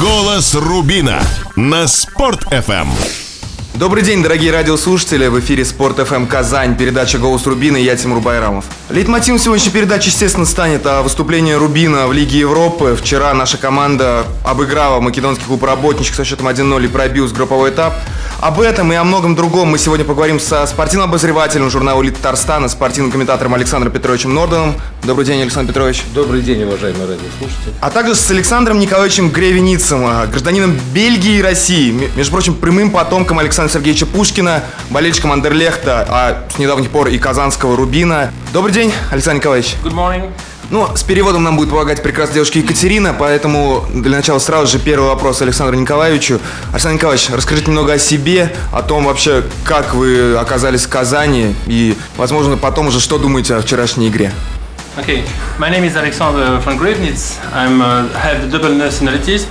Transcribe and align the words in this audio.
Голос 0.00 0.54
Рубина 0.54 1.20
на 1.56 1.86
Спорт-ФМ. 1.86 3.23
Добрый 3.76 4.04
день, 4.04 4.22
дорогие 4.22 4.52
радиослушатели. 4.52 5.26
В 5.26 5.40
эфире 5.40 5.64
Спорт 5.64 5.98
ФМ 5.98 6.26
Казань, 6.26 6.76
передача 6.76 7.18
«Голос 7.18 7.44
Рубина» 7.44 7.76
и 7.76 7.82
я, 7.82 7.96
Тимур 7.96 8.20
Байрамов. 8.20 8.66
Лейтмотивом 8.88 9.40
сегодняшней 9.40 9.72
передачи, 9.72 10.10
естественно, 10.10 10.46
станет 10.46 10.86
о 10.86 11.02
выступлении 11.02 11.54
Рубина 11.54 12.06
в 12.06 12.12
Лиге 12.12 12.38
Европы. 12.38 12.96
Вчера 12.96 13.34
наша 13.34 13.58
команда 13.58 14.26
обыграла 14.44 15.00
македонский 15.00 15.44
клуб 15.46 15.64
«Работничек» 15.64 16.14
со 16.14 16.24
счетом 16.24 16.46
1-0 16.46 16.84
и 16.84 16.86
пробил 16.86 17.26
с 17.26 17.32
групповой 17.32 17.70
этап. 17.70 17.94
Об 18.40 18.60
этом 18.60 18.92
и 18.92 18.94
о 18.94 19.02
многом 19.02 19.34
другом 19.34 19.70
мы 19.70 19.78
сегодня 19.78 20.04
поговорим 20.04 20.38
со 20.38 20.64
спортивным 20.66 21.08
обозревателем 21.08 21.68
журнала 21.68 22.00
«Элит 22.00 22.16
Татарстана», 22.16 22.68
спортивным 22.68 23.10
комментатором 23.10 23.54
Александром 23.54 23.92
Петровичем 23.92 24.34
Нордоном. 24.34 24.74
Добрый 25.02 25.26
день, 25.26 25.42
Александр 25.42 25.72
Петрович. 25.72 26.04
Добрый 26.14 26.42
день, 26.42 26.62
уважаемые 26.62 27.06
радиослушатели. 27.06 27.74
А 27.80 27.90
также 27.90 28.14
с 28.14 28.30
Александром 28.30 28.78
Николаевичем 28.78 29.30
Гревеницем, 29.30 30.04
а, 30.06 30.26
гражданином 30.26 30.78
Бельгии 30.92 31.38
и 31.38 31.42
России. 31.42 31.90
Между 32.14 32.30
прочим, 32.30 32.54
прямым 32.54 32.92
потомком 32.92 33.40
Александра 33.40 33.63
Сергеевича 33.68 34.06
Пушкина, 34.06 34.62
болельщиком 34.90 35.32
Андерлехта, 35.32 36.06
а 36.08 36.44
с 36.54 36.58
недавних 36.58 36.90
пор 36.90 37.08
и 37.08 37.18
казанского 37.18 37.76
Рубина. 37.76 38.32
Добрый 38.52 38.72
день, 38.72 38.92
Александр 39.10 39.40
Николаевич. 39.40 39.76
Good 39.82 39.94
morning. 39.94 40.30
Ну, 40.70 40.88
с 40.96 41.02
переводом 41.02 41.44
нам 41.44 41.56
будет 41.56 41.68
помогать 41.70 42.02
прекрасная 42.02 42.36
девушка 42.36 42.58
Екатерина, 42.58 43.14
поэтому 43.16 43.84
для 43.92 44.16
начала 44.16 44.38
сразу 44.38 44.66
же 44.66 44.78
первый 44.78 45.08
вопрос 45.08 45.42
Александру 45.42 45.76
Николаевичу. 45.76 46.40
Александр 46.72 46.96
Николаевич, 46.96 47.28
расскажите 47.30 47.68
немного 47.68 47.92
о 47.92 47.98
себе, 47.98 48.52
о 48.72 48.82
том 48.82 49.04
вообще, 49.04 49.44
как 49.64 49.94
вы 49.94 50.36
оказались 50.36 50.84
в 50.84 50.88
Казани 50.88 51.54
и, 51.66 51.96
возможно, 52.16 52.56
потом 52.56 52.88
уже 52.88 53.00
что 53.00 53.18
думаете 53.18 53.56
о 53.56 53.60
вчерашней 53.60 54.08
игре. 54.08 54.32
Okay, 54.96 55.24
my 55.58 55.68
name 55.70 55.84
is 55.84 55.96
Alexander 55.96 56.60
von 56.64 56.78
Gravenitz. 56.78 57.36
I'm 57.52 57.80
uh, 57.82 58.08
have 58.14 58.48
double 58.50 58.74
nationalities. 58.74 59.46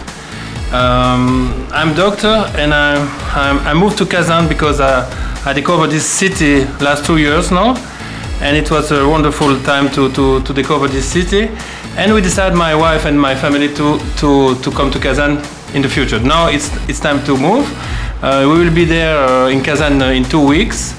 Um, 0.74 1.54
I'm 1.72 1.94
doctor 1.94 2.50
and 2.58 2.74
I, 2.74 2.96
I'm, 3.36 3.60
I 3.60 3.76
moved 3.76 4.00
to 4.00 4.08
Kazan 4.08 4.50
because 4.50 4.82
I, 4.82 5.06
I 5.46 5.54
discovered 5.54 5.92
this 5.92 6.04
city 6.04 6.66
last 6.84 7.06
two 7.06 7.18
years 7.18 7.52
now, 7.52 7.76
and 8.42 8.58
it 8.58 8.72
was 8.72 8.92
a 8.92 9.08
wonderful 9.08 9.60
time 9.62 9.92
to, 9.92 10.12
to, 10.14 10.42
to 10.42 10.52
discover 10.52 10.88
this 10.88 11.06
city. 11.06 11.50
And 11.96 12.12
we 12.12 12.22
decided, 12.22 12.58
my 12.58 12.74
wife 12.74 13.06
and 13.06 13.22
my 13.22 13.36
family, 13.36 13.68
to, 13.76 14.00
to, 14.18 14.56
to 14.56 14.72
come 14.72 14.90
to 14.90 15.00
Kazan 15.00 15.44
in 15.76 15.84
the 15.84 15.90
future. 15.90 16.20
Now 16.20 16.48
it's, 16.48 16.72
it's 16.90 17.00
time 17.00 17.24
to 17.26 17.38
move. 17.38 17.70
Uh, 18.24 18.48
we 18.52 18.58
will 18.58 18.74
be 18.74 18.86
there 18.86 19.16
uh, 19.24 19.50
in 19.50 19.62
Kazan 19.62 20.02
uh, 20.02 20.08
in 20.08 20.24
two 20.24 20.44
weeks. 20.44 20.96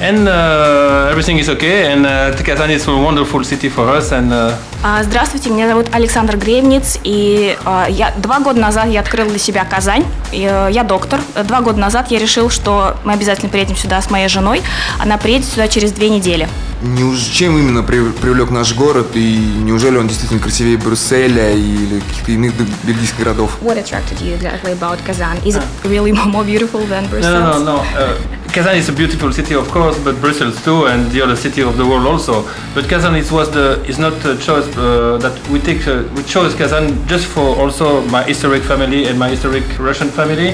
And 0.00 0.26
uh, 0.26 1.08
everything 1.12 1.38
is 1.38 1.48
okay, 1.48 1.92
and 1.92 2.04
uh, 2.06 2.34
Kazan 2.42 2.70
is 2.70 2.88
a 2.88 2.96
wonderful 2.96 3.44
city 3.44 3.68
for 3.68 3.88
us. 3.88 4.10
And 4.10 4.32
uh, 4.32 4.54
А, 4.84 5.00
Здравствуйте, 5.04 5.48
меня 5.50 5.68
зовут 5.68 5.86
Александр 5.92 6.36
Гребниц, 6.36 6.98
и 7.04 7.56
а, 7.64 7.86
я, 7.88 8.12
два 8.16 8.40
года 8.40 8.58
назад 8.58 8.88
я 8.88 8.98
открыл 8.98 9.28
для 9.28 9.38
себя 9.38 9.64
Казань. 9.64 10.04
И, 10.32 10.42
э, 10.42 10.68
я 10.72 10.82
доктор. 10.82 11.20
Два 11.44 11.60
года 11.60 11.78
назад 11.78 12.10
я 12.10 12.18
решил, 12.18 12.50
что 12.50 12.96
мы 13.04 13.12
обязательно 13.12 13.48
приедем 13.48 13.76
сюда 13.76 14.02
с 14.02 14.10
моей 14.10 14.26
женой. 14.26 14.60
Она 14.98 15.18
приедет 15.18 15.46
сюда 15.46 15.68
через 15.68 15.92
две 15.92 16.08
недели. 16.10 16.48
Неуж- 16.82 17.30
Чем 17.32 17.56
именно 17.58 17.84
при- 17.84 18.10
привлек 18.10 18.50
наш 18.50 18.74
город 18.74 19.08
и 19.14 19.36
неужели 19.36 19.98
он 19.98 20.08
действительно 20.08 20.40
красивее 20.40 20.78
Брюсселя 20.78 21.52
или 21.52 22.00
каких-то 22.00 22.32
иных 22.32 22.52
бельгийских 22.82 23.20
городов? 23.20 23.56
What 23.62 23.76
attracted 23.78 24.20
you 24.20 24.36
exactly 24.36 24.72
about 24.72 24.98
Kazan? 25.06 25.38
Is 25.44 25.54
it 25.54 25.62
really 25.84 26.10
more 26.26 26.42
beautiful 26.44 26.80
than 26.88 27.08
no, 27.20 27.30
no, 27.30 27.58
no, 27.58 27.64
no. 27.64 27.76
Uh, 27.96 28.16
Kazan 28.52 28.76
is 28.76 28.90
a 28.90 28.92
beautiful 28.92 29.32
city, 29.32 29.54
of 29.54 29.66
course, 29.68 29.98
but 30.04 30.20
Brussels 30.20 30.62
too, 30.62 30.84
and 30.84 31.10
the 31.10 31.22
other 31.22 31.36
city 31.36 31.62
of 31.62 31.78
the 31.78 31.86
world 31.86 32.06
also. 32.06 32.42
But 32.74 32.86
Kazan 32.86 33.14
is 33.14 33.32
was 33.32 33.50
the 33.50 33.82
is 33.88 33.98
not 33.98 34.12
a 34.26 34.36
choice 34.36 34.68
uh, 34.76 35.16
that 35.22 35.32
we 35.48 35.58
take. 35.58 35.86
Uh, 35.88 36.04
we 36.14 36.22
chose 36.24 36.54
Kazan 36.54 37.08
just 37.08 37.26
for 37.28 37.56
also 37.56 38.02
my 38.08 38.22
historic 38.22 38.62
family 38.62 39.06
and 39.06 39.18
my 39.18 39.30
historic 39.30 39.64
Russian 39.78 40.08
family. 40.08 40.50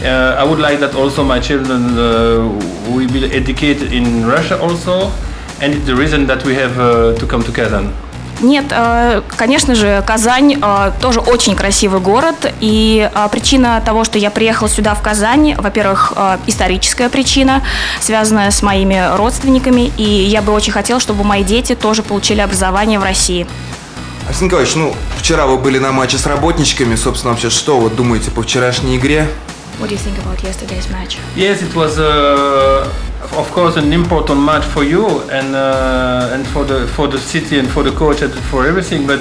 Uh, 0.00 0.40
I 0.40 0.44
would 0.44 0.58
like 0.58 0.80
that 0.80 0.94
also 0.94 1.22
my 1.22 1.38
children 1.38 1.98
uh, 1.98 2.48
will 2.96 3.08
be 3.12 3.26
educated 3.26 3.92
in 3.92 4.24
Russia 4.26 4.58
also, 4.58 5.12
and 5.60 5.74
it's 5.74 5.84
the 5.84 5.96
reason 5.96 6.26
that 6.28 6.42
we 6.46 6.54
have 6.54 6.78
uh, 6.78 7.14
to 7.18 7.26
come 7.26 7.42
to 7.42 7.52
Kazan. 7.52 7.92
Нет, 8.40 8.66
э, 8.70 9.22
конечно 9.36 9.74
же, 9.74 10.02
Казань 10.06 10.58
э, 10.62 10.92
тоже 11.00 11.20
очень 11.20 11.56
красивый 11.56 12.00
город, 12.00 12.52
и 12.60 13.10
э, 13.12 13.28
причина 13.30 13.82
того, 13.84 14.04
что 14.04 14.18
я 14.18 14.30
приехала 14.30 14.68
сюда, 14.68 14.94
в 14.94 15.02
Казань, 15.02 15.54
во-первых, 15.56 16.12
историческая 16.46 17.08
причина, 17.08 17.62
связанная 18.00 18.50
с 18.50 18.62
моими 18.62 19.16
родственниками, 19.16 19.90
и 19.96 20.02
я 20.02 20.42
бы 20.42 20.52
очень 20.52 20.72
хотела, 20.72 21.00
чтобы 21.00 21.24
мои 21.24 21.42
дети 21.42 21.74
тоже 21.74 22.02
получили 22.02 22.40
образование 22.40 22.98
в 22.98 23.02
России. 23.02 23.46
Александр 24.26 24.44
Николаевич, 24.44 24.74
ну, 24.76 24.94
вчера 25.18 25.46
вы 25.46 25.56
были 25.58 25.78
на 25.78 25.90
матче 25.90 26.18
с 26.18 26.26
работничками, 26.26 26.94
собственно, 26.94 27.32
вообще 27.32 27.50
что 27.50 27.80
вот 27.80 27.96
думаете 27.96 28.30
по 28.30 28.42
вчерашней 28.42 28.96
игре? 28.96 29.28
What 29.78 29.90
do 29.90 29.94
you 29.94 30.00
think 30.00 30.18
about 30.18 30.42
yesterday's 30.42 30.90
match? 30.90 31.18
Yes, 31.36 31.62
it 31.62 31.72
was, 31.76 32.00
uh, 32.00 32.92
of 33.36 33.48
course, 33.52 33.76
an 33.76 33.92
important 33.92 34.40
match 34.40 34.64
for 34.64 34.82
you 34.82 35.06
and 35.30 35.54
uh, 35.54 36.34
and 36.34 36.44
for 36.48 36.64
the 36.64 36.88
for 36.88 37.06
the 37.06 37.18
city 37.18 37.60
and 37.60 37.68
for 37.70 37.84
the 37.84 37.92
coach 37.92 38.20
and 38.22 38.34
for 38.50 38.66
everything. 38.66 39.06
But 39.06 39.20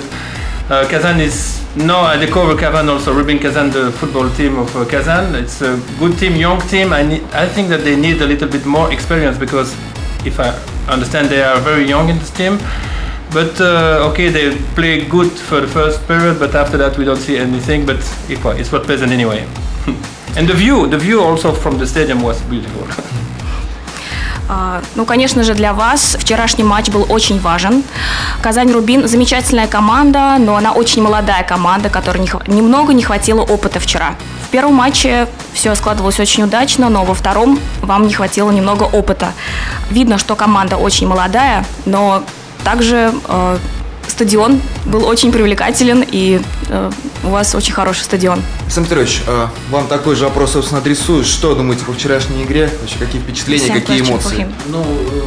uh, 0.72 0.88
Kazan 0.90 1.20
is 1.20 1.64
now 1.76 2.02
I 2.02 2.18
discover 2.18 2.58
Kazan 2.58 2.90
also. 2.90 3.14
Rubin 3.14 3.38
Kazan, 3.38 3.70
the 3.70 3.92
football 3.92 4.32
team 4.32 4.58
of 4.58 4.76
uh, 4.76 4.84
Kazan. 4.86 5.36
It's 5.36 5.62
a 5.62 5.80
good 6.00 6.18
team, 6.18 6.36
young 6.36 6.60
team. 6.62 6.92
I 6.92 7.04
need, 7.04 7.24
I 7.34 7.48
think 7.48 7.70
that 7.70 7.84
they 7.84 7.96
need 7.96 8.20
a 8.24 8.26
little 8.26 8.50
bit 8.50 8.66
more 8.66 8.92
experience 8.92 9.38
because 9.38 9.74
if 10.26 10.40
I 10.40 10.50
understand, 10.90 11.30
they 11.30 11.44
are 11.44 11.60
very 11.60 11.88
young 11.88 12.10
in 12.10 12.18
this 12.18 12.32
team. 12.32 12.58
But 13.32 13.62
uh, 13.62 14.10
okay, 14.10 14.30
they 14.30 14.58
play 14.74 15.06
good 15.06 15.30
for 15.32 15.62
the 15.62 15.68
first 15.68 16.08
period, 16.08 16.40
but 16.40 16.56
after 16.56 16.78
that 16.78 16.98
we 16.98 17.06
don't 17.06 17.22
see 17.22 17.38
anything. 17.38 17.86
But 17.86 18.00
it's 18.28 18.72
what 18.72 18.86
pleasant 18.86 19.12
anyway. 19.12 19.48
and 20.38 20.48
the 20.48 20.54
view, 20.54 20.88
the 20.88 20.98
view 20.98 21.20
also 21.22 21.52
from 21.52 21.78
the 21.80 21.88
stadium 21.88 22.22
was 22.22 22.38
beautiful. 22.50 22.88
А, 24.50 24.82
Ну, 24.96 25.06
конечно 25.06 25.44
же, 25.44 25.54
для 25.54 25.74
вас 25.74 26.18
вчерашний 26.20 26.64
матч 26.64 26.90
был 26.90 27.06
очень 27.10 27.40
важен. 27.40 27.84
Казань-Рубин– 28.42 29.08
замечательная 29.08 29.68
команда, 29.68 30.38
но 30.40 30.56
она 30.56 30.72
очень 30.72 31.02
молодая 31.02 31.44
команда, 31.44 31.90
которой 31.90 32.20
не 32.20 32.30
немного 32.48 32.94
не 32.94 33.04
хватило 33.04 33.42
опыта 33.42 33.80
вчера. 33.80 34.16
В 34.48 34.50
первом 34.50 34.76
матче 34.76 35.28
все 35.54 35.76
складывалось 35.76 36.20
очень 36.20 36.44
удачно, 36.44 36.90
но 36.90 37.04
во 37.04 37.14
втором 37.14 37.60
вам 37.82 38.08
не 38.08 38.14
хватило 38.14 38.52
немного 38.52 38.84
опыта. 38.84 39.34
Видно, 39.90 40.18
что 40.18 40.36
команда 40.36 40.78
очень 40.78 41.08
молодая, 41.08 41.66
но 41.86 42.24
также 42.64 43.12
э, 43.28 43.58
стадион 44.18 44.60
был 44.86 45.06
очень 45.06 45.32
привлекателен, 45.32 46.04
и 46.04 46.42
э, 46.70 46.92
у 47.24 47.28
вас 47.28 47.54
очень 47.54 47.72
хороший 47.72 48.02
стадион. 48.02 48.42
Александр 48.64 48.90
Петрович, 48.90 49.22
а, 49.28 49.52
вам 49.70 49.88
такой 49.88 50.16
же 50.16 50.24
вопрос, 50.24 50.54
собственно, 50.54 50.82
адресую. 50.82 51.24
Что 51.24 51.54
думаете 51.54 51.86
по 51.86 51.94
вчерашней 51.94 52.44
игре? 52.44 52.72
Вообще, 52.82 52.98
какие 52.98 53.22
впечатления, 53.22 53.68
Same 53.68 53.74
какие 53.80 54.02
эмоции? 54.02 54.48
Ну, 54.66 54.84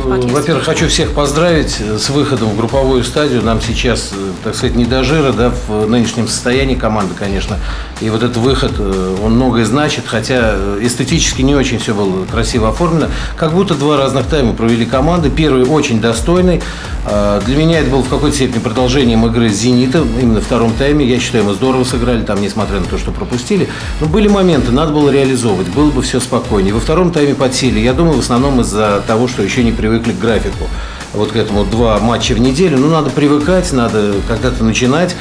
э, 0.06 0.20
во-первых, 0.32 0.64
хочу 0.64 0.88
всех 0.88 1.12
поздравить 1.12 1.76
э, 1.78 1.98
с 1.98 2.10
выходом 2.10 2.48
в 2.48 2.56
групповую 2.56 3.04
стадию. 3.04 3.42
Нам 3.42 3.60
сейчас, 3.60 4.10
э, 4.12 4.32
так 4.42 4.56
сказать, 4.56 4.74
не 4.74 4.84
до 4.84 5.04
жира, 5.04 5.30
да, 5.30 5.52
в 5.68 5.86
нынешнем 5.86 6.26
состоянии 6.26 6.74
команды, 6.74 7.14
конечно. 7.16 7.58
И 8.00 8.10
вот 8.10 8.24
этот 8.24 8.38
выход, 8.38 8.72
э, 8.78 9.16
он 9.22 9.36
многое 9.36 9.64
значит, 9.64 10.04
хотя 10.08 10.54
э, 10.54 10.78
эстетически 10.82 11.42
не 11.42 11.54
очень 11.54 11.78
все 11.78 11.94
было 11.94 12.24
красиво 12.24 12.70
оформлено. 12.70 13.06
Как 13.36 13.52
будто 13.52 13.76
два 13.76 13.96
разных 13.96 14.26
тайма 14.26 14.52
провели 14.52 14.84
команды. 14.84 15.30
Первый 15.30 15.64
очень 15.64 16.00
достойный. 16.00 16.60
А, 17.06 17.40
Для 17.40 17.56
меня 17.56 17.80
это 17.80 17.90
было 17.90 18.02
в 18.02 18.08
какой-то 18.08 18.36
степени 18.36 18.58
продолжением 18.80 19.26
игры 19.26 19.50
с 19.50 19.58
«Зенитом». 19.58 20.08
Именно 20.18 20.40
в 20.40 20.44
втором 20.44 20.72
тайме, 20.72 21.04
я 21.04 21.20
считаю, 21.20 21.44
мы 21.44 21.52
здорово 21.52 21.84
сыграли, 21.84 22.22
там, 22.22 22.40
несмотря 22.40 22.80
на 22.80 22.86
то, 22.86 22.96
что 22.96 23.10
пропустили. 23.10 23.68
Но 24.00 24.06
были 24.06 24.26
моменты, 24.26 24.72
надо 24.72 24.90
было 24.90 25.10
реализовывать, 25.10 25.68
было 25.68 25.90
бы 25.90 26.00
все 26.00 26.18
спокойнее. 26.18 26.72
Во 26.72 26.80
втором 26.80 27.12
тайме 27.12 27.34
подсели. 27.34 27.78
Я 27.78 27.92
думаю, 27.92 28.16
в 28.16 28.20
основном 28.20 28.62
из-за 28.62 29.04
того, 29.06 29.28
что 29.28 29.42
еще 29.42 29.62
не 29.62 29.72
привыкли 29.72 30.12
к 30.12 30.18
графику. 30.18 30.66
Вот 31.14 31.32
к 31.32 31.36
этому 31.36 31.64
два 31.64 31.98
матча 31.98 32.34
в 32.34 32.38
неделю. 32.38 32.78
Ну, 32.78 32.88
надо 32.88 33.10
привыкать, 33.10 33.72
надо 33.72 34.14
когда-то 34.28 34.62
начинать. 34.64 35.16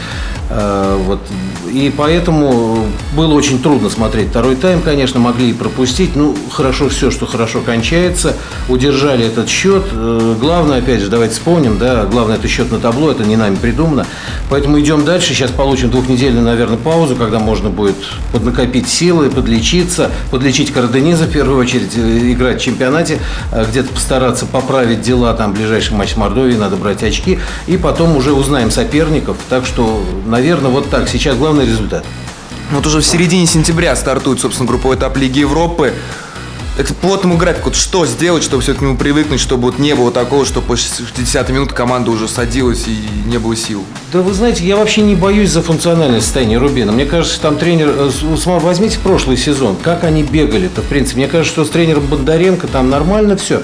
Э, 0.50 0.96
Вот. 1.06 1.20
И 1.72 1.94
поэтому 1.96 2.86
было 3.16 3.34
очень 3.36 3.62
трудно 3.62 3.90
смотреть 3.92 4.30
второй 4.30 4.56
тайм, 4.56 4.82
конечно, 4.82 5.20
могли 5.20 5.52
и 5.52 5.54
пропустить. 5.54 6.16
Ну, 6.16 6.36
хорошо 6.52 6.90
все, 6.90 7.12
что 7.12 7.28
хорошо 7.28 7.62
кончается. 7.62 8.36
Удержали 8.68 9.26
этот 9.26 9.50
счет. 9.50 9.84
Э, 9.92 10.36
Главное, 10.40 10.80
опять 10.80 11.02
же, 11.02 11.10
давайте 11.10 11.34
вспомним, 11.34 11.78
да, 11.78 12.06
главное 12.06 12.38
это 12.38 12.48
счет 12.48 12.72
на 12.72 12.80
табло, 12.80 13.12
это 13.12 13.24
не 13.24 13.36
нами 13.36 13.56
придумано. 13.56 14.06
Поэтому 14.50 14.80
идем 14.80 15.06
дальше. 15.06 15.34
Сейчас 15.34 15.52
получим 15.52 15.90
двухнедельную, 15.92 16.44
наверное, 16.44 16.78
паузу, 16.78 17.16
когда 17.16 17.40
можно 17.40 17.70
будет 17.70 17.96
поднакопить 18.32 18.88
силы, 18.88 19.30
подлечиться, 19.30 20.10
подлечить 20.32 20.72
Кардениза 20.72 21.26
в 21.26 21.32
первую 21.32 21.60
очередь, 21.60 21.92
э, 21.96 22.32
играть 22.32 22.62
в 22.62 22.64
чемпионате, 22.64 23.20
где-то 23.70 23.94
постараться 23.94 24.46
поправить 24.46 25.02
дела, 25.02 25.34
там 25.34 25.54
ближайший 25.80 25.98
матч 25.98 26.14
с 26.14 26.18
Мордовией, 26.18 26.58
надо 26.58 26.76
брать 26.76 27.04
очки, 27.04 27.40
и 27.68 27.78
потом 27.78 28.16
уже 28.18 28.34
узнаем 28.34 28.72
соперников. 28.72 29.38
Так 29.50 29.66
что, 29.66 30.04
наверное, 30.26 30.70
вот 30.70 30.90
так. 30.90 31.08
Сейчас 31.08 31.38
главный 31.38 31.66
результат. 31.66 32.06
Вот 32.72 32.86
уже 32.86 33.00
в 33.00 33.06
середине 33.06 33.48
сентября 33.48 33.96
стартует, 33.96 34.40
собственно, 34.40 34.68
групповой 34.68 34.98
этап 34.98 35.18
Лиги 35.18 35.40
Европы. 35.40 35.94
это 36.78 36.94
плотному 36.94 37.36
графику, 37.36 37.66
вот 37.66 37.76
что 37.76 38.06
сделать, 38.06 38.44
чтобы 38.44 38.62
все 38.62 38.74
к 38.74 38.82
нему 38.82 38.96
привыкнуть, 38.96 39.40
чтобы 39.40 39.64
вот 39.64 39.80
не 39.80 39.96
было 39.96 40.12
такого, 40.12 40.46
что 40.46 40.62
после 40.62 41.06
60 41.06 41.50
минут 41.50 41.74
команда 41.74 42.12
уже 42.12 42.28
садилась 42.28 42.86
и 42.88 43.28
не 43.28 43.38
было 43.38 43.56
сил? 43.56 43.84
Да 44.14 44.22
вы 44.22 44.34
знаете, 44.34 44.66
я 44.66 44.78
вообще 44.78 45.02
не 45.02 45.16
боюсь 45.16 45.50
за 45.50 45.62
функциональное 45.62 46.22
состояние 46.22 46.58
Рубина. 46.58 46.92
Мне 46.92 47.06
кажется, 47.06 47.42
там 47.42 47.58
тренер... 47.58 47.90
э, 47.98 48.10
Возьмите 48.60 49.00
прошлый 49.00 49.36
сезон, 49.38 49.76
как 49.82 50.04
они 50.04 50.24
бегали-то, 50.24 50.82
в 50.82 50.86
принципе. 50.86 51.18
Мне 51.22 51.28
кажется, 51.28 51.54
что 51.54 51.66
с 51.66 51.70
тренером 51.70 52.06
Бондаренко 52.06 52.68
там 52.68 52.90
нормально 52.90 53.36
все. 53.36 53.62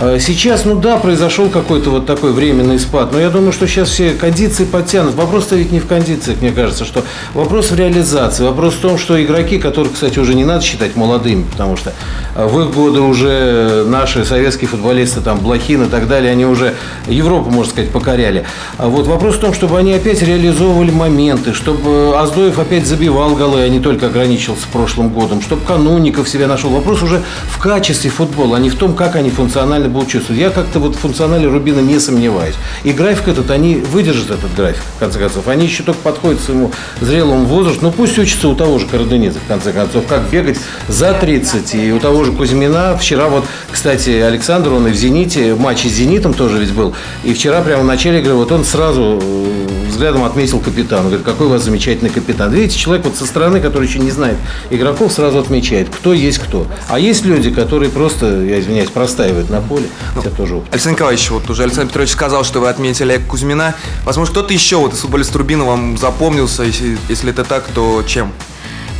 Сейчас, 0.00 0.64
ну 0.64 0.76
да, 0.76 0.96
произошел 0.96 1.48
какой-то 1.48 1.90
вот 1.90 2.06
такой 2.06 2.32
временный 2.32 2.78
спад, 2.78 3.10
но 3.10 3.18
я 3.18 3.30
думаю, 3.30 3.52
что 3.52 3.66
сейчас 3.66 3.88
все 3.88 4.12
кондиции 4.12 4.64
подтянут. 4.64 5.16
Вопрос-то 5.16 5.56
ведь 5.56 5.72
не 5.72 5.80
в 5.80 5.86
кондициях, 5.86 6.40
мне 6.40 6.52
кажется, 6.52 6.84
что 6.84 7.02
вопрос 7.34 7.72
в 7.72 7.74
реализации. 7.74 8.44
Вопрос 8.44 8.74
в 8.74 8.78
том, 8.78 8.96
что 8.96 9.20
игроки, 9.20 9.58
которых, 9.58 9.94
кстати, 9.94 10.20
уже 10.20 10.34
не 10.34 10.44
надо 10.44 10.62
считать 10.62 10.94
молодыми, 10.94 11.44
потому 11.50 11.76
что 11.76 11.92
в 12.36 12.60
их 12.60 12.70
годы 12.70 13.00
уже 13.00 13.84
наши 13.88 14.24
советские 14.24 14.68
футболисты, 14.68 15.20
там, 15.20 15.40
Блохин 15.40 15.82
и 15.82 15.88
так 15.88 16.06
далее, 16.06 16.30
они 16.30 16.46
уже 16.46 16.74
Европу, 17.08 17.50
можно 17.50 17.72
сказать, 17.72 17.90
покоряли. 17.90 18.44
А 18.76 18.86
вот 18.86 19.08
вопрос 19.08 19.34
в 19.34 19.40
том, 19.40 19.52
чтобы 19.52 19.78
они 19.78 19.92
опять 19.94 20.22
реализовывали 20.22 20.92
моменты, 20.92 21.52
чтобы 21.54 22.16
Аздоев 22.16 22.60
опять 22.60 22.86
забивал 22.86 23.34
голы, 23.34 23.62
а 23.62 23.68
не 23.68 23.80
только 23.80 24.06
ограничился 24.06 24.66
прошлым 24.72 25.08
годом, 25.08 25.42
чтобы 25.42 25.62
Кануников 25.64 26.28
себя 26.28 26.46
нашел. 26.46 26.70
Вопрос 26.70 27.02
уже 27.02 27.20
в 27.50 27.58
качестве 27.58 28.10
футбола, 28.10 28.58
а 28.58 28.60
не 28.60 28.70
в 28.70 28.76
том, 28.76 28.94
как 28.94 29.16
они 29.16 29.30
функционально 29.30 29.87
будут 29.88 30.08
чувствовать. 30.08 30.40
Я 30.40 30.50
как-то 30.50 30.78
вот 30.78 30.96
в 30.96 30.98
функционале 30.98 31.48
Рубина 31.48 31.80
не 31.80 31.98
сомневаюсь. 31.98 32.54
И 32.84 32.92
график 32.92 33.28
этот, 33.28 33.50
они 33.50 33.76
выдержат 33.76 34.30
этот 34.30 34.54
график, 34.54 34.82
в 34.96 34.98
конце 35.00 35.18
концов. 35.18 35.48
Они 35.48 35.66
еще 35.66 35.82
только 35.82 36.00
подходят 36.00 36.40
к 36.40 36.44
своему 36.44 36.72
зрелому 37.00 37.44
возрасту. 37.44 37.80
Ну, 37.82 37.92
пусть 37.92 38.18
учатся 38.18 38.48
у 38.48 38.54
того 38.54 38.78
же 38.78 38.86
Караденидзе, 38.86 39.38
в 39.38 39.48
конце 39.48 39.72
концов, 39.72 40.06
как 40.06 40.28
бегать 40.30 40.58
за 40.88 41.12
30. 41.12 41.74
И 41.74 41.92
у 41.92 42.00
того 42.00 42.24
же 42.24 42.32
Кузьмина. 42.32 42.96
Вчера 42.98 43.28
вот, 43.28 43.44
кстати, 43.70 44.10
Александр, 44.10 44.72
он 44.72 44.86
и 44.88 44.90
в 44.90 44.94
«Зените», 44.94 45.54
в 45.54 45.60
матче 45.60 45.88
с 45.88 45.92
«Зенитом» 45.92 46.34
тоже 46.34 46.58
ведь 46.58 46.72
был. 46.72 46.94
И 47.24 47.34
вчера 47.34 47.60
прямо 47.62 47.82
в 47.82 47.86
начале 47.86 48.20
игры, 48.20 48.34
вот 48.34 48.52
он 48.52 48.64
сразу 48.64 49.20
э, 49.22 49.57
взглядом 49.98 50.22
отметил 50.22 50.60
капитана. 50.60 51.08
Говорит, 51.08 51.26
какой 51.26 51.48
у 51.48 51.50
вас 51.50 51.64
замечательный 51.64 52.10
капитан. 52.10 52.52
Видите, 52.52 52.78
человек 52.78 53.04
вот 53.04 53.16
со 53.16 53.26
стороны, 53.26 53.60
который 53.60 53.88
еще 53.88 53.98
не 53.98 54.12
знает 54.12 54.36
игроков, 54.70 55.12
сразу 55.12 55.38
отмечает, 55.38 55.88
кто 55.88 56.12
есть 56.12 56.38
кто. 56.38 56.68
А 56.88 57.00
есть 57.00 57.24
люди, 57.24 57.50
которые 57.50 57.90
просто, 57.90 58.42
я 58.42 58.60
извиняюсь, 58.60 58.90
простаивают 58.90 59.50
на 59.50 59.60
поле. 59.60 59.86
Это 60.16 60.30
тоже 60.30 60.54
опыт. 60.54 60.72
Александр 60.72 60.96
Николаевич, 60.96 61.30
вот 61.30 61.50
уже 61.50 61.64
Александр 61.64 61.88
Петрович 61.88 62.10
сказал, 62.10 62.44
что 62.44 62.60
вы 62.60 62.68
отметили 62.68 63.10
Олега 63.10 63.24
Кузьмина. 63.24 63.74
Возможно, 64.04 64.32
кто-то 64.32 64.52
еще 64.54 64.76
вот 64.76 64.94
из 64.94 65.00
футболиста 65.00 65.38
Рубина 65.38 65.64
вам 65.64 65.98
запомнился, 65.98 66.62
если, 66.62 66.96
если 67.08 67.30
это 67.30 67.42
так, 67.42 67.64
то 67.74 68.04
чем? 68.06 68.32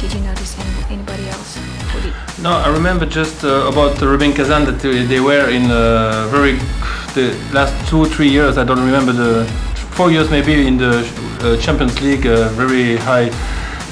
Did 0.02 0.12
you 0.12 0.20
notice 0.24 0.56
any- 0.58 0.98
anybody 0.98 1.28
else? 1.28 1.58
who 1.92 2.00
did? 2.00 2.12
No, 2.42 2.50
I 2.50 2.68
remember 2.68 3.06
just 3.06 3.44
uh, 3.44 3.68
about 3.68 4.00
Rubin 4.00 4.32
Kazan 4.32 4.64
that 4.66 4.80
they 4.80 5.20
were 5.20 5.48
in 5.48 5.70
uh, 5.70 6.26
very 6.30 6.58
the 7.14 7.34
last 7.52 7.74
two 7.88 8.04
three 8.06 8.28
years. 8.28 8.58
I 8.58 8.64
don't 8.64 8.84
remember 8.84 9.12
the 9.12 9.46
four 9.98 10.10
years 10.12 10.30
maybe 10.30 10.54
in 10.68 10.76
the 10.78 10.92
uh, 11.42 11.56
Champions 11.64 12.00
League, 12.00 12.24
uh, 12.24 12.48
very 12.50 12.96
high 12.98 13.26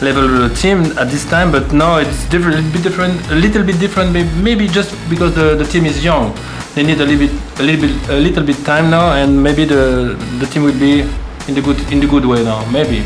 level 0.00 0.44
uh, 0.44 0.48
team 0.54 0.78
at 1.02 1.08
this 1.10 1.24
time. 1.28 1.50
But 1.50 1.72
now 1.72 1.96
it's 1.98 2.24
different, 2.30 2.54
a 2.56 2.60
little 2.62 2.72
bit 2.72 2.82
different, 2.84 3.14
a 3.30 3.34
little 3.34 3.64
bit 3.64 3.78
different. 3.80 4.12
may- 4.12 4.30
Maybe 4.48 4.68
just 4.68 4.94
because 5.10 5.34
the, 5.34 5.56
the 5.56 5.64
team 5.64 5.84
is 5.84 6.04
young, 6.04 6.32
they 6.76 6.84
need 6.84 7.00
a 7.00 7.04
little 7.04 7.26
bit, 7.26 7.32
a 7.58 7.62
little 7.68 7.82
bit, 7.88 7.94
a 8.10 8.20
little 8.26 8.44
bit 8.44 8.56
time 8.64 8.88
now, 8.88 9.06
and 9.20 9.42
maybe 9.42 9.64
the 9.64 10.14
the 10.40 10.46
team 10.46 10.62
will 10.62 10.78
be 10.78 11.00
in 11.48 11.54
the 11.58 11.62
good 11.66 11.78
in 11.92 11.98
the 12.00 12.06
good 12.06 12.24
way 12.24 12.44
now. 12.44 12.60
Maybe. 12.70 13.02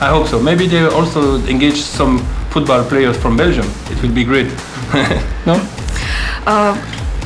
I 0.00 0.08
hope 0.14 0.26
so. 0.28 0.38
Maybe 0.40 0.66
they 0.66 0.84
also 0.98 1.38
engage 1.46 1.80
some 1.80 2.18
football 2.50 2.82
players 2.84 3.16
from 3.16 3.36
Belgium. 3.36 3.66
It 3.92 4.02
will 4.02 4.12
be 4.20 4.24
great. 4.24 4.50
no? 5.46 5.54
Э, 6.44 6.74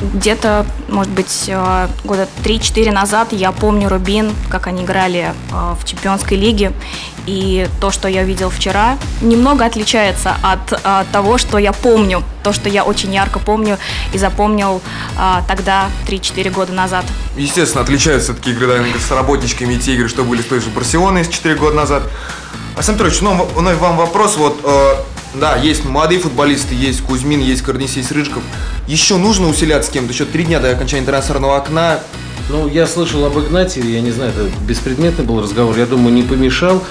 Где-то, 0.01 0.65
может 0.89 1.11
быть, 1.11 1.45
э, 1.47 1.87
года 2.03 2.27
3-4 2.43 2.91
назад 2.91 3.29
я 3.31 3.51
помню 3.51 3.89
Рубин, 3.89 4.31
как 4.49 4.67
они 4.67 4.83
играли 4.83 5.33
э, 5.51 5.75
в 5.79 5.85
чемпионской 5.85 6.37
лиге. 6.37 6.71
И 7.25 7.67
то, 7.81 7.91
что 7.91 8.07
я 8.07 8.23
видел 8.23 8.49
вчера, 8.49 8.97
немного 9.21 9.65
отличается 9.65 10.35
от 10.43 10.71
э, 10.71 11.05
того, 11.11 11.37
что 11.37 11.57
я 11.57 11.73
помню. 11.73 12.23
То, 12.43 12.53
что 12.53 12.69
я 12.69 12.83
очень 12.83 13.13
ярко 13.13 13.39
помню 13.39 13.77
и 14.13 14.17
запомнил 14.17 14.81
тогда, 15.49 15.89
3-4 16.07 16.49
года 16.51 16.71
назад. 16.71 17.03
Естественно, 17.35 17.83
отличаются 17.83 18.33
такие 18.33 18.55
игры 18.55 18.67
наверное, 18.67 18.93
с 18.99 19.11
работничками 19.11 19.73
и 19.73 19.79
те 19.79 19.95
игры, 19.95 20.07
что 20.07 20.23
были 20.23 20.41
с 20.41 20.45
той 20.45 20.61
же 20.61 20.69
Барселоной 20.69 21.25
4 21.25 21.55
года 21.55 21.75
назад. 21.75 22.03
Александр 22.75 23.03
Петрович, 23.03 23.21
ну, 23.21 23.49
вновь 23.53 23.77
вам 23.79 23.97
вопрос. 23.97 24.37
Вот, 24.37 24.61
да, 25.39 25.55
есть 25.55 25.85
молодые 25.85 26.19
футболисты, 26.19 26.75
есть 26.75 27.01
Кузьмин, 27.01 27.39
есть 27.39 27.61
Корнис, 27.61 27.95
есть 27.95 28.11
Рыжиков. 28.11 28.43
Еще 28.87 29.17
нужно 29.17 29.47
усиляться 29.47 29.89
с 29.89 29.93
кем-то? 29.93 30.13
Еще 30.13 30.25
три 30.25 30.43
дня 30.43 30.59
до 30.59 30.71
окончания 30.71 31.05
трансферного 31.05 31.57
окна. 31.57 31.99
Ну, 32.49 32.67
я 32.67 32.87
слышал 32.87 33.25
об 33.25 33.37
Игнатьеве, 33.37 33.93
я 33.93 34.01
не 34.01 34.11
знаю, 34.11 34.31
это 34.31 34.49
беспредметный 34.61 35.25
был 35.25 35.41
разговор, 35.41 35.77
я 35.77 35.85
думаю, 35.85 36.13
не 36.13 36.23
помешал. 36.23 36.83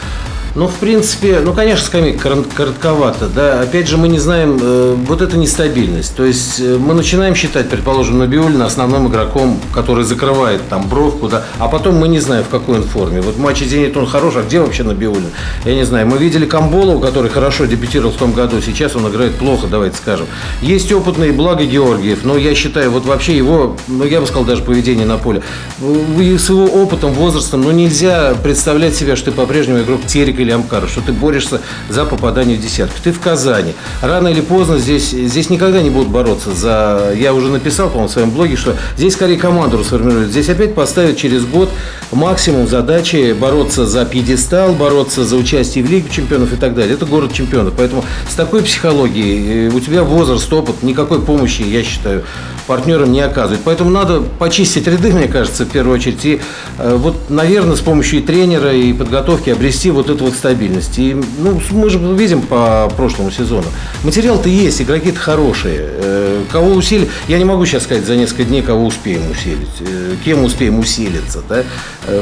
Ну, 0.56 0.68
в 0.68 0.76
принципе, 0.76 1.40
ну, 1.44 1.52
конечно, 1.52 1.84
скамейка 1.84 2.28
корот- 2.28 2.48
коротковато, 2.54 3.26
да. 3.28 3.60
Опять 3.60 3.88
же, 3.88 3.98
мы 3.98 4.08
не 4.08 4.18
знаем, 4.18 4.58
э, 4.60 4.94
вот 5.06 5.20
это 5.20 5.36
нестабильность. 5.36 6.16
То 6.16 6.24
есть 6.24 6.60
э, 6.60 6.78
мы 6.78 6.94
начинаем 6.94 7.34
считать, 7.34 7.68
предположим, 7.68 8.18
Набиулина 8.18 8.64
основным 8.64 9.06
игроком, 9.08 9.60
который 9.74 10.04
закрывает 10.04 10.62
там 10.70 10.88
бровку, 10.88 11.28
да, 11.28 11.44
а 11.58 11.68
потом 11.68 11.96
мы 11.96 12.08
не 12.08 12.20
знаем, 12.20 12.42
в 12.42 12.48
какой 12.48 12.76
он 12.76 12.84
форме. 12.84 13.20
Вот 13.20 13.34
в 13.34 13.38
матче 13.38 13.66
«Зенит» 13.66 13.98
он 13.98 14.06
хорош, 14.06 14.36
а 14.36 14.42
где 14.42 14.60
вообще 14.60 14.82
Набиулин? 14.82 15.28
Я 15.66 15.74
не 15.74 15.84
знаю. 15.84 16.06
Мы 16.06 16.16
видели 16.16 16.46
Камболова, 16.46 17.02
который 17.04 17.30
хорошо 17.30 17.66
дебютировал 17.66 18.12
в 18.12 18.16
том 18.16 18.32
году, 18.32 18.62
сейчас 18.64 18.96
он 18.96 19.06
играет 19.08 19.34
плохо, 19.34 19.66
давайте 19.70 19.98
скажем. 19.98 20.26
Есть 20.62 20.90
опытный 20.90 21.32
Благо 21.32 21.64
Георгиев, 21.64 22.20
но 22.24 22.38
я 22.38 22.54
считаю, 22.54 22.90
вот 22.90 23.04
вообще 23.04 23.36
его, 23.36 23.76
ну, 23.88 24.04
я 24.04 24.22
бы 24.22 24.26
сказал, 24.26 24.44
даже 24.44 24.62
поведение 24.62 25.04
на 25.04 25.18
поле. 25.18 25.42
С 25.78 26.48
его 26.48 26.64
опытом, 26.64 27.12
возрастом, 27.12 27.60
ну, 27.60 27.72
нельзя 27.72 28.34
представлять 28.42 28.94
себя, 28.96 29.16
что 29.16 29.26
ты 29.26 29.32
по-прежнему 29.32 29.80
игрок 29.80 30.00
Терек 30.06 30.45
или 30.46 30.52
Амкара, 30.52 30.86
что 30.86 31.00
ты 31.00 31.12
борешься 31.12 31.60
за 31.88 32.04
попадание 32.04 32.56
в 32.56 32.60
десятку. 32.60 32.96
Ты 33.02 33.12
в 33.12 33.20
Казани. 33.20 33.74
Рано 34.00 34.28
или 34.28 34.40
поздно 34.40 34.78
здесь, 34.78 35.10
здесь 35.10 35.50
никогда 35.50 35.82
не 35.82 35.90
будут 35.90 36.08
бороться 36.08 36.54
за... 36.54 37.12
Я 37.16 37.34
уже 37.34 37.48
написал, 37.48 37.88
по-моему, 37.88 38.08
в 38.08 38.12
своем 38.12 38.30
блоге, 38.30 38.56
что 38.56 38.74
здесь 38.96 39.14
скорее 39.14 39.36
команду 39.36 39.78
расформируют. 39.78 40.30
Здесь 40.30 40.48
опять 40.48 40.74
поставят 40.74 41.16
через 41.16 41.44
год 41.44 41.70
максимум 42.12 42.68
задачи 42.68 43.32
бороться 43.38 43.86
за 43.86 44.04
пьедестал, 44.04 44.72
бороться 44.72 45.24
за 45.24 45.36
участие 45.36 45.84
в 45.84 45.90
Лиге 45.90 46.08
чемпионов 46.10 46.52
и 46.52 46.56
так 46.56 46.74
далее. 46.74 46.94
Это 46.94 47.06
город 47.06 47.32
чемпионов. 47.32 47.74
Поэтому 47.76 48.04
с 48.30 48.34
такой 48.34 48.62
психологией 48.62 49.68
э, 49.68 49.70
у 49.70 49.80
тебя 49.80 50.04
возраст, 50.04 50.50
опыт, 50.52 50.82
никакой 50.82 51.20
помощи, 51.20 51.62
я 51.62 51.82
считаю, 51.82 52.24
партнерам 52.66 53.12
не 53.12 53.20
оказывает. 53.20 53.60
Поэтому 53.64 53.90
надо 53.90 54.20
почистить 54.20 54.86
ряды, 54.86 55.12
мне 55.12 55.28
кажется, 55.28 55.64
в 55.64 55.68
первую 55.68 55.96
очередь. 55.96 56.24
И 56.24 56.40
э, 56.78 56.96
вот, 56.96 57.30
наверное, 57.30 57.76
с 57.76 57.80
помощью 57.80 58.20
и 58.20 58.22
тренера, 58.22 58.72
и 58.74 58.92
подготовки 58.92 59.50
обрести 59.50 59.90
вот 59.90 60.10
эту 60.10 60.24
вот 60.24 60.34
стабильность. 60.34 60.98
И, 60.98 61.16
ну, 61.38 61.60
мы 61.70 61.90
же 61.90 61.98
видим 61.98 62.42
по 62.42 62.92
прошлому 62.96 63.30
сезону. 63.30 63.66
Материал-то 64.02 64.48
есть, 64.48 64.80
игроки-то 64.82 65.18
хорошие. 65.18 65.78
Э, 65.80 66.42
Кого 66.50 66.74
усилить? 66.74 67.08
Я 67.28 67.38
не 67.38 67.44
могу 67.44 67.64
сейчас 67.66 67.84
сказать 67.84 68.04
за 68.04 68.16
несколько 68.16 68.44
дней, 68.44 68.62
кого 68.62 68.86
успеем 68.86 69.22
усилить. 69.30 69.68
Э, 69.80 70.14
Кем 70.24 70.44
успеем 70.44 70.78
усилиться, 70.78 71.42
да? 71.48 71.62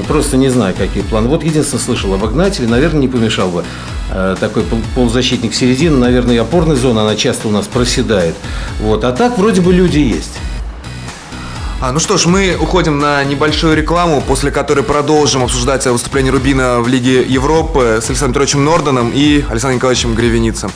Просто 0.08 0.36
не 0.36 0.48
знаю, 0.48 0.74
какие 0.76 1.02
планы. 1.02 1.28
Вот 1.28 1.44
единственное 1.44 1.82
слышал 1.82 2.14
об 2.14 2.24
Игнатьеве, 2.24 2.68
наверное, 2.68 3.00
не 3.00 3.08
помешал 3.08 3.50
бы 3.50 3.64
такой 4.40 4.62
пол- 4.62 4.80
полузащитник 4.94 5.54
середины, 5.54 5.96
наверное, 5.98 6.36
и 6.36 6.38
опорной 6.38 6.76
зоны, 6.76 7.00
она 7.00 7.16
часто 7.16 7.48
у 7.48 7.50
нас 7.50 7.66
проседает. 7.66 8.34
Вот. 8.80 9.04
А 9.04 9.12
так 9.12 9.36
вроде 9.38 9.60
бы 9.60 9.72
люди 9.72 9.98
есть. 9.98 10.32
А, 11.80 11.92
ну 11.92 11.98
что 11.98 12.16
ж, 12.16 12.26
мы 12.26 12.56
уходим 12.58 12.98
на 12.98 13.22
небольшую 13.24 13.76
рекламу, 13.76 14.22
после 14.22 14.50
которой 14.50 14.82
продолжим 14.84 15.42
обсуждать 15.42 15.84
выступление 15.86 16.32
Рубина 16.32 16.80
в 16.80 16.88
Лиге 16.88 17.22
Европы 17.22 18.00
с 18.02 18.08
Александром 18.08 18.32
Петровичем 18.32 18.64
Норденом 18.64 19.10
и 19.14 19.38
Александром 19.50 19.74
Николаевичем 19.76 20.14
Гревеницем. 20.14 20.70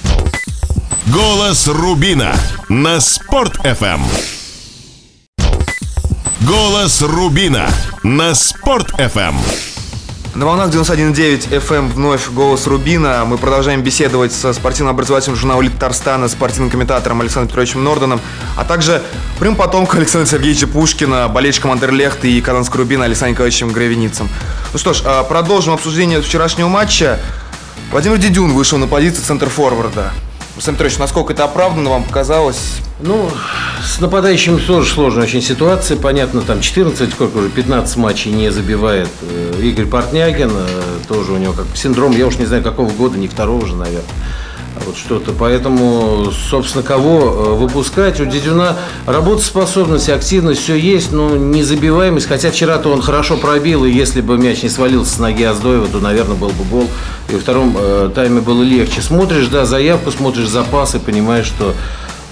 Голос 1.06 1.66
Рубина 1.68 2.34
на 2.68 3.00
Спорт 3.00 3.56
FM. 3.64 4.00
Голос 6.42 7.00
Рубина 7.00 7.68
на 8.02 8.34
Спорт 8.34 8.90
FM. 8.98 9.34
На 10.38 10.46
волнах 10.46 10.70
91.9 10.70 11.48
FM 11.50 11.88
вновь 11.88 12.30
голос 12.30 12.68
Рубина. 12.68 13.24
Мы 13.24 13.38
продолжаем 13.38 13.82
беседовать 13.82 14.32
со 14.32 14.52
спортивным 14.52 14.94
образователем 14.94 15.34
журнала 15.34 15.60
«Лид 15.62 15.72
Татарстана», 15.72 16.28
спортивным 16.28 16.70
комментатором 16.70 17.20
Александром 17.20 17.48
Петровичем 17.48 17.82
Норденом, 17.82 18.20
а 18.56 18.64
также 18.64 19.02
прям 19.40 19.56
потомком 19.56 19.98
Александра 19.98 20.30
Сергеевича 20.30 20.68
Пушкина, 20.68 21.26
болельщиком 21.26 21.72
Андерлехта 21.72 22.28
и 22.28 22.40
Казанского 22.40 22.82
Рубина 22.82 23.06
Александром 23.06 23.32
Николаевичем 23.32 23.72
Гравеницем. 23.72 24.28
Ну 24.72 24.78
что 24.78 24.92
ж, 24.92 25.02
а, 25.04 25.24
продолжим 25.24 25.74
обсуждение 25.74 26.22
вчерашнего 26.22 26.68
матча. 26.68 27.18
Владимир 27.90 28.18
Дедюн 28.18 28.52
вышел 28.52 28.78
на 28.78 28.86
позицию 28.86 29.24
центр-форварда. 29.24 30.12
Александр 30.58 30.78
Петрович, 30.78 30.98
насколько 30.98 31.32
это 31.32 31.44
оправданно 31.44 31.90
вам 31.90 32.02
показалось? 32.02 32.78
Ну, 32.98 33.30
с 33.80 34.00
нападающим 34.00 34.58
тоже 34.58 34.92
сложная 34.92 35.22
очень 35.22 35.40
ситуация. 35.40 35.96
Понятно, 35.96 36.40
там 36.40 36.60
14, 36.60 37.12
сколько 37.12 37.36
уже, 37.36 37.48
15 37.48 37.96
матчей 37.96 38.32
не 38.32 38.50
забивает 38.50 39.08
э, 39.22 39.60
Игорь 39.62 39.86
Портнягин. 39.86 40.50
э, 40.52 40.66
Тоже 41.06 41.30
у 41.30 41.36
него 41.36 41.52
как 41.52 41.66
синдром, 41.76 42.10
я 42.10 42.26
уж 42.26 42.38
не 42.38 42.46
знаю, 42.46 42.64
какого 42.64 42.90
года, 42.90 43.16
не 43.16 43.28
второго 43.28 43.64
же, 43.68 43.76
наверное. 43.76 44.02
Вот 44.86 44.96
что-то. 44.96 45.32
Поэтому, 45.32 46.30
собственно, 46.50 46.82
кого 46.82 47.20
э, 47.20 47.54
выпускать? 47.54 48.20
У 48.20 48.24
Дедюна 48.24 48.76
работоспособность, 49.06 50.08
активность, 50.08 50.62
все 50.62 50.76
есть, 50.76 51.12
но 51.12 51.36
не 51.36 51.62
забиваемость. 51.62 52.26
Хотя 52.26 52.50
вчера-то 52.50 52.90
он 52.90 53.02
хорошо 53.02 53.36
пробил, 53.36 53.84
и 53.84 53.90
если 53.90 54.20
бы 54.20 54.38
мяч 54.38 54.62
не 54.62 54.68
свалился 54.68 55.12
с 55.12 55.18
ноги 55.18 55.42
Аздоева, 55.42 55.88
то, 55.88 55.98
наверное, 55.98 56.36
был 56.36 56.50
бы 56.50 56.64
гол. 56.64 56.90
И 57.30 57.34
во 57.34 57.40
втором 57.40 57.76
э, 57.78 58.10
тайме 58.14 58.40
было 58.40 58.62
легче. 58.62 59.02
Смотришь, 59.02 59.48
да, 59.48 59.64
заявку, 59.64 60.10
смотришь 60.10 60.48
запасы, 60.48 60.98
понимаешь, 60.98 61.46
что 61.46 61.74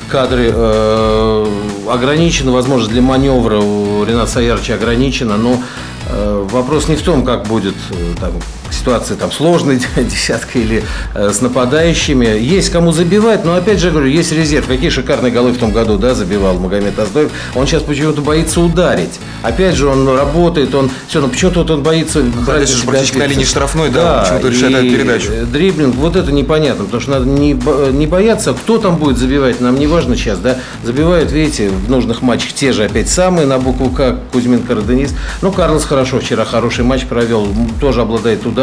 кадры 0.09 0.50
э, 0.53 1.47
ограничены, 1.88 2.50
возможно, 2.53 2.88
для 2.88 3.03
маневра 3.03 3.59
у 3.59 4.05
Рената 4.05 4.31
Саярча 4.31 4.75
ограничено, 4.75 5.37
но 5.37 5.61
э, 6.09 6.47
вопрос 6.50 6.88
не 6.88 6.97
в 6.97 7.03
том, 7.03 7.25
как 7.25 7.47
будет 7.47 7.75
э, 7.91 8.15
там, 8.21 8.33
ситуация 8.70 9.16
там 9.16 9.32
сложная, 9.32 9.80
десятка 9.96 10.58
или 10.58 10.82
э, 11.14 11.30
с 11.32 11.40
нападающими. 11.40 12.26
Есть 12.26 12.70
кому 12.70 12.92
забивать, 12.92 13.44
но 13.44 13.54
опять 13.54 13.80
же 13.80 13.90
говорю, 13.90 14.08
есть 14.08 14.32
резерв. 14.32 14.66
Какие 14.66 14.90
шикарные 14.90 15.32
голы 15.32 15.52
в 15.52 15.58
том 15.58 15.73
году, 15.73 15.99
да, 15.99 16.14
забивал 16.14 16.58
Магомед 16.58 16.99
Аздоев. 16.99 17.30
Он 17.54 17.66
сейчас 17.66 17.82
почему-то 17.82 18.20
боится 18.20 18.61
ударить. 18.61 19.20
Опять 19.42 19.76
же, 19.76 19.87
он 19.87 20.08
работает, 20.08 20.75
он 20.75 20.90
все, 21.08 21.20
но 21.20 21.28
почему-то 21.28 21.61
вот 21.61 21.70
он 21.70 21.82
боится 21.82 22.20
брать 22.23 22.68
на 22.70 22.87
практически 22.87 23.18
на 23.18 23.26
линии 23.26 23.44
штрафной, 23.44 23.90
да, 23.90 24.02
да 24.02 24.20
почему-то 24.23 24.49
решает 24.49 24.90
передачу. 24.90 25.30
Дриблинг, 25.52 25.94
вот 25.96 26.16
это 26.16 26.32
непонятно, 26.32 26.85
потому 26.85 27.00
что 27.00 27.12
надо 27.12 27.26
не, 27.26 27.52
не 27.92 28.06
бояться, 28.06 28.52
кто 28.52 28.78
там 28.78 28.96
будет 28.96 29.18
забивать, 29.18 29.61
нам 29.61 29.78
не 29.78 29.87
важно 29.87 30.16
сейчас, 30.16 30.38
да. 30.38 30.58
Забивают, 30.82 31.30
видите, 31.32 31.68
в 31.68 31.90
нужных 31.90 32.23
матчах 32.23 32.52
те 32.52 32.73
же 32.73 32.85
опять 32.85 33.08
самые 33.08 33.46
на 33.46 33.58
букву 33.58 33.90
К, 33.90 34.16
Кузьмин 34.32 34.62
Караденис. 34.62 35.14
Ну, 35.42 35.52
Карлос 35.52 35.85
хорошо 35.85 36.18
вчера 36.18 36.44
хороший 36.44 36.85
матч 36.85 37.04
провел, 37.04 37.46
тоже 37.80 38.02
обладает 38.02 38.44
ударом 38.46 38.55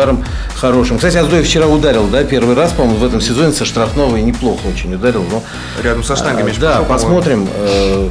хорошим. 0.55 0.97
Кстати, 0.97 1.17
Аздоев 1.17 1.45
вчера 1.45 1.67
ударил, 1.67 2.07
да, 2.07 2.23
первый 2.23 2.55
раз, 2.55 2.71
по-моему, 2.71 2.97
в 2.97 3.05
этом 3.05 3.21
сезоне 3.21 3.53
со 3.53 3.65
штрафного 3.65 4.17
и 4.17 4.21
неплохо 4.21 4.67
очень 4.67 4.93
ударил. 4.93 5.23
Но, 5.29 5.43
Рядом 5.81 6.03
со 6.03 6.15
штангами. 6.15 6.51
А, 6.55 6.59
да, 6.59 6.77
пошел, 6.79 6.93
посмотрим. 6.93 7.47
Э, 7.55 8.09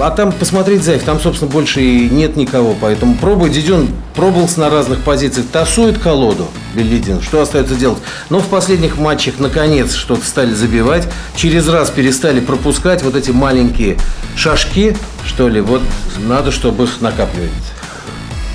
а 0.00 0.10
там 0.10 0.32
посмотреть 0.32 0.82
Зайв, 0.82 1.02
там, 1.02 1.20
собственно, 1.20 1.50
больше 1.50 1.80
и 1.82 2.08
нет 2.08 2.36
никого. 2.36 2.74
Поэтому 2.80 3.16
пробуй, 3.16 3.50
Дидюн 3.50 3.88
пробовался 4.14 4.60
на 4.60 4.70
разных 4.70 5.00
позициях, 5.00 5.46
тасует 5.52 5.98
колоду 5.98 6.48
Белидин. 6.74 7.22
Что 7.22 7.42
остается 7.42 7.74
делать? 7.74 7.98
Но 8.30 8.40
в 8.40 8.46
последних 8.46 8.98
матчах, 8.98 9.34
наконец, 9.38 9.94
что-то 9.94 10.24
стали 10.24 10.52
забивать. 10.52 11.08
Через 11.36 11.68
раз 11.68 11.90
перестали 11.90 12.40
пропускать 12.40 13.02
вот 13.02 13.14
эти 13.14 13.30
маленькие 13.30 13.96
шажки, 14.36 14.96
что 15.26 15.48
ли. 15.48 15.60
Вот 15.60 15.82
надо, 16.18 16.50
чтобы 16.50 16.84
их 16.84 17.00
накапливать. 17.00 17.52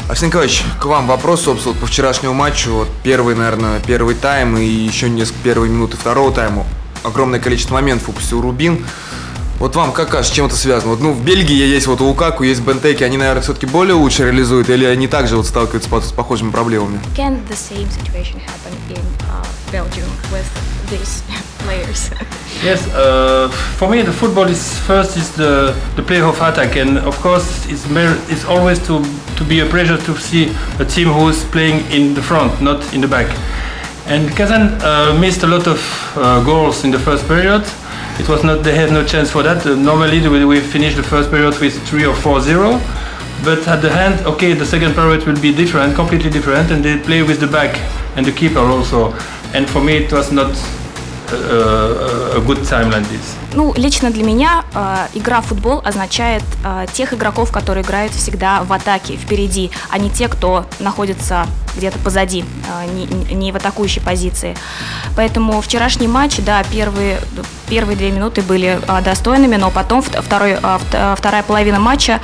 Арсений 0.09 0.29
Николаевич, 0.29 0.63
к 0.81 0.85
вам 0.85 1.05
вопрос, 1.05 1.43
собственно, 1.43 1.75
по 1.75 1.85
вчерашнему 1.85 2.33
матчу. 2.33 2.71
Вот 2.71 2.87
первый, 3.03 3.35
наверное, 3.35 3.79
первый 3.79 4.15
тайм 4.15 4.57
и 4.57 4.65
еще 4.65 5.07
несколько 5.07 5.37
первые 5.43 5.71
минуты 5.71 5.97
второго 5.97 6.31
тайма. 6.31 6.65
Огромное 7.03 7.39
количество 7.39 7.75
моментов 7.75 8.09
упустил 8.09 8.41
Рубин. 8.41 8.83
Вот 9.59 9.75
вам 9.75 9.91
как 9.91 10.07
кажется, 10.07 10.31
с 10.31 10.35
чем 10.35 10.45
это 10.45 10.55
связано? 10.55 10.91
Вот, 10.91 11.01
ну, 11.01 11.11
в 11.11 11.21
Бельгии 11.21 11.53
есть 11.53 11.85
вот 11.85 11.99
у 11.99 12.05
Лукаку, 12.05 12.43
есть 12.43 12.61
Бентеки, 12.61 13.03
они, 13.03 13.17
наверное, 13.17 13.41
все-таки 13.41 13.65
более 13.65 13.95
лучше 13.95 14.23
реализуют, 14.23 14.69
или 14.69 14.85
они 14.85 15.09
также 15.09 15.35
вот 15.35 15.47
сталкиваются 15.47 15.89
с 15.89 16.11
похожими 16.13 16.49
проблемами? 16.49 17.01
Can 17.13 17.45
the 17.49 17.57
same 17.57 17.89
situation 17.89 18.39
happen 18.39 18.73
in 18.89 19.03
uh, 19.27 19.45
Belgium 19.69 20.07
with 20.31 20.47
these 20.89 21.23
players? 21.65 22.09
yes, 22.63 22.87
uh, 22.95 23.49
for 23.77 23.89
me 23.89 24.01
the 24.01 24.13
football 24.13 24.47
is 24.47 24.79
first 24.87 25.17
is 25.17 25.29
the, 25.31 25.75
the 25.97 26.03
play 26.03 26.21
of 26.21 26.41
attack 26.41 26.77
and 26.77 26.97
of 26.99 27.21
course 27.21 27.65
it's, 27.67 27.85
it's 28.29 28.45
always 28.45 28.79
to, 28.87 29.03
to 29.35 29.43
be 29.43 29.59
a 29.59 29.65
pleasure 29.65 29.97
to 29.97 30.15
see 30.15 30.55
a 30.79 30.85
team 30.85 31.09
who 31.09 31.27
is 31.27 31.43
playing 31.51 31.83
in 31.91 32.13
the 32.13 32.21
front, 32.21 32.61
not 32.61 32.93
in 32.93 33.01
the 33.01 33.07
back. 33.09 33.27
And 34.07 34.29
Kazan 34.37 34.79
uh, 34.81 35.17
missed 35.19 35.43
a 35.43 35.47
lot 35.47 35.67
of 35.67 35.79
uh, 36.15 36.41
goals 36.45 36.85
in 36.85 36.91
the 36.91 36.99
first 36.99 37.27
period. 37.27 37.65
It 38.19 38.27
was 38.27 38.43
not 38.43 38.63
they 38.63 38.75
had 38.75 38.91
no 38.91 39.05
chance 39.05 39.31
for 39.31 39.43
that. 39.43 39.65
Uh, 39.65 39.75
normally 39.75 40.27
we, 40.27 40.45
we 40.45 40.59
finish 40.59 40.95
the 40.95 41.03
first 41.03 41.31
period 41.31 41.57
with 41.59 41.81
three 41.87 42.05
or 42.05 42.15
four 42.15 42.41
zero. 42.41 42.79
But 43.43 43.65
at 43.67 43.81
the 43.81 43.91
end, 43.91 44.25
okay, 44.25 44.53
the 44.53 44.65
second 44.65 44.93
period 44.93 45.25
will 45.25 45.39
be 45.39 45.53
different, 45.55 45.95
completely 45.95 46.29
different, 46.29 46.71
and 46.71 46.83
they 46.83 46.99
play 46.99 47.23
with 47.23 47.39
the 47.39 47.47
back 47.47 47.77
and 48.17 48.25
the 48.25 48.33
keeper 48.33 48.59
also. 48.59 49.13
And 49.53 49.69
for 49.69 49.81
me, 49.81 49.97
it 50.03 50.11
was 50.11 50.31
not 50.31 50.53
a, 51.33 52.37
a 52.37 52.39
good 52.41 52.61
time 52.61 52.89
like 52.91 53.07
this. 53.09 53.21
Ну, 53.53 53.73
лично 53.75 54.11
для 54.11 54.23
меня 54.23 54.63
э, 54.73 55.07
игра 55.15 55.41
в 55.41 55.47
футбол 55.47 55.81
означает 55.83 56.43
э, 56.63 56.85
тех 56.93 57.13
игроков, 57.13 57.51
которые 57.51 57.83
играют 57.83 58.13
всегда 58.13 58.63
в 58.63 58.71
атаке, 58.71 59.15
впереди, 59.15 59.71
а 59.89 59.97
не 59.97 60.09
те, 60.09 60.27
кто 60.27 60.65
находится 60.79 61.47
где-то 61.75 61.97
позади, 61.99 62.43
э, 62.43 62.91
не, 62.93 63.33
не 63.33 63.51
в 63.51 63.55
атакующей 63.55 64.01
позиции. 64.01 64.55
Поэтому 65.15 65.61
вчерашний 65.61 66.07
матч, 66.07 66.37
да, 66.37 66.63
первые, 66.71 67.19
первые 67.67 67.95
две 67.97 68.11
минуты 68.11 68.41
были 68.41 68.79
э, 68.87 69.01
достойными, 69.01 69.55
но 69.55 69.71
потом 69.71 70.01
второй, 70.01 70.57
э, 70.61 71.15
вторая 71.17 71.43
половина 71.43 71.79
матча 71.79 72.19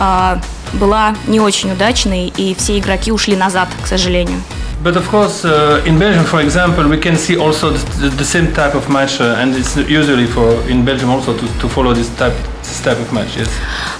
э, 0.00 0.36
была 0.74 1.14
не 1.26 1.40
очень 1.40 1.72
удачной, 1.72 2.28
и 2.28 2.54
все 2.54 2.78
игроки 2.78 3.12
ушли 3.12 3.36
назад, 3.36 3.68
к 3.82 3.86
сожалению. 3.86 4.40
But 4.82 4.96
of 4.96 5.08
course, 5.08 5.44
uh, 5.44 5.84
in 5.86 5.96
Belgium, 5.96 6.24
for 6.24 6.40
example, 6.40 6.88
we 6.88 6.98
can 6.98 7.16
see 7.16 7.36
also 7.36 7.70
the, 7.70 8.08
the 8.08 8.24
same 8.24 8.52
type 8.52 8.74
of 8.74 8.88
match, 8.88 9.20
uh, 9.20 9.36
and 9.40 9.54
it's 9.54 9.76
usually 9.76 10.26
for 10.26 10.60
in 10.68 10.84
Belgium 10.84 11.10
also 11.10 11.36
to, 11.36 11.46
to 11.60 11.68
follow 11.68 11.94
this 11.94 12.08
type 12.16 12.34
this 12.62 12.80
type 12.82 12.98
of 12.98 13.12
match. 13.12 13.36
Yes. 13.36 13.48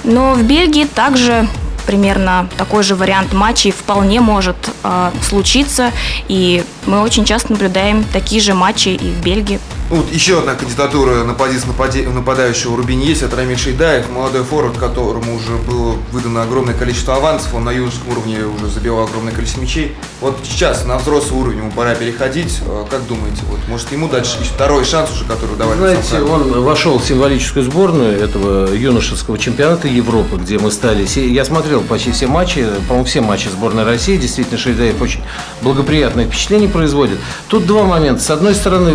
Но 0.03 0.35
в 0.35 0.43
Бельгии 0.43 0.85
также 0.85 1.47
примерно 1.87 2.49
такой 2.57 2.83
же 2.83 2.95
вариант 2.95 3.33
матчей 3.33 3.71
вполне 3.71 4.21
может 4.21 4.57
э, 4.83 5.11
случиться, 5.23 5.93
и 6.29 6.65
мы 6.87 7.01
очень 7.01 7.25
часто 7.25 7.53
наблюдаем 7.53 8.05
такие 8.13 8.41
же 8.41 8.55
матчи 8.55 8.89
и 8.89 9.13
в 9.13 9.23
Бельгии. 9.23 9.59
Вот 9.89 10.11
еще 10.11 10.39
одна 10.39 10.55
кандидатура 10.55 11.23
на 11.23 11.35
позицию 11.35 11.75
нападающего 12.15 12.79
Рубине 12.79 13.09
есть, 13.09 13.23
это 13.23 13.37
Рамиль 13.37 13.59
Шейдаев, 13.59 14.09
молодой 14.09 14.43
форвард, 14.43 14.79
которому 14.79 15.37
уже 15.37 15.57
было 15.69 15.97
выдано 16.13 16.43
огромное 16.43 16.73
количество 16.73 17.17
авансов, 17.17 17.53
он 17.53 17.65
на 17.65 17.71
юношеском 17.71 18.13
уровне 18.13 18.39
уже 18.47 18.69
забивал 18.69 19.05
огромное 19.05 19.35
количество 19.35 19.61
мячей. 19.61 19.95
Вот 20.23 20.39
сейчас 20.45 20.87
на 20.87 20.97
взрослый 20.97 21.43
уровень 21.43 21.59
ему 21.59 21.71
пора 21.71 21.95
переходить. 21.95 22.61
А 22.65 22.87
как 22.91 23.07
думаете, 23.07 23.43
вот 23.51 23.59
может 23.69 23.93
ему 23.93 24.09
дать 24.09 24.27
второй 24.27 24.87
шанс 24.87 25.11
уже, 25.11 25.27
который 25.27 25.57
давали 25.57 25.77
Знаете, 25.77 26.23
он 26.23 26.63
вошел 26.63 26.99
в 26.99 27.05
символическую 27.05 27.63
сборную 27.65 28.19
этого 28.19 28.73
юношеского 28.73 29.37
чемпионата 29.39 29.89
Европы, 29.89 30.37
где 30.37 30.59
мы 30.59 30.71
стали. 30.71 31.07
Я 31.19 31.45
смотрел 31.45 31.83
почти 31.83 32.13
все 32.13 32.27
матчи, 32.29 32.67
по-моему, 32.89 33.05
все 33.05 33.21
матчи 33.21 33.49
сборной 33.49 33.85
России. 33.85 34.17
Действительно, 34.17 34.59
Шейдаев 34.59 35.03
очень 35.03 35.21
благоприятное 35.61 36.25
впечатление 36.25 36.71
производит. 36.73 37.19
Тут 37.49 37.67
два 37.67 37.85
момента. 37.85 38.23
С 38.23 38.31
одной 38.31 38.55
стороны, 38.55 38.95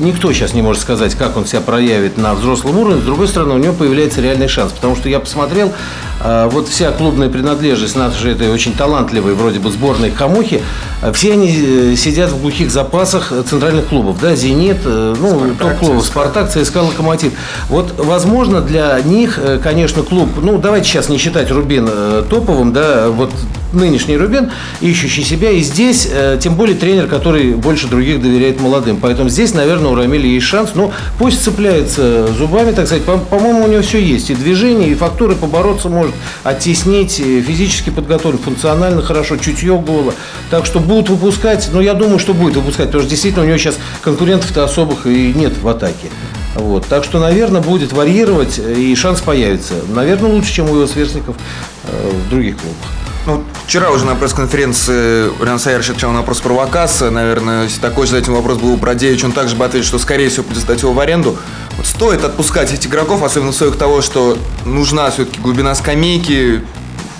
никто 0.00 0.32
сейчас 0.32 0.54
не 0.54 0.62
может 0.62 0.82
сказать, 0.82 1.14
как 1.14 1.36
он 1.36 1.46
себя 1.46 1.60
проявит 1.60 2.16
на 2.16 2.34
взрослом 2.34 2.78
уровне. 2.78 3.00
С 3.00 3.04
другой 3.04 3.28
стороны, 3.28 3.54
у 3.54 3.58
него 3.58 3.74
появляется 3.74 4.20
реальный 4.20 4.48
шанс. 4.48 4.72
Потому 4.72 4.96
что 4.96 5.08
я 5.08 5.20
посмотрел, 5.20 5.72
а, 6.20 6.48
вот 6.48 6.68
вся 6.68 6.90
клубная 6.90 7.28
принадлежность 7.28 7.94
нашей 7.96 8.32
этой 8.32 8.50
очень 8.50 8.72
талантливой 8.72 9.34
вроде 9.34 9.60
бы 9.60 9.70
сборной 9.70 10.10
Хамухи, 10.10 10.62
а, 11.00 11.12
все 11.12 11.32
они 11.32 11.48
э, 11.48 11.94
сидят 11.96 12.32
в 12.32 12.40
глухих 12.40 12.70
запасах 12.70 13.32
центральных 13.48 13.86
клубов. 13.86 14.20
Да, 14.20 14.34
«Зенит», 14.34 14.78
э, 14.84 15.14
ну, 15.18 15.54
топ-клубов, 15.58 16.04
«Спартак», 16.04 16.50
«ЦСКА», 16.50 16.78
«Локомотив». 16.78 17.32
Вот, 17.68 17.94
возможно, 17.98 18.60
для 18.60 19.00
них, 19.04 19.38
э, 19.40 19.60
конечно, 19.62 20.02
клуб, 20.02 20.30
ну, 20.42 20.58
давайте 20.58 20.88
сейчас 20.88 21.08
не 21.08 21.18
считать 21.18 21.50
Рубин 21.50 21.88
топовым, 22.28 22.72
да, 22.72 23.08
вот 23.08 23.30
нынешний 23.72 24.16
Рубин, 24.16 24.50
ищущий 24.80 25.22
себя, 25.22 25.50
и 25.50 25.60
здесь, 25.60 26.08
тем 26.40 26.54
более 26.54 26.74
тренер, 26.74 27.06
который 27.06 27.54
больше 27.54 27.86
других 27.86 28.20
доверяет 28.20 28.60
молодым. 28.60 28.98
Поэтому 29.00 29.28
здесь, 29.28 29.54
наверное, 29.54 29.87
у 29.88 29.94
Рамиля 29.94 30.26
есть 30.26 30.46
шанс, 30.46 30.70
но 30.74 30.92
пусть 31.18 31.42
цепляется 31.42 32.32
зубами, 32.32 32.72
так 32.72 32.86
сказать, 32.86 33.04
по-моему, 33.04 33.64
у 33.64 33.68
него 33.68 33.82
все 33.82 33.98
есть, 33.98 34.30
и 34.30 34.34
движение, 34.34 34.88
и 34.90 34.94
фактуры 34.94 35.34
побороться 35.34 35.88
может, 35.88 36.14
оттеснить, 36.44 37.12
физически 37.12 37.90
подготовлен, 37.90 38.38
функционально 38.38 39.02
хорошо, 39.02 39.36
чутье 39.36 39.76
голо. 39.78 40.14
Так 40.50 40.66
что 40.66 40.80
будут 40.80 41.10
выпускать, 41.10 41.68
но 41.72 41.80
я 41.80 41.94
думаю, 41.94 42.18
что 42.18 42.34
будет 42.34 42.56
выпускать, 42.56 42.86
потому 42.86 43.02
что 43.02 43.10
действительно 43.10 43.44
у 43.44 43.48
него 43.48 43.58
сейчас 43.58 43.76
конкурентов-то 44.02 44.64
особых 44.64 45.06
и 45.06 45.32
нет 45.34 45.56
в 45.58 45.68
атаке. 45.68 46.08
Вот. 46.54 46.86
Так 46.86 47.04
что, 47.04 47.20
наверное, 47.20 47.60
будет 47.60 47.92
варьировать 47.92 48.58
и 48.58 48.94
шанс 48.94 49.20
появится. 49.20 49.74
Наверное, 49.88 50.30
лучше, 50.30 50.52
чем 50.52 50.70
у 50.70 50.74
его 50.74 50.86
сверстников 50.86 51.36
э, 51.84 52.10
в 52.26 52.30
других 52.30 52.56
клубах. 52.56 53.07
Ну, 53.28 53.44
вчера 53.66 53.90
уже 53.90 54.06
на 54.06 54.14
пресс-конференции 54.14 55.28
Ренат 55.38 55.60
Саярович 55.60 55.90
отвечал 55.90 56.12
на 56.12 56.20
вопрос 56.20 56.40
провокация. 56.40 57.10
Наверное, 57.10 57.64
если 57.64 57.78
такой 57.78 58.06
же 58.06 58.18
этим 58.18 58.32
вопрос 58.32 58.56
был 58.56 58.72
у 58.72 58.76
Бродевич, 58.78 59.22
он 59.22 59.32
также 59.32 59.54
бы 59.54 59.66
ответил, 59.66 59.86
что, 59.86 59.98
скорее 59.98 60.30
всего, 60.30 60.44
будет 60.44 60.60
сдать 60.60 60.80
его 60.80 60.94
в 60.94 60.98
аренду. 60.98 61.36
Вот 61.76 61.84
стоит 61.84 62.24
отпускать 62.24 62.72
этих 62.72 62.88
игроков, 62.88 63.22
особенно 63.22 63.52
в 63.52 63.54
условиях 63.54 63.76
того, 63.76 64.00
что 64.00 64.38
нужна 64.64 65.10
все-таки 65.10 65.40
глубина 65.40 65.74
скамейки, 65.74 66.64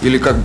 или 0.00 0.16
как 0.16 0.36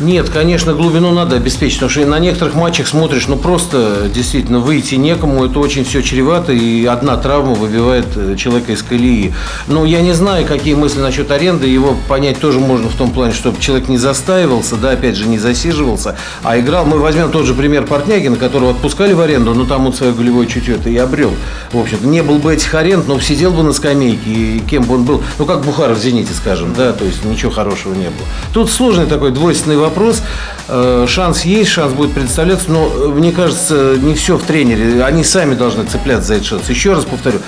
Нет, 0.00 0.30
конечно, 0.30 0.72
глубину 0.72 1.10
надо 1.10 1.36
обеспечить, 1.36 1.76
потому 1.76 1.90
что 1.90 2.06
на 2.06 2.18
некоторых 2.18 2.54
матчах 2.54 2.88
смотришь, 2.88 3.28
ну 3.28 3.36
просто 3.36 4.08
действительно 4.12 4.58
выйти 4.58 4.94
некому, 4.94 5.44
это 5.44 5.58
очень 5.58 5.84
все 5.84 6.02
чревато, 6.02 6.52
и 6.52 6.86
одна 6.86 7.18
травма 7.18 7.52
выбивает 7.52 8.06
э, 8.16 8.34
человека 8.36 8.72
из 8.72 8.82
колеи. 8.82 9.34
Но 9.66 9.84
я 9.84 10.00
не 10.00 10.14
знаю, 10.14 10.46
какие 10.46 10.74
мысли 10.74 11.00
насчет 11.00 11.30
аренды, 11.30 11.66
его 11.66 11.96
понять 12.08 12.38
тоже 12.38 12.60
можно 12.60 12.88
в 12.88 12.94
том 12.94 13.10
плане, 13.10 13.34
чтобы 13.34 13.60
человек 13.60 13.88
не 13.88 13.98
застаивался, 13.98 14.76
да, 14.76 14.92
опять 14.92 15.16
же, 15.16 15.28
не 15.28 15.38
засиживался, 15.38 16.16
а 16.42 16.58
играл. 16.58 16.86
Мы 16.86 16.98
возьмем 16.98 17.30
тот 17.30 17.44
же 17.44 17.54
пример 17.54 17.84
Портнягина, 17.84 18.36
которого 18.36 18.70
отпускали 18.70 19.12
в 19.12 19.20
аренду, 19.20 19.54
но 19.54 19.66
там 19.66 19.86
он 19.86 19.92
свое 19.92 20.12
голевое 20.12 20.46
чутье-то 20.46 20.88
и 20.88 20.96
обрел. 20.96 21.32
В 21.72 21.78
общем-то, 21.78 22.06
не 22.06 22.22
был 22.22 22.38
бы 22.38 22.54
этих 22.54 22.74
аренд, 22.74 23.06
но 23.06 23.20
сидел 23.20 23.50
бы 23.50 23.62
на 23.62 23.72
скамейке, 23.72 24.30
и 24.30 24.60
кем 24.60 24.84
бы 24.84 24.94
он 24.94 25.04
был, 25.04 25.22
ну 25.38 25.44
как 25.44 25.62
Бухаров 25.62 25.98
в 25.98 26.00
«Зените», 26.00 26.32
скажем, 26.32 26.72
да, 26.74 26.92
то 26.92 27.04
есть 27.04 27.24
ничего 27.24 27.50
хорошего 27.50 27.94
не 27.94 28.06
было. 28.06 28.26
Тут 28.54 28.70
сложный 28.70 29.06
такой 29.06 29.30
двойственный 29.30 29.69
вопрос 29.76 30.00
вопрос. 30.00 30.22
Э, 30.68 31.06
шанс 31.08 31.44
есть, 31.44 31.70
шанс 31.70 31.92
будет 31.92 32.12
представляться, 32.12 32.70
но 32.70 32.90
э, 32.94 33.08
мне 33.08 33.32
кажется, 33.32 33.96
не 34.00 34.14
все 34.14 34.36
в 34.36 34.42
тренере. 34.42 35.04
Они 35.04 35.24
сами 35.24 35.54
должны 35.54 35.84
цепляться 35.84 36.28
за 36.28 36.34
этот 36.34 36.46
шанс. 36.46 36.68
Еще 36.70 36.92
раз 36.92 37.04
повторю, 37.04 37.38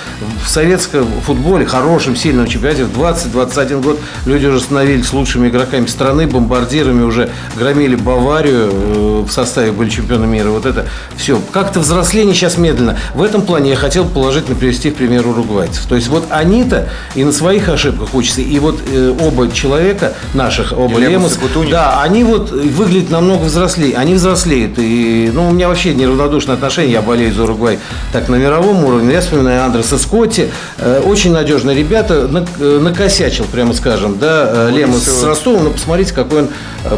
в 0.45 0.49
советском 0.49 1.07
футболе, 1.25 1.65
хорошем, 1.65 2.17
сильном 2.17 2.47
чемпионате 2.47 2.85
в 2.85 2.99
20-21 2.99 3.83
год 3.83 4.01
люди 4.27 4.47
уже 4.47 4.61
становились 4.61 5.13
лучшими 5.13 5.49
игроками 5.49 5.87
страны, 5.87 6.27
бомбардирами 6.27 7.03
уже 7.03 7.31
громили 7.57 7.95
Баварию 7.95 8.71
э, 8.73 9.25
в 9.27 9.31
составе 9.31 9.73
были 9.73 9.89
чемпионы 9.89 10.27
мира. 10.27 10.51
Вот 10.51 10.67
это 10.67 10.87
все. 11.17 11.41
Как-то 11.53 11.81
взросление 11.81 12.35
сейчас 12.35 12.59
медленно. 12.59 12.99
В 13.15 13.23
этом 13.23 13.43
плане 13.43 13.71
я 13.71 13.77
хотел 13.77 14.05
положительно 14.05 14.57
привести 14.57 14.91
в 14.91 14.95
пример 14.95 15.27
уругвайцев. 15.27 15.87
То 15.87 15.95
есть 15.95 16.09
вот 16.09 16.25
они-то 16.31 16.89
и 17.15 17.25
на 17.25 17.33
своих 17.33 17.69
ошибках 17.69 18.15
учатся, 18.15 18.41
и 18.41 18.59
вот 18.59 18.81
э, 18.93 19.15
оба 19.21 19.51
человека 19.53 20.15
наших, 20.35 20.73
оба 20.77 20.99
Лемос, 20.99 21.39
да, 21.71 22.03
они 22.03 22.12
вот 22.23 22.51
выглядят 22.51 23.11
намного 23.11 23.45
взрослее. 23.45 23.97
Они 23.97 24.15
взрослеют. 24.15 24.79
И, 24.79 25.31
ну, 25.33 25.49
у 25.49 25.53
меня 25.53 25.69
вообще 25.69 25.95
неравнодушное 25.95 26.55
отношение. 26.55 26.93
Я 26.93 27.03
болею 27.03 27.33
за 27.33 27.45
Уругвай 27.45 27.79
так 28.13 28.29
на 28.29 28.37
мировом 28.37 28.85
уровне. 28.85 29.15
Я 29.15 29.21
вспоминаю 29.21 29.65
Андреса 29.65 29.99
Скотти. 29.99 30.51
Э, 30.79 31.01
очень 31.01 31.33
надежные 31.33 31.77
ребята. 31.77 32.29
Э, 32.59 32.79
накосячил, 32.81 33.45
прямо 33.47 33.73
скажем, 33.73 34.19
да, 34.19 34.69
э, 34.69 34.71
Лемос 34.73 35.05
с 35.05 35.25
Ростовом. 35.25 35.65
Но 35.65 35.71
посмотрите, 35.71 36.13
какой 36.13 36.43
он 36.43 36.49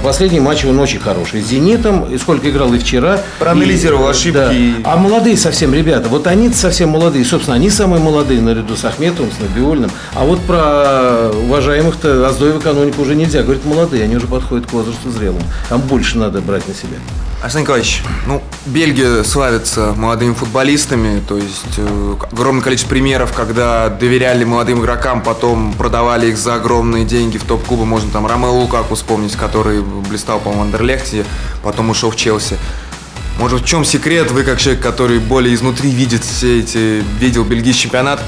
последний 0.02 0.40
матч, 0.40 0.64
он 0.64 0.78
очень 0.80 0.99
хороший. 0.99 1.42
С 1.42 1.47
Зенитом, 1.47 2.12
и 2.12 2.18
сколько 2.18 2.50
играл 2.50 2.73
и 2.75 2.78
вчера. 2.78 3.21
Проанализировал 3.38 4.09
и, 4.09 4.11
ошибки. 4.11 4.33
Да. 4.83 4.92
А 4.92 4.97
молодые 4.97 5.37
совсем 5.37 5.73
ребята. 5.73 6.09
Вот 6.09 6.26
они 6.26 6.50
совсем 6.50 6.90
молодые. 6.90 7.25
Собственно, 7.25 7.56
они 7.56 7.71
самые 7.71 8.02
молодые 8.02 8.40
наряду 8.40 8.76
с 8.76 8.85
Ахметовым, 8.85 9.30
с 9.30 9.40
Набиульным. 9.40 9.90
А 10.14 10.25
вот 10.25 10.40
про 10.40 11.30
уважаемых-то 11.30 12.26
Аздоева 12.26 12.59
канонику 12.59 13.02
уже 13.02 13.14
нельзя. 13.14 13.42
Говорит, 13.42 13.64
молодые, 13.64 14.04
они 14.04 14.16
уже 14.16 14.26
подходят 14.26 14.66
к 14.66 14.73
возрасту 14.73 15.03
зрелому. 15.11 15.42
Там 15.68 15.80
больше 15.80 16.18
надо 16.18 16.40
брать 16.40 16.66
на 16.68 16.75
себя. 16.75 16.99
Арсений 17.42 17.64
Николаевич, 17.64 18.02
ну, 18.26 18.42
Бельгия 18.64 19.23
славится 19.23 19.92
молодыми 19.96 20.32
футболистами, 20.32 21.20
то 21.28 21.37
есть 21.37 21.75
э, 21.76 22.14
огромное 22.32 22.62
количество 22.62 22.88
примеров, 22.88 23.34
когда 23.34 23.90
доверяли 23.90 24.44
молодым 24.44 24.80
игрокам, 24.80 25.23
потом 25.23 25.75
продавали 25.75 26.28
их 26.28 26.38
за 26.38 26.54
огромные 26.54 27.04
деньги 27.04 27.37
в 27.37 27.44
топ-клубы. 27.44 27.84
Можно 27.84 28.11
там 28.11 28.26
Ромео 28.26 28.52
Лукаку 28.52 28.94
вспомнить, 28.94 29.37
который 29.37 29.82
блистал, 29.82 30.40
по-моему, 30.40 30.62
в 30.62 30.66
Андерлехте, 30.68 31.26
потом 31.62 31.90
ушел 31.90 32.11
в 32.11 32.16
Челси. 32.16 32.56
Может, 33.38 33.61
в 33.61 33.66
чем 33.66 33.84
секрет? 33.84 34.30
Вы, 34.30 34.44
как 34.44 34.58
человек, 34.58 34.82
который 34.82 35.18
более 35.18 35.54
изнутри 35.54 35.90
видит 35.90 36.25
все 36.25 36.61
эти, 36.61 37.02
видел 37.18 37.44
бельгийский 37.44 37.82
чемпионат, 37.82 38.23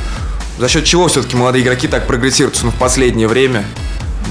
за 0.58 0.68
счет 0.68 0.84
чего 0.84 1.08
все-таки 1.08 1.36
молодые 1.36 1.64
игроки 1.64 1.88
так 1.88 2.06
прогрессируют 2.06 2.58
ну, 2.62 2.70
в 2.70 2.74
последнее 2.74 3.28
время 3.28 3.64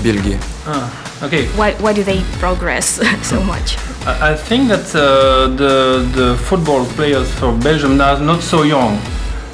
Бельгии? 0.02 0.38
А. 0.66 0.88
Okay. 1.23 1.47
Why, 1.54 1.75
why 1.80 1.92
do 1.92 2.02
they 2.02 2.23
progress 2.38 2.99
so 3.23 3.42
much? 3.42 3.76
I 4.06 4.35
think 4.35 4.68
that 4.68 4.94
uh, 4.94 5.49
the 5.54 6.09
the 6.14 6.37
football 6.49 6.87
players 6.97 7.28
for 7.38 7.52
Belgium 7.52 7.99
now 7.99 8.14
are 8.14 8.20
not 8.20 8.40
so 8.42 8.62
young. 8.62 8.99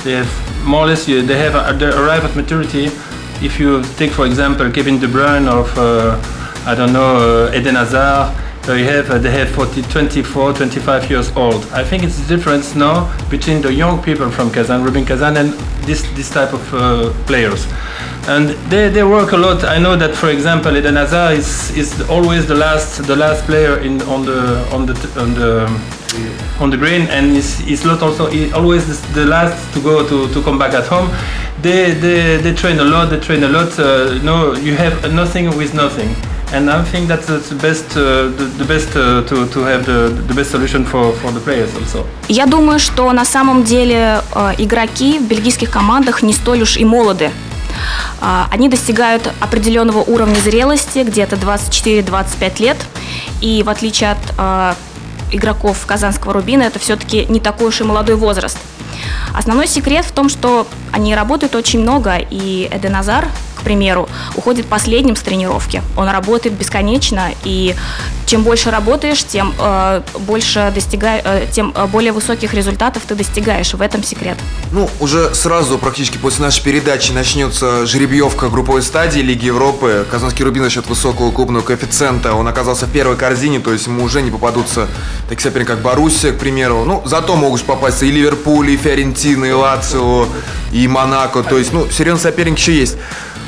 They 0.05 0.13
have 0.13 0.31
more 0.65 0.85
or 0.85 0.87
less 0.87 1.07
they 1.07 1.37
have 1.37 1.57
uh, 1.57 1.73
they 1.73 1.87
arrive 1.87 2.25
at 2.25 2.37
maturity. 2.37 2.91
If 3.43 3.59
you 3.59 3.83
take 3.99 4.13
for 4.13 4.27
example 4.27 4.71
Kevin 4.71 5.01
De 5.01 5.09
Bruyne 5.09 5.51
or 5.51 5.67
uh, 5.77 6.17
I 6.65 6.77
don't 6.77 6.93
know 6.93 7.49
uh, 7.49 7.57
Eden 7.59 7.75
Hazard, 7.75 8.31
so 8.64 8.76
you 8.76 8.86
have 8.86 9.10
uh, 9.10 9.18
they 9.18 9.32
have 9.32 9.50
40, 9.50 9.82
24, 9.84 10.54
25 10.54 11.10
years 11.10 11.32
old. 11.36 11.66
I 11.72 11.84
think 11.84 12.04
it's 12.04 12.20
the 12.20 12.28
difference 12.28 12.76
now 12.76 13.12
between 13.30 13.62
the 13.62 13.74
young 13.74 14.02
people 14.02 14.30
from 14.30 14.52
Kazan, 14.52 14.84
Rubin 14.84 15.06
Kazan, 15.06 15.38
and 15.38 15.54
this 15.86 16.04
this 16.16 16.30
type 16.30 16.54
of 16.54 16.74
uh, 16.74 17.14
players 17.26 17.68
and 18.28 18.50
they, 18.70 18.90
they 18.90 19.04
work 19.04 19.32
a 19.32 19.38
lot. 19.38 19.64
I 19.64 19.80
know 19.80 19.96
that, 19.96 20.16
for 20.16 20.30
example, 20.30 20.78
Eden 20.78 20.96
Hazard 20.96 21.38
is, 21.38 21.76
is 21.76 22.02
always 22.10 22.48
the 22.48 22.56
last 22.56 23.04
the 23.08 23.16
last 23.16 23.46
player 23.46 23.80
in 23.80 24.02
on 24.04 24.26
the 24.26 24.68
on 24.72 24.86
the 24.86 24.94
on 25.20 25.34
the 25.34 25.66
on 26.60 26.70
the 26.70 26.78
green, 26.78 27.08
and 27.08 27.36
is 27.36 27.84
not 27.84 28.02
also 28.04 28.26
always 28.54 28.86
the 29.14 29.26
last 29.26 29.74
to 29.74 29.82
go 29.82 30.08
to, 30.08 30.32
to 30.34 30.44
come 30.44 30.60
back 30.60 30.74
at 30.74 30.86
home. 30.86 31.10
They, 31.62 31.92
they 31.94 32.38
they 32.38 32.54
train 32.54 32.80
a 32.80 32.84
lot. 32.84 33.10
They 33.10 33.20
train 33.20 33.44
a 33.44 33.50
lot. 33.50 33.78
Uh, 33.80 34.20
no, 34.24 34.54
you 34.54 34.76
have 34.76 35.14
nothing 35.14 35.56
with 35.58 35.74
nothing. 35.74 36.16
And 36.54 36.70
I 36.70 36.84
think 36.84 37.08
that's 37.08 37.28
the 37.28 37.56
best, 37.56 37.96
uh, 37.96 38.28
the, 38.58 38.66
best 38.66 38.94
uh, 38.96 39.24
to, 39.30 39.48
to 39.48 39.60
have 39.64 39.86
the, 39.86 40.10
the 40.28 40.34
best 40.34 40.52
solution 40.52 40.84
for, 40.84 41.14
for 41.14 41.32
the 41.32 41.40
players 41.40 41.74
also. 41.76 42.06
Я 42.28 42.46
думаю, 42.46 42.80
что 42.80 43.12
на 43.14 43.24
самом 43.24 43.64
деле 43.64 44.22
э, 44.36 44.54
игроки 44.58 45.18
в 45.20 45.28
бельгийских 45.28 45.72
командах 45.72 46.24
не 46.24 46.34
столь 46.34 46.64
уж 46.64 46.76
и 46.76 46.84
молоды. 46.84 47.32
А, 48.20 48.48
они 48.52 48.68
достигают 48.68 49.32
определенного 49.40 50.00
уровня 50.00 50.36
зрелости, 50.36 51.00
где-то 51.00 51.38
24-25 51.38 52.62
лет. 52.62 52.78
И 53.40 53.64
в 53.64 53.70
отличие 53.70 54.12
от 54.12 54.20
а, 54.38 54.76
игроков 55.32 55.86
Казанского 55.86 56.34
Рубина, 56.34 56.64
это 56.64 56.80
все-таки 56.80 57.26
не 57.30 57.40
такой 57.40 57.68
уж 57.68 57.80
и 57.82 57.84
молодой 57.84 58.16
возраст. 58.16 58.58
Основной 59.34 59.68
секрет 59.68 60.06
в 60.06 60.12
том, 60.12 60.30
что 60.30 60.68
они 60.92 61.16
работают 61.16 61.56
очень 61.56 61.80
много, 61.80 62.18
и 62.18 62.70
Эден 62.72 62.96
Азар 62.96 63.26
к 63.62 63.64
примеру, 63.64 64.10
уходит 64.36 64.66
последним 64.66 65.16
с 65.16 65.22
тренировки. 65.22 65.84
Он 65.96 66.10
работает 66.10 66.56
бесконечно, 66.56 67.32
и 67.44 67.76
чем 68.26 68.44
больше 68.44 68.72
работаешь, 68.72 69.24
тем 69.24 69.54
э, 69.60 70.02
больше 70.20 70.72
достигаешь, 70.74 71.22
э, 71.26 71.48
тем 71.52 71.74
э, 71.76 71.86
более 71.86 72.12
высоких 72.12 72.54
результатов 72.54 73.04
ты 73.08 73.16
достигаешь. 73.16 73.74
В 73.74 73.82
этом 73.82 74.04
секрет. 74.04 74.38
Ну, 74.72 74.90
уже 75.00 75.34
сразу, 75.34 75.78
практически 75.78 76.18
после 76.18 76.46
нашей 76.46 76.64
передачи, 76.64 77.12
начнется 77.12 77.86
жеребьевка 77.86 78.50
групповой 78.50 78.82
стадии 78.82 79.20
Лиги 79.20 79.46
Европы. 79.46 80.06
Казанский 80.10 80.44
Рубин 80.44 80.64
за 80.64 80.70
счет 80.70 80.88
высокого 80.88 81.32
клубного 81.32 81.64
коэффициента, 81.64 82.34
он 82.34 82.48
оказался 82.48 82.86
в 82.86 82.92
первой 82.92 83.16
корзине, 83.16 83.60
то 83.60 83.72
есть 83.72 83.88
ему 83.88 84.04
уже 84.04 84.22
не 84.22 84.32
попадутся 84.32 84.88
такие 85.30 85.44
соперники, 85.44 85.70
как 85.70 85.82
Боруссия, 85.82 86.32
к 86.32 86.40
примеру. 86.40 86.84
Ну, 86.86 87.02
зато 87.06 87.36
могут 87.36 87.62
попасть 87.64 88.04
и 88.04 88.12
Ливерпуль, 88.12 88.72
и 88.72 88.78
Фиорентина, 88.78 89.46
и 89.46 89.52
Лацио, 89.52 90.28
и 90.72 90.88
Монако. 90.88 91.44
То 91.44 91.58
есть, 91.58 91.74
ну, 91.74 91.90
серьезный 91.90 92.22
соперник 92.22 92.58
еще 92.58 92.74
есть. 92.74 92.98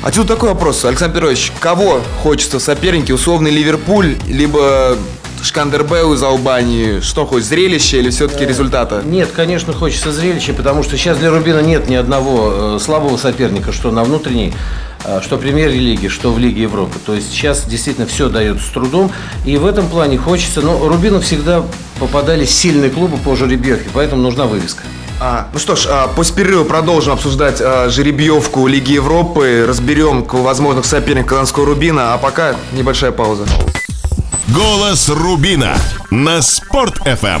Отсюда 0.04 0.34
такой 0.34 0.50
вопрос, 0.50 0.84
Александр 0.84 1.14
Петрович, 1.14 1.50
кого 1.60 2.02
хочется 2.22 2.60
соперники, 2.60 3.10
условный 3.10 3.50
Ливерпуль, 3.50 4.18
либо 4.28 4.98
Шкандербеу 5.42 6.12
из 6.12 6.22
Албании, 6.22 7.00
что 7.00 7.24
хоть 7.24 7.42
зрелище 7.42 8.00
или 8.00 8.10
все-таки 8.10 8.44
результата? 8.44 9.00
Нет, 9.02 9.30
конечно, 9.34 9.72
хочется 9.72 10.12
зрелища, 10.12 10.52
потому 10.52 10.82
что 10.82 10.98
сейчас 10.98 11.16
для 11.16 11.30
Рубина 11.30 11.60
нет 11.60 11.88
ни 11.88 11.94
одного 11.94 12.76
э, 12.76 12.78
слабого 12.82 13.16
соперника, 13.16 13.72
что 13.72 13.90
на 13.92 14.04
внутренней 14.04 14.52
э, 15.06 15.22
что 15.22 15.36
в 15.36 15.40
премьер-лиге, 15.40 16.10
что 16.10 16.34
в 16.34 16.38
Лиге 16.38 16.64
Европы. 16.64 16.98
То 17.04 17.14
есть 17.14 17.30
сейчас 17.30 17.64
действительно 17.64 18.06
все 18.06 18.28
дает 18.28 18.60
с 18.60 18.68
трудом. 18.68 19.10
И 19.46 19.56
в 19.56 19.64
этом 19.64 19.88
плане 19.88 20.18
хочется, 20.18 20.60
но 20.60 20.86
Рубину 20.86 21.20
всегда 21.20 21.64
попадались 21.98 22.50
сильные 22.50 22.90
клубы 22.90 23.16
по 23.16 23.34
жеребьевке, 23.36 23.88
поэтому 23.94 24.20
нужна 24.20 24.44
вывеска. 24.44 24.82
А, 25.26 25.48
ну 25.54 25.58
что 25.58 25.74
ж, 25.74 25.86
а, 25.88 26.08
после 26.08 26.34
перерыва 26.34 26.64
продолжим 26.64 27.14
обсуждать 27.14 27.58
а, 27.58 27.88
жеребьевку 27.88 28.66
Лиги 28.66 28.92
Европы, 28.92 29.64
разберем 29.66 30.22
возможных 30.24 30.84
соперников 30.84 31.30
Казанского 31.30 31.64
Рубина, 31.64 32.12
а 32.12 32.18
пока 32.18 32.56
небольшая 32.72 33.10
пауза. 33.10 33.46
Голос 34.48 35.08
Рубина 35.08 35.76
на 36.10 36.42
Спорт 36.42 36.98
FM. 37.06 37.40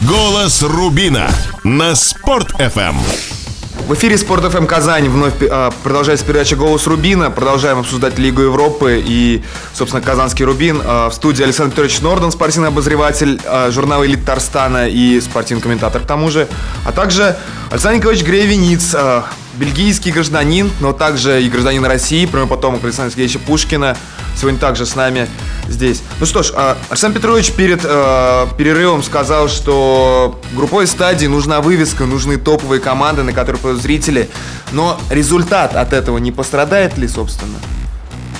Голос 0.00 0.64
Рубина 0.64 1.30
на 1.62 1.94
Спорт 1.94 2.50
FM. 2.58 2.96
В 3.92 3.94
эфире 3.94 4.16
Спорт 4.16 4.50
ФМ 4.50 4.64
Казань 4.64 5.06
вновь 5.10 5.34
а, 5.42 5.70
продолжается 5.82 6.24
передача 6.24 6.56
«Голос 6.56 6.86
Рубина». 6.86 7.30
Продолжаем 7.30 7.78
обсуждать 7.78 8.18
Лигу 8.18 8.40
Европы 8.40 9.02
и, 9.04 9.42
собственно, 9.74 10.02
Казанский 10.02 10.46
Рубин. 10.46 10.80
А, 10.82 11.10
в 11.10 11.12
студии 11.12 11.42
Александр 11.42 11.72
Петрович 11.72 12.00
Норден, 12.00 12.32
спортивный 12.32 12.68
обозреватель 12.68 13.38
а, 13.44 13.70
журнала 13.70 14.06
«Элит 14.06 14.24
Тарстана» 14.24 14.88
и 14.88 15.20
спортивный 15.20 15.60
комментатор 15.60 16.00
к 16.00 16.06
тому 16.06 16.30
же. 16.30 16.48
А 16.86 16.92
также 16.92 17.36
Александр 17.70 17.98
Николаевич 17.98 18.26
Гревениц, 18.26 18.94
а, 18.94 19.26
бельгийский 19.56 20.10
гражданин, 20.10 20.70
но 20.80 20.94
также 20.94 21.42
и 21.42 21.50
гражданин 21.50 21.84
России, 21.84 22.24
прямой 22.24 22.48
потомок 22.48 22.82
Александра 22.84 23.10
Сергеевича 23.10 23.40
Пушкина. 23.40 23.98
Сегодня 24.36 24.58
также 24.58 24.86
с 24.86 24.96
нами 24.96 25.28
здесь. 25.68 26.02
Ну 26.20 26.26
что 26.26 26.42
ж, 26.42 26.52
а, 26.54 26.76
Александр 26.88 27.18
Петрович 27.18 27.52
перед 27.52 27.80
э, 27.84 28.46
перерывом 28.56 29.02
сказал, 29.02 29.48
что 29.48 30.40
групповой 30.52 30.86
стадии 30.86 31.26
нужна 31.26 31.60
вывеска, 31.60 32.06
нужны 32.06 32.36
топовые 32.38 32.80
команды, 32.80 33.22
на 33.22 33.32
которые 33.32 33.60
пойдут 33.60 33.82
зрители. 33.82 34.28
Но 34.72 34.98
результат 35.10 35.76
от 35.76 35.92
этого 35.92 36.18
не 36.18 36.32
пострадает 36.32 36.98
ли, 36.98 37.06
собственно? 37.08 37.58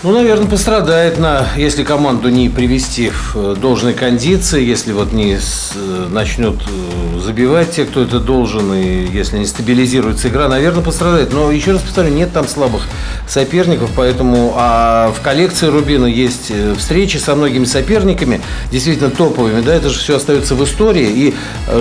Ну, 0.05 0.11
наверное, 0.11 0.49
пострадает 0.49 1.21
на, 1.21 1.47
если 1.57 1.85
команду 1.85 2.29
не 2.29 2.49
привести 2.49 3.11
в 3.11 3.37
э, 3.37 3.55
должной 3.55 3.95
кондиции, 3.95 4.61
если 4.61 4.93
вот 4.93 5.12
не 5.12 5.38
с, 5.38 5.75
э, 5.77 6.09
начнет 6.11 6.57
э, 6.57 7.21
забивать 7.21 7.71
те, 7.71 7.85
кто 7.85 8.03
это 8.03 8.19
должен, 8.19 8.75
и 8.75 9.07
если 9.12 9.38
не 9.38 9.47
стабилизируется 9.47 10.27
игра, 10.27 10.49
наверное, 10.49 10.83
пострадает. 10.83 11.33
Но 11.33 11.53
еще 11.53 11.71
раз 11.71 11.83
повторю, 11.83 12.09
нет 12.09 12.33
там 12.33 12.49
слабых 12.49 12.83
соперников, 13.29 13.91
поэтому 13.95 14.55
а 14.57 15.12
в 15.17 15.21
коллекции 15.21 15.69
Рубина 15.69 16.07
есть 16.07 16.51
встречи 16.77 17.19
со 17.19 17.37
многими 17.37 17.65
соперниками, 17.65 18.41
действительно 18.73 19.11
топовыми, 19.11 19.61
да, 19.61 19.73
это 19.73 19.88
же 19.88 20.01
все 20.01 20.17
остается 20.17 20.57
в 20.57 20.65
истории. 20.65 21.07
И 21.09 21.35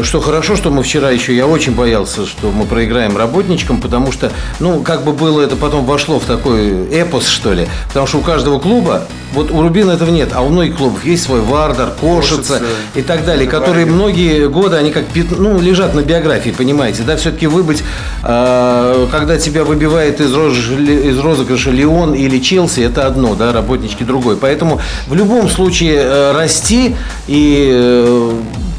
что 0.03 0.21
хорошо, 0.21 0.55
что 0.55 0.69
мы 0.69 0.83
вчера 0.83 1.09
еще, 1.09 1.35
я 1.35 1.47
очень 1.47 1.73
боялся, 1.73 2.27
что 2.27 2.51
мы 2.51 2.65
проиграем 2.65 3.17
работничкам, 3.17 3.81
потому 3.81 4.11
что, 4.11 4.31
ну, 4.59 4.83
как 4.83 5.05
бы 5.05 5.11
было 5.11 5.41
это 5.41 5.55
потом 5.55 5.85
вошло 5.85 6.19
в 6.19 6.25
такой 6.25 6.85
эпос, 6.91 7.27
что 7.27 7.53
ли, 7.53 7.67
потому 7.87 8.05
что 8.05 8.10
у 8.17 8.21
каждого 8.21 8.59
клуба, 8.59 9.03
вот 9.33 9.51
у 9.51 9.61
Рубина 9.61 9.91
этого 9.91 10.09
нет, 10.09 10.29
а 10.33 10.41
у 10.41 10.49
многих 10.49 10.77
клубов 10.77 11.05
есть 11.05 11.23
свой 11.23 11.41
Вардар, 11.41 11.91
Кошица, 11.91 12.53
Кошица 12.53 12.63
и 12.95 13.01
так 13.01 13.25
далее, 13.25 13.47
которые 13.47 13.85
многие 13.85 14.47
годы, 14.49 14.75
они 14.75 14.91
как 14.91 15.05
ну, 15.37 15.59
лежат 15.59 15.93
на 15.93 16.01
биографии, 16.01 16.49
понимаете, 16.49 17.03
да, 17.03 17.15
все-таки 17.15 17.47
выбыть, 17.47 17.83
э, 18.23 19.07
когда 19.11 19.37
тебя 19.37 19.63
выбивает 19.63 20.19
из, 20.19 20.33
роз, 20.33 20.57
из 20.57 21.19
розыгрыша 21.19 21.71
Леон 21.71 22.13
или 22.13 22.39
Челси, 22.39 22.81
это 22.81 23.07
одно, 23.07 23.35
да, 23.35 23.53
работнички 23.53 24.03
другой. 24.03 24.35
Поэтому 24.35 24.81
в 25.07 25.15
любом 25.15 25.47
случае 25.49 26.01
э, 26.01 26.31
расти 26.33 26.95
и 27.27 27.69
э, 27.73 28.31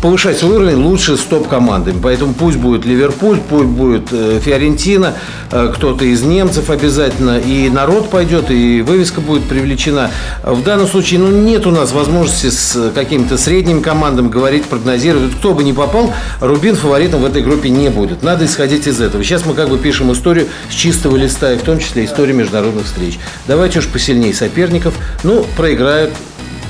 повышать 0.03 0.37
свой 0.37 0.57
уровень 0.57 0.77
лучше 0.77 1.17
с 1.17 1.21
топ-командами. 1.21 1.99
Поэтому 2.03 2.35
пусть 2.35 2.59
будет 2.59 2.85
Ливерпуль, 2.85 3.39
пусть 3.49 3.69
будет 3.69 4.09
э, 4.11 4.41
Фиорентина, 4.45 5.15
э, 5.51 5.73
кто-то 5.75 6.05
из 6.05 6.23
немцев 6.23 6.71
обязательно, 6.71 7.39
и 7.39 7.71
народ 7.71 8.11
пойдет, 8.11 8.51
и 8.51 8.83
вывеска 8.83 9.21
будет 9.21 9.45
привлечена. 9.45 10.11
В 10.43 10.63
данном 10.65 10.89
случае 10.89 11.21
ну, 11.21 11.29
нет 11.29 11.67
у 11.67 11.71
нас 11.71 11.93
возможности 11.93 12.51
с 12.51 12.91
какими-то 12.93 13.39
средними 13.39 13.81
командами 13.81 14.29
говорить, 14.29 14.65
прогнозировать. 14.65 15.33
Кто 15.39 15.55
бы 15.55 15.63
ни 15.63 15.71
попал, 15.71 16.13
Рубин 16.41 16.75
фаворитом 16.75 17.23
в 17.23 17.25
этой 17.25 17.43
группе 17.43 17.71
не 17.71 17.89
будет. 17.89 18.25
Надо 18.25 18.45
исходить 18.45 18.89
из 18.89 19.01
этого. 19.01 19.23
Сейчас 19.23 19.47
мы 19.47 19.55
как 19.55 19.69
бы 19.69 19.79
пишем 19.79 20.13
историю 20.13 20.49
с 20.69 20.75
чистого 20.75 21.17
листа, 21.17 21.53
и 21.53 21.57
в 21.57 21.63
том 21.63 21.79
числе 21.79 22.05
историю 22.05 22.35
международных 22.35 22.87
встреч. 22.87 23.21
Давайте 23.47 23.79
уж 23.79 23.87
посильнее 23.87 24.35
соперников. 24.35 24.95
Ну, 25.23 25.47
проиграют 25.57 26.13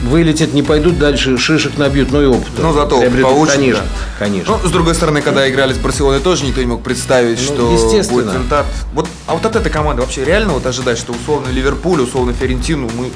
вылетят, 0.02 0.52
не 0.52 0.62
пойдут 0.62 0.98
дальше, 0.98 1.36
шишек 1.38 1.78
набьют, 1.78 2.10
ну 2.12 2.22
и 2.22 2.26
опыт. 2.26 2.50
Ну, 2.58 2.72
зато 2.72 3.00
получат. 3.22 3.56
Конечно, 3.56 3.82
да. 3.82 4.24
конечно. 4.24 4.58
Ну, 4.62 4.68
с 4.68 4.72
другой 4.72 4.94
стороны, 4.94 5.22
когда 5.22 5.48
играли 5.48 5.72
с 5.72 5.78
Барселоной, 5.78 6.20
тоже 6.20 6.44
никто 6.44 6.60
не 6.60 6.66
мог 6.66 6.82
представить, 6.82 7.38
ну, 7.38 7.44
что 7.44 8.10
будет 8.10 8.28
результат. 8.30 8.66
Вот, 8.92 9.08
а 9.26 9.34
вот 9.34 9.46
от 9.46 9.56
этой 9.56 9.70
команды 9.70 10.02
вообще 10.02 10.24
реально 10.24 10.52
вот 10.54 10.66
ожидать, 10.66 10.98
что 10.98 11.12
условно 11.12 11.48
Ливерпуль, 11.48 12.00
условно 12.00 12.32
Ферентину 12.32 12.90
мы 12.96 13.10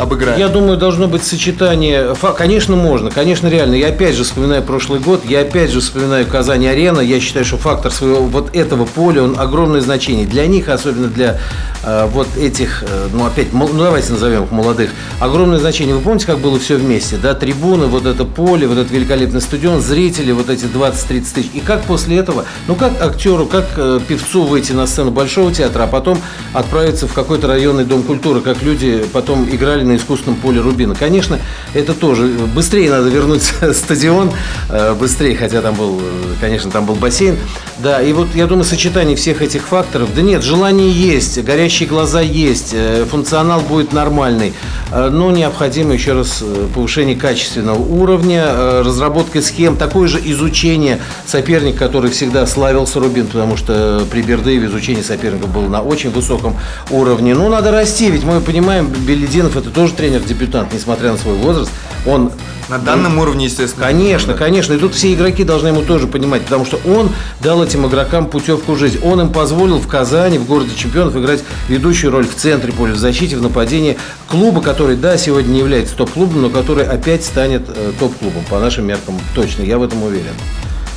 обыграем? 0.00 0.38
Я 0.38 0.48
думаю, 0.48 0.78
должно 0.78 1.06
быть 1.06 1.22
сочетание. 1.22 2.14
Конечно, 2.36 2.76
можно, 2.76 3.10
конечно, 3.10 3.48
реально. 3.48 3.74
Я 3.74 3.88
опять 3.88 4.14
же 4.14 4.24
вспоминаю 4.24 4.62
прошлый 4.62 5.00
год, 5.00 5.24
я 5.24 5.40
опять 5.40 5.70
же 5.70 5.80
вспоминаю 5.80 6.26
Казань-Арена. 6.26 7.00
Я 7.00 7.20
считаю, 7.20 7.44
что 7.44 7.56
фактор 7.56 7.92
своего 7.92 8.22
вот 8.22 8.54
этого 8.54 8.84
поля, 8.84 9.22
он 9.22 9.38
огромное 9.38 9.80
значение. 9.80 10.26
Для 10.26 10.46
них, 10.46 10.68
особенно 10.68 11.08
для 11.08 11.38
э, 11.84 12.08
вот 12.12 12.28
этих, 12.36 12.84
э, 12.86 13.08
ну 13.12 13.26
опять, 13.26 13.52
ну 13.52 13.68
давайте 13.68 14.12
назовем 14.12 14.44
их 14.44 14.50
молодых, 14.50 14.90
огромное 15.18 15.58
значение. 15.58 15.94
Вы 15.94 16.00
помните, 16.00 16.26
как 16.26 16.38
было 16.38 16.58
все 16.58 16.76
вместе, 16.76 17.16
да? 17.16 17.34
Трибуны, 17.34 17.86
вот 17.86 18.06
это 18.06 18.24
поле, 18.24 18.66
вот 18.66 18.78
этот 18.78 18.90
великолепный 18.90 19.40
стадион, 19.40 19.80
зрители, 19.80 20.32
вот 20.32 20.48
эти 20.48 20.64
20-30 20.64 21.34
тысяч. 21.34 21.50
И 21.54 21.60
как 21.60 21.82
после 21.82 22.18
этого, 22.18 22.44
ну 22.66 22.74
как 22.74 23.00
актеру, 23.00 23.46
как 23.46 23.66
э, 23.76 24.00
певцу 24.06 24.44
выйти 24.44 24.72
на 24.72 24.86
сцену 24.86 25.10
Большого 25.10 25.52
театра, 25.52 25.84
а 25.84 25.86
потом 25.86 26.18
отправиться 26.52 27.06
в 27.06 27.12
какой-то 27.12 27.46
районный 27.46 27.84
дом 27.84 28.02
культуры, 28.02 28.40
как 28.40 28.62
люди 28.62 29.04
потом 29.12 29.48
играли 29.50 29.84
на 29.90 29.96
искусственном 29.96 30.38
поле 30.38 30.60
Рубина. 30.60 30.94
Конечно, 30.94 31.38
это 31.74 31.94
тоже 31.94 32.26
быстрее 32.54 32.90
надо 32.90 33.08
вернуть 33.08 33.42
стадион, 33.74 34.32
э, 34.68 34.94
быстрее, 34.94 35.36
хотя 35.36 35.60
там 35.60 35.74
был, 35.74 36.00
э, 36.00 36.34
конечно, 36.40 36.70
там 36.70 36.86
был 36.86 36.94
бассейн. 36.94 37.36
Да, 37.78 38.00
и 38.00 38.12
вот 38.12 38.28
я 38.34 38.46
думаю, 38.46 38.64
сочетание 38.64 39.16
всех 39.16 39.42
этих 39.42 39.66
факторов, 39.66 40.14
да 40.14 40.22
нет, 40.22 40.42
желание 40.42 40.90
есть, 40.90 41.42
горящие 41.42 41.88
глаза 41.88 42.20
есть, 42.20 42.70
э, 42.72 43.04
функционал 43.10 43.60
будет 43.60 43.92
нормальный, 43.92 44.52
но 44.92 45.30
необходимо 45.30 45.94
еще 45.94 46.12
раз 46.12 46.42
повышение 46.74 47.16
качественного 47.16 47.78
уровня, 47.78 48.82
разработка 48.82 49.40
схем, 49.40 49.76
такое 49.76 50.08
же 50.08 50.20
изучение 50.24 51.00
соперника, 51.26 51.78
который 51.78 52.10
всегда 52.10 52.46
славился 52.46 53.00
Рубин, 53.00 53.26
потому 53.26 53.56
что 53.56 54.04
при 54.10 54.22
Бердыеве 54.22 54.66
изучение 54.66 55.02
соперника 55.02 55.46
было 55.46 55.68
на 55.68 55.82
очень 55.82 56.10
высоком 56.10 56.56
уровне. 56.90 57.34
Ну, 57.34 57.48
надо 57.48 57.70
расти, 57.70 58.10
ведь 58.10 58.24
мы 58.24 58.40
понимаем, 58.40 58.86
Белединов 58.86 59.56
это 59.56 59.69
тоже 59.70 59.94
тренер-дебютант, 59.94 60.72
несмотря 60.72 61.12
на 61.12 61.18
свой 61.18 61.34
возраст, 61.34 61.70
он 62.06 62.32
на 62.70 62.78
данном 62.78 63.18
уровне, 63.18 63.46
естественно. 63.46 63.84
Конечно, 63.84 64.34
конечно. 64.34 64.72
И 64.72 64.78
тут 64.78 64.94
все 64.94 65.12
игроки 65.12 65.44
должны 65.44 65.68
ему 65.68 65.82
тоже 65.82 66.06
понимать, 66.06 66.42
потому 66.42 66.64
что 66.64 66.80
он 66.86 67.10
дал 67.40 67.62
этим 67.62 67.86
игрокам 67.86 68.26
путевку 68.26 68.72
в 68.72 68.78
жизнь. 68.78 69.00
Он 69.02 69.20
им 69.20 69.30
позволил 69.30 69.78
в 69.78 69.88
Казани, 69.88 70.38
в 70.38 70.46
городе 70.46 70.70
чемпионов, 70.76 71.16
играть 71.16 71.42
ведущую 71.68 72.12
роль 72.12 72.26
в 72.26 72.34
центре 72.34 72.72
поля, 72.72 72.92
в 72.92 72.96
защите, 72.96 73.36
в 73.36 73.42
нападении 73.42 73.98
клуба, 74.28 74.62
который, 74.62 74.96
да, 74.96 75.16
сегодня 75.18 75.50
не 75.50 75.58
является 75.58 75.96
топ-клубом, 75.96 76.42
но 76.42 76.48
который 76.48 76.86
опять 76.86 77.24
станет 77.24 77.68
э, 77.68 77.92
топ-клубом, 77.98 78.44
по 78.48 78.60
нашим 78.60 78.86
меркам 78.86 79.18
точно. 79.34 79.62
Я 79.62 79.78
в 79.78 79.82
этом 79.82 80.02
уверен. 80.02 80.32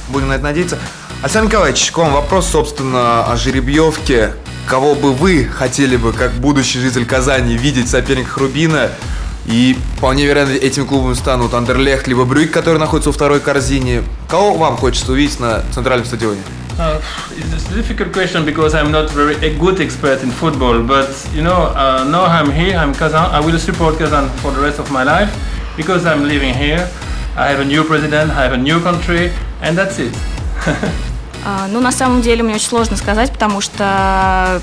Будем 0.09 0.27
на 0.27 0.33
это 0.33 0.43
надеяться. 0.43 0.77
Александр 1.23 1.49
Николаевич, 1.49 1.91
к 1.91 1.97
вам 1.97 2.13
вопрос, 2.13 2.47
собственно, 2.47 3.25
о 3.25 3.35
жеребьевке. 3.35 4.33
Кого 4.67 4.95
бы 4.95 5.13
вы 5.13 5.45
хотели 5.45 5.97
бы, 5.97 6.13
как 6.13 6.31
будущий 6.33 6.79
житель 6.79 7.05
Казани, 7.05 7.55
видеть 7.57 7.87
в 7.87 7.89
соперниках 7.89 8.37
Рубина? 8.37 8.89
И 9.45 9.77
вполне 9.97 10.25
вероятно 10.25 10.53
этими 10.53 10.85
клубами 10.85 11.13
станут 11.15 11.53
Андерлехт 11.53 12.07
либо 12.07 12.23
Брюк, 12.23 12.51
который 12.51 12.79
находится 12.79 13.09
во 13.09 13.13
второй 13.13 13.41
корзине. 13.41 14.03
Кого 14.29 14.53
вам 14.55 14.77
хочется 14.77 15.11
увидеть 15.11 15.39
на 15.39 15.63
центральном 15.73 16.05
стадионе? 16.05 16.39
Uh, 16.79 16.99
it's 17.37 17.69
a 17.71 17.75
difficult 17.75 18.11
question 18.11 18.45
because 18.45 18.73
I'm 18.73 18.89
not 18.89 19.11
very 19.11 19.35
a 19.45 19.53
good 19.59 19.79
expert 19.79 20.23
in 20.23 20.31
football. 20.31 20.81
But 20.81 21.09
you 21.35 21.43
know, 21.43 21.71
uh, 21.75 22.03
now 22.09 22.25
I'm 22.25 22.49
here. 22.49 22.75
I'm 22.77 22.95
Kazan. 22.95 23.29
I 23.31 23.41
will 23.41 23.59
support 23.59 23.99
Kazan 23.99 24.29
for 24.41 24.51
the 24.51 24.61
rest 24.61 24.79
of 24.79 24.89
my 24.89 25.03
life 25.03 25.29
because 25.77 26.07
I'm 26.07 26.23
living 26.23 26.53
here. 26.53 26.89
I 27.37 27.47
have 27.49 27.59
a 27.59 27.65
new 27.65 27.83
president. 27.83 28.31
I 28.31 28.43
have 28.43 28.53
a 28.53 28.57
new 28.57 28.79
country, 28.79 29.31
and 29.61 29.77
that's 29.77 29.99
it. 29.99 30.15
Uh, 31.45 31.67
ну, 31.69 31.79
на 31.79 31.91
самом 31.91 32.21
деле, 32.21 32.43
мне 32.43 32.55
очень 32.55 32.67
сложно 32.67 32.97
сказать, 32.97 33.31
потому 33.31 33.61
что 33.61 34.61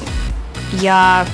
я 0.72 1.26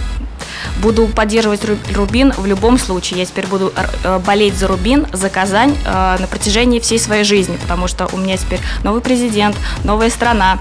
Буду 0.81 1.07
поддерживать 1.07 1.63
Рубин 1.95 2.33
в 2.37 2.47
любом 2.47 2.79
случае. 2.79 3.21
Я 3.21 3.27
теперь 3.27 3.47
буду 3.47 3.73
э, 3.75 4.19
болеть 4.19 4.57
за 4.57 4.69
Рубин, 4.69 5.07
за 5.13 5.31
Казань 5.31 5.77
э, 5.85 6.17
на 6.19 6.27
протяжении 6.27 6.81
всей 6.81 6.99
своей 6.99 7.25
жизни, 7.25 7.57
потому 7.61 7.89
что 7.89 8.09
у 8.13 8.17
меня 8.19 8.37
теперь 8.37 8.61
новый 8.85 9.01
президент, 9.01 9.57
новая 9.85 10.11
страна. 10.11 10.59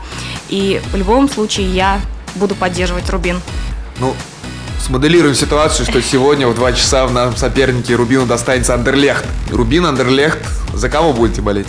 И 0.49 0.81
в 0.91 0.95
любом 0.95 1.29
случае 1.29 1.67
я 1.67 1.99
буду 2.35 2.55
поддерживать 2.55 3.09
Рубин. 3.09 3.41
Ну, 3.99 4.13
смоделируем 4.79 5.35
ситуацию, 5.35 5.85
что 5.85 6.01
сегодня 6.01 6.47
в 6.47 6.55
2 6.55 6.73
часа 6.73 7.05
в 7.05 7.13
нашем 7.13 7.37
сопернике 7.37 7.95
Рубину 7.95 8.25
достанется 8.25 8.73
Андерлехт. 8.73 9.25
Рубин, 9.51 9.85
Андерлехт, 9.85 10.39
за 10.73 10.89
кого 10.89 11.13
будете 11.13 11.41
болеть? 11.41 11.67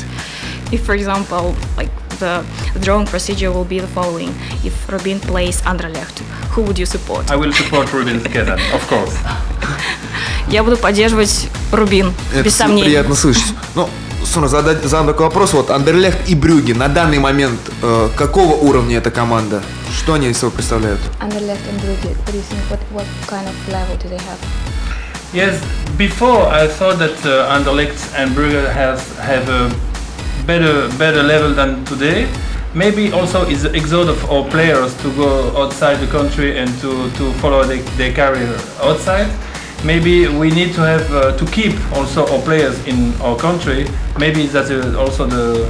If, 0.71 0.85
for 0.85 0.97
example, 0.97 1.55
like 1.77 1.91
the 2.19 2.43
drawing 2.81 3.07
procedure 3.07 3.51
will 3.53 3.65
be 3.65 3.81
the 3.81 3.87
following. 3.89 4.31
If 4.65 4.75
Rubin 4.89 5.21
plays 5.21 5.63
Anderlecht, 5.63 6.21
who 6.55 6.63
would 6.63 6.79
you 6.79 6.87
support? 6.87 7.31
I 7.31 7.37
will 7.37 7.53
support 7.53 7.93
Rubin 7.93 8.23
together, 8.23 8.59
of 8.75 8.87
course. 8.89 9.15
Я 10.49 10.63
буду 10.63 10.77
поддерживать 10.77 11.49
Рубин, 11.73 12.13
Это 12.33 12.45
без 12.45 12.55
сомнений. 12.57 12.85
приятно 12.85 13.15
слышать. 13.15 13.53
Ну, 13.75 13.89
Суна, 14.25 14.49
задать, 14.49 14.83
задам 14.83 15.07
такой 15.07 15.27
вопрос. 15.27 15.53
Вот 15.53 15.71
Андерлехт 15.71 16.19
и 16.29 16.35
Брюги 16.35 16.73
на 16.73 16.89
данный 16.89 17.19
момент 17.19 17.61
э, 17.83 18.09
какого 18.17 18.55
уровня 18.55 18.99
эта 18.99 19.11
команда? 19.11 19.63
Что 19.97 20.15
они 20.15 20.29
из 20.29 20.39
себя 20.39 20.51
представляют? 20.51 21.01
Андерлехт 21.21 21.61
и 21.67 21.79
Брюги, 21.81 22.15
what 22.17 22.33
do 22.33 22.37
you 22.37 22.43
think? 22.43 22.61
What, 22.71 22.81
what 22.93 23.07
kind 23.29 23.47
of 23.47 23.55
level 23.73 23.97
do 24.03 24.09
they 24.09 24.19
have? 24.19 24.39
Yes, 25.33 25.61
before 25.99 26.47
I 26.47 26.67
thought 26.69 26.99
that 26.99 27.25
uh, 27.27 27.53
Anderlecht 27.57 27.99
and 28.17 28.35
Brugge 28.35 28.65
has 28.73 29.01
have 29.19 29.49
a 29.49 29.71
better 30.46 30.90
better 30.98 31.24
level 31.24 31.54
than 31.54 31.84
today. 31.86 32.28
Maybe 32.74 33.12
also 33.12 33.46
is 33.48 33.64
the 33.64 33.76
exodus 33.76 34.16
of 34.24 34.32
our 34.32 34.50
players 34.50 34.96
to 35.02 35.12
go 35.16 35.52
outside 35.58 36.00
the 36.00 36.08
country 36.08 36.58
and 36.58 36.70
to, 36.80 37.12
to 37.18 37.32
follow 37.42 37.66
the, 37.66 37.80
their 37.98 38.14
career 38.14 38.56
outside. 38.82 39.28
Maybe 39.84 40.28
we 40.28 40.52
need 40.52 40.74
to 40.76 40.82
have 40.82 41.12
uh, 41.12 41.36
to 41.38 41.46
keep 41.48 41.74
also 41.94 42.26
our 42.32 42.42
players 42.44 42.80
in 42.88 43.14
our 43.22 43.36
country. 43.36 43.88
Maybe 44.18 44.48
that's 44.48 44.70
uh, 44.72 44.96
also 44.98 45.26
the 45.26 45.68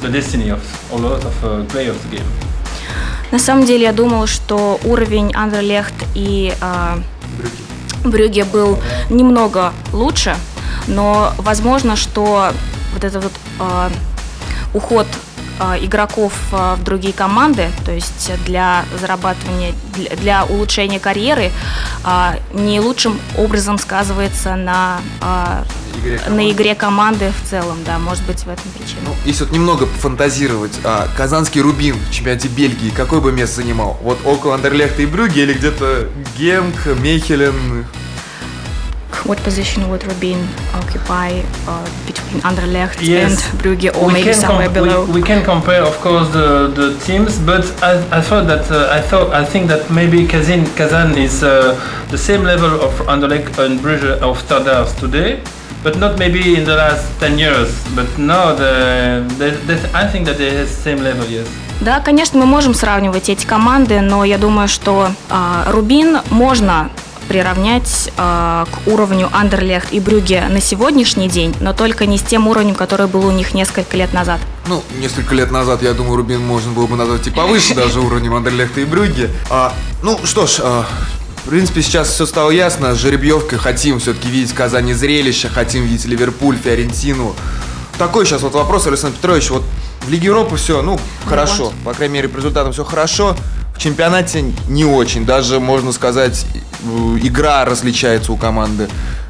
the 0.00 0.08
destiny 0.10 0.50
of 0.50 0.62
a 0.92 0.96
lot 0.96 1.24
of 1.24 1.44
uh, 1.44 1.64
players 1.66 1.98
game. 2.10 2.26
На 3.32 3.38
самом 3.38 3.64
деле 3.64 3.84
я 3.84 3.92
думала, 3.92 4.26
что 4.26 4.78
уровень 4.84 5.32
Андерлехт 5.34 5.94
и 6.14 6.52
э, 6.60 6.98
Брюге 8.04 8.44
был 8.44 8.78
немного 9.08 9.72
лучше, 9.92 10.36
но 10.86 11.32
возможно, 11.38 11.96
что 11.96 12.52
вот 12.93 13.03
этот 13.03 13.23
вот 13.23 13.33
э, 13.59 13.89
уход 14.73 15.07
э, 15.59 15.85
игроков 15.85 16.33
э, 16.51 16.75
в 16.77 16.83
другие 16.83 17.13
команды, 17.13 17.69
то 17.85 17.91
есть 17.91 18.31
для 18.45 18.85
зарабатывания, 18.99 19.73
для, 19.95 20.15
для 20.15 20.45
улучшения 20.45 20.99
карьеры, 20.99 21.51
э, 22.05 22.33
не 22.53 22.79
лучшим 22.79 23.19
образом 23.37 23.77
сказывается 23.77 24.55
на, 24.55 24.99
э, 25.21 25.63
игре 25.99 26.21
на 26.29 26.51
игре 26.51 26.75
команды 26.75 27.31
в 27.43 27.49
целом, 27.49 27.77
да, 27.85 27.99
может 27.99 28.23
быть 28.25 28.39
в 28.39 28.49
этом 28.49 28.71
причина. 28.77 29.01
Ну, 29.05 29.15
если 29.25 29.45
вот 29.45 29.53
немного 29.53 29.85
пофантазировать, 29.85 30.79
а, 30.83 31.07
Казанский 31.17 31.61
Рубин 31.61 31.95
в 31.95 32.11
чемпионате 32.11 32.47
Бельгии 32.47 32.89
какое 32.89 33.19
бы 33.19 33.31
место 33.31 33.57
занимал? 33.57 33.97
Вот 34.01 34.19
около 34.25 34.55
Андерлехта 34.55 35.01
и 35.01 35.05
Брюги 35.05 35.39
или 35.39 35.53
где-то 35.53 36.09
Генк, 36.37 36.85
Мехелен, 36.99 37.85
what 39.25 39.37
position 39.43 39.89
would 39.89 40.03
Rubin 40.03 40.39
occupy 40.73 41.41
uh, 41.67 41.85
between 42.05 42.41
Anderlecht 42.41 43.01
yes. 43.01 43.49
and 43.49 43.59
Brugge 43.61 43.95
or 43.95 44.07
we 44.07 44.13
maybe 44.13 44.33
somewhere 44.33 44.69
below? 44.69 45.05
We, 45.05 45.21
we, 45.21 45.21
can 45.21 45.43
compare, 45.43 45.83
of 45.83 45.97
course, 45.99 46.29
the, 46.29 46.67
the 46.67 46.97
teams, 47.05 47.39
but 47.39 47.65
I, 47.83 48.19
I 48.19 48.21
thought 48.21 48.47
that 48.47 48.69
uh, 48.71 48.89
I 48.91 49.01
thought 49.01 49.33
I 49.33 49.43
think 49.43 49.67
that 49.67 49.89
maybe 49.89 50.25
Kazan 50.27 50.65
Kazan 50.75 51.17
is 51.17 51.43
uh, 51.43 51.75
the 52.09 52.17
same 52.17 52.43
level 52.43 52.81
of 52.81 52.93
Anderlecht 53.07 53.57
and 53.59 53.79
Brugge 53.79 54.19
of 54.21 54.39
Stardust 54.39 54.97
today. 54.99 55.41
But 55.83 55.99
not 55.99 56.17
maybe 56.17 56.55
in 56.57 56.65
the 56.65 56.75
last 56.75 57.07
10 57.19 57.37
years, 57.37 57.69
but 57.95 58.17
now 58.17 58.53
the, 58.53 59.23
the, 59.37 59.51
the, 59.67 59.89
I 59.93 60.07
think 60.07 60.25
that 60.25 60.37
they 60.37 60.49
have 60.49 60.67
the 60.67 60.73
same 60.73 60.97
level, 60.97 61.25
yes. 61.29 61.47
Да, 61.79 61.99
конечно, 61.99 62.39
мы 62.39 62.47
можем 62.47 62.73
сравнивать 62.73 63.29
эти 63.29 63.45
команды, 63.45 64.01
но 64.01 64.25
я 64.25 64.39
думаю, 64.39 64.67
что 64.67 65.09
э, 65.29 65.71
Рубин 65.71 66.17
можно 66.31 66.89
приравнять 67.27 68.11
э, 68.17 68.65
к 68.71 68.87
уровню 68.87 69.29
Андерлехт 69.31 69.91
и 69.91 69.99
Брюге 69.99 70.45
на 70.49 70.61
сегодняшний 70.61 71.29
день, 71.29 71.55
но 71.59 71.73
только 71.73 72.05
не 72.05 72.17
с 72.17 72.23
тем 72.23 72.47
уровнем, 72.47 72.75
который 72.75 73.07
был 73.07 73.25
у 73.25 73.31
них 73.31 73.53
несколько 73.53 73.97
лет 73.97 74.13
назад. 74.13 74.39
Ну, 74.67 74.83
несколько 74.99 75.35
лет 75.35 75.51
назад, 75.51 75.83
я 75.83 75.93
думаю, 75.93 76.17
Рубин 76.17 76.41
можно 76.41 76.71
было 76.71 76.87
бы 76.87 76.95
назвать 76.95 77.27
и 77.27 77.29
повыше 77.29 77.75
даже 77.75 77.99
уровнем 77.99 78.33
Андерлехта 78.33 78.81
и 78.81 78.85
Брюге. 78.85 79.29
А, 79.49 79.73
ну, 80.01 80.19
что 80.25 80.47
ж, 80.47 80.59
а, 80.61 80.85
в 81.45 81.49
принципе, 81.49 81.81
сейчас 81.81 82.09
все 82.09 82.25
стало 82.25 82.51
ясно. 82.51 82.93
Жеребьевка 82.95 83.57
хотим 83.57 83.99
все-таки 83.99 84.27
видеть 84.27 84.53
Казани 84.53 84.93
зрелище, 84.93 85.47
хотим 85.47 85.83
видеть 85.83 86.05
Ливерпуль, 86.05 86.57
Фиорентину. 86.57 87.35
Такой 87.97 88.25
сейчас 88.25 88.41
вот 88.41 88.53
вопрос, 88.53 88.85
Александр 88.87 89.15
Петрович. 89.15 89.49
Вот 89.49 89.63
в 90.01 90.09
Лиге 90.09 90.27
Европы 90.27 90.57
все, 90.57 90.81
ну, 90.81 90.99
хорошо. 91.25 91.71
По 91.83 91.93
крайней 91.93 92.15
мере, 92.15 92.27
по 92.29 92.37
результатам 92.37 92.73
все 92.73 92.83
хорошо. 92.83 93.35
Чемпионате 93.77 94.45
не 94.67 94.85
очень. 94.85 95.25
Даже, 95.25 95.59
можно 95.59 95.91
сказать, 95.91 96.45
игра 97.21 97.65
различается 97.65 98.31
у 98.31 98.37
команды. 98.37 98.87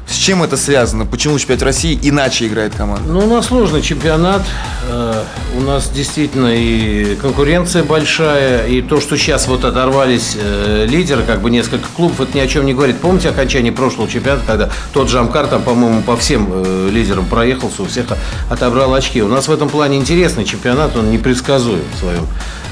С 0.08 0.14
чем 0.14 0.42
это 0.42 0.56
связано? 0.56 1.04
Почему 1.04 1.38
чемпионат 1.38 1.62
России 1.64 1.98
иначе 2.00 2.46
играет 2.46 2.74
команда? 2.74 3.02
Ну, 3.06 3.20
у 3.20 3.26
нас 3.26 3.46
сложный 3.46 3.82
чемпионат. 3.82 4.42
Э, 4.88 5.22
у 5.54 5.60
нас 5.60 5.90
действительно 5.90 6.50
и 6.54 7.14
конкуренция 7.16 7.84
большая. 7.84 8.66
И 8.68 8.80
то, 8.80 9.02
что 9.02 9.18
сейчас 9.18 9.46
вот 9.48 9.66
оторвались 9.66 10.34
э, 10.40 10.86
лидеры, 10.88 11.24
как 11.24 11.42
бы 11.42 11.50
несколько 11.50 11.86
клубов, 11.94 12.22
это 12.22 12.38
ни 12.38 12.40
о 12.40 12.46
чем 12.46 12.64
не 12.64 12.72
говорит. 12.72 12.96
Помните 13.00 13.28
окончание 13.28 13.70
прошлого 13.70 14.08
чемпионата, 14.08 14.44
когда 14.46 14.70
тот 14.94 15.10
же 15.10 15.18
Амкар 15.18 15.46
там, 15.46 15.62
по-моему, 15.62 16.00
по 16.00 16.16
всем 16.16 16.48
э, 16.50 16.88
лидерам 16.90 17.26
проехался, 17.26 17.82
у 17.82 17.86
всех 17.86 18.06
отобрал 18.48 18.94
очки. 18.94 19.22
У 19.22 19.28
нас 19.28 19.46
в 19.46 19.52
этом 19.52 19.68
плане 19.68 19.98
интересный 19.98 20.46
чемпионат, 20.46 20.96
он 20.96 21.10
непредсказуем 21.10 21.84
в 21.94 21.98
своем 21.98 22.26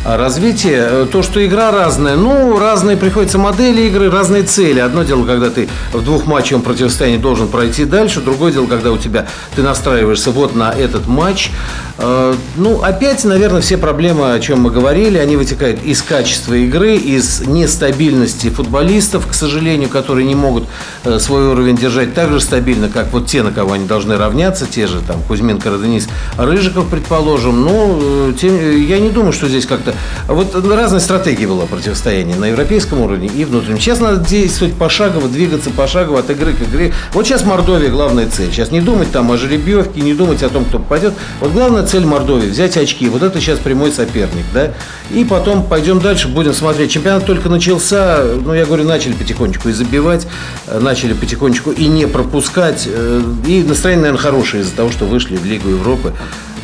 развитие. 0.06 1.06
То, 1.06 1.22
что 1.22 1.44
игра 1.44 1.70
разная, 1.72 2.16
ну, 2.16 2.58
разные 2.58 2.96
приходятся 2.96 3.38
модели 3.38 3.82
игры, 3.82 4.10
разные 4.10 4.44
цели. 4.44 4.78
Одно 4.78 5.02
дело, 5.02 5.24
когда 5.24 5.50
ты 5.50 5.68
в 5.92 6.02
двухматчевом 6.04 6.62
противостоянии 6.62 7.18
должен 7.18 7.48
пройти 7.48 7.84
дальше. 7.84 8.20
Другое 8.20 8.52
дело, 8.52 8.66
когда 8.66 8.92
у 8.92 8.98
тебя 8.98 9.26
ты 9.56 9.62
настраиваешься 9.62 10.30
вот 10.30 10.54
на 10.54 10.70
этот 10.70 11.06
матч. 11.06 11.50
Э, 11.98 12.34
ну, 12.56 12.82
опять, 12.82 13.24
наверное, 13.24 13.60
все 13.60 13.78
проблемы, 13.78 14.32
о 14.32 14.40
чем 14.40 14.60
мы 14.60 14.70
говорили, 14.70 15.18
они 15.18 15.36
вытекают 15.36 15.82
из 15.82 16.02
качества 16.02 16.54
игры, 16.54 16.96
из 16.96 17.40
нестабильности 17.40 18.50
футболистов, 18.50 19.26
к 19.26 19.34
сожалению, 19.34 19.88
которые 19.88 20.26
не 20.26 20.34
могут 20.34 20.64
э, 21.04 21.18
свой 21.18 21.48
уровень 21.48 21.76
держать 21.76 22.14
так 22.14 22.30
же 22.30 22.40
стабильно, 22.40 22.88
как 22.88 23.12
вот 23.12 23.26
те, 23.26 23.42
на 23.42 23.50
кого 23.50 23.72
они 23.72 23.86
должны 23.86 24.16
равняться, 24.16 24.66
те 24.66 24.86
же 24.86 25.00
там 25.00 25.22
Кузьменко, 25.22 25.70
Роденис, 25.70 26.08
Рыжиков, 26.36 26.88
предположим. 26.88 27.64
Ну, 27.64 27.98
э, 28.00 28.32
тем, 28.38 28.56
я 28.86 29.00
не 29.00 29.10
думаю, 29.10 29.32
что 29.32 29.48
здесь 29.48 29.66
как-то... 29.66 29.95
Вот 30.28 30.54
разные 30.66 31.00
стратегии 31.00 31.46
было 31.46 31.66
противостояние 31.66 32.36
на 32.36 32.46
европейском 32.46 33.00
уровне 33.00 33.28
и 33.28 33.44
внутреннем. 33.44 33.78
Сейчас 33.78 34.00
надо 34.00 34.24
действовать 34.24 34.74
пошагово, 34.74 35.28
двигаться 35.28 35.70
пошагово 35.70 36.20
от 36.20 36.30
игры 36.30 36.52
к 36.52 36.62
игре. 36.62 36.92
Вот 37.12 37.26
сейчас 37.26 37.44
Мордовия 37.44 37.90
главная 37.90 38.28
цель. 38.28 38.50
Сейчас 38.50 38.70
не 38.70 38.80
думать 38.80 39.10
там 39.12 39.30
о 39.30 39.36
жеребьевке, 39.36 40.00
не 40.00 40.14
думать 40.14 40.42
о 40.42 40.48
том, 40.48 40.64
кто 40.64 40.78
попадет. 40.78 41.14
Вот 41.40 41.52
главная 41.52 41.86
цель 41.86 42.04
Мордовии– 42.04 42.48
взять 42.50 42.76
очки. 42.76 43.08
Вот 43.08 43.22
это 43.22 43.40
сейчас 43.40 43.58
прямой 43.58 43.92
соперник, 43.92 44.44
да. 44.52 44.72
И 45.10 45.24
потом 45.24 45.64
пойдем 45.64 46.00
дальше, 46.00 46.28
будем 46.28 46.52
смотреть. 46.52 46.90
Чемпионат 46.90 47.26
только 47.26 47.48
начался, 47.48 48.20
ну, 48.44 48.54
я 48.54 48.64
говорю, 48.64 48.84
начали 48.84 49.12
потихонечку 49.12 49.68
и 49.68 49.72
забивать, 49.72 50.26
э, 50.66 50.78
начали 50.80 51.12
потихонечку 51.12 51.70
и 51.70 51.86
не 51.86 52.06
пропускать. 52.06 52.88
Э, 52.90 53.22
и 53.46 53.62
настроение, 53.62 54.02
наверное, 54.02 54.22
хорошее 54.22 54.62
из-за 54.62 54.74
того, 54.74 54.90
что 54.90 55.04
вышли 55.04 55.36
в 55.36 55.44
Лигу 55.44 55.68
Европы. 55.68 56.12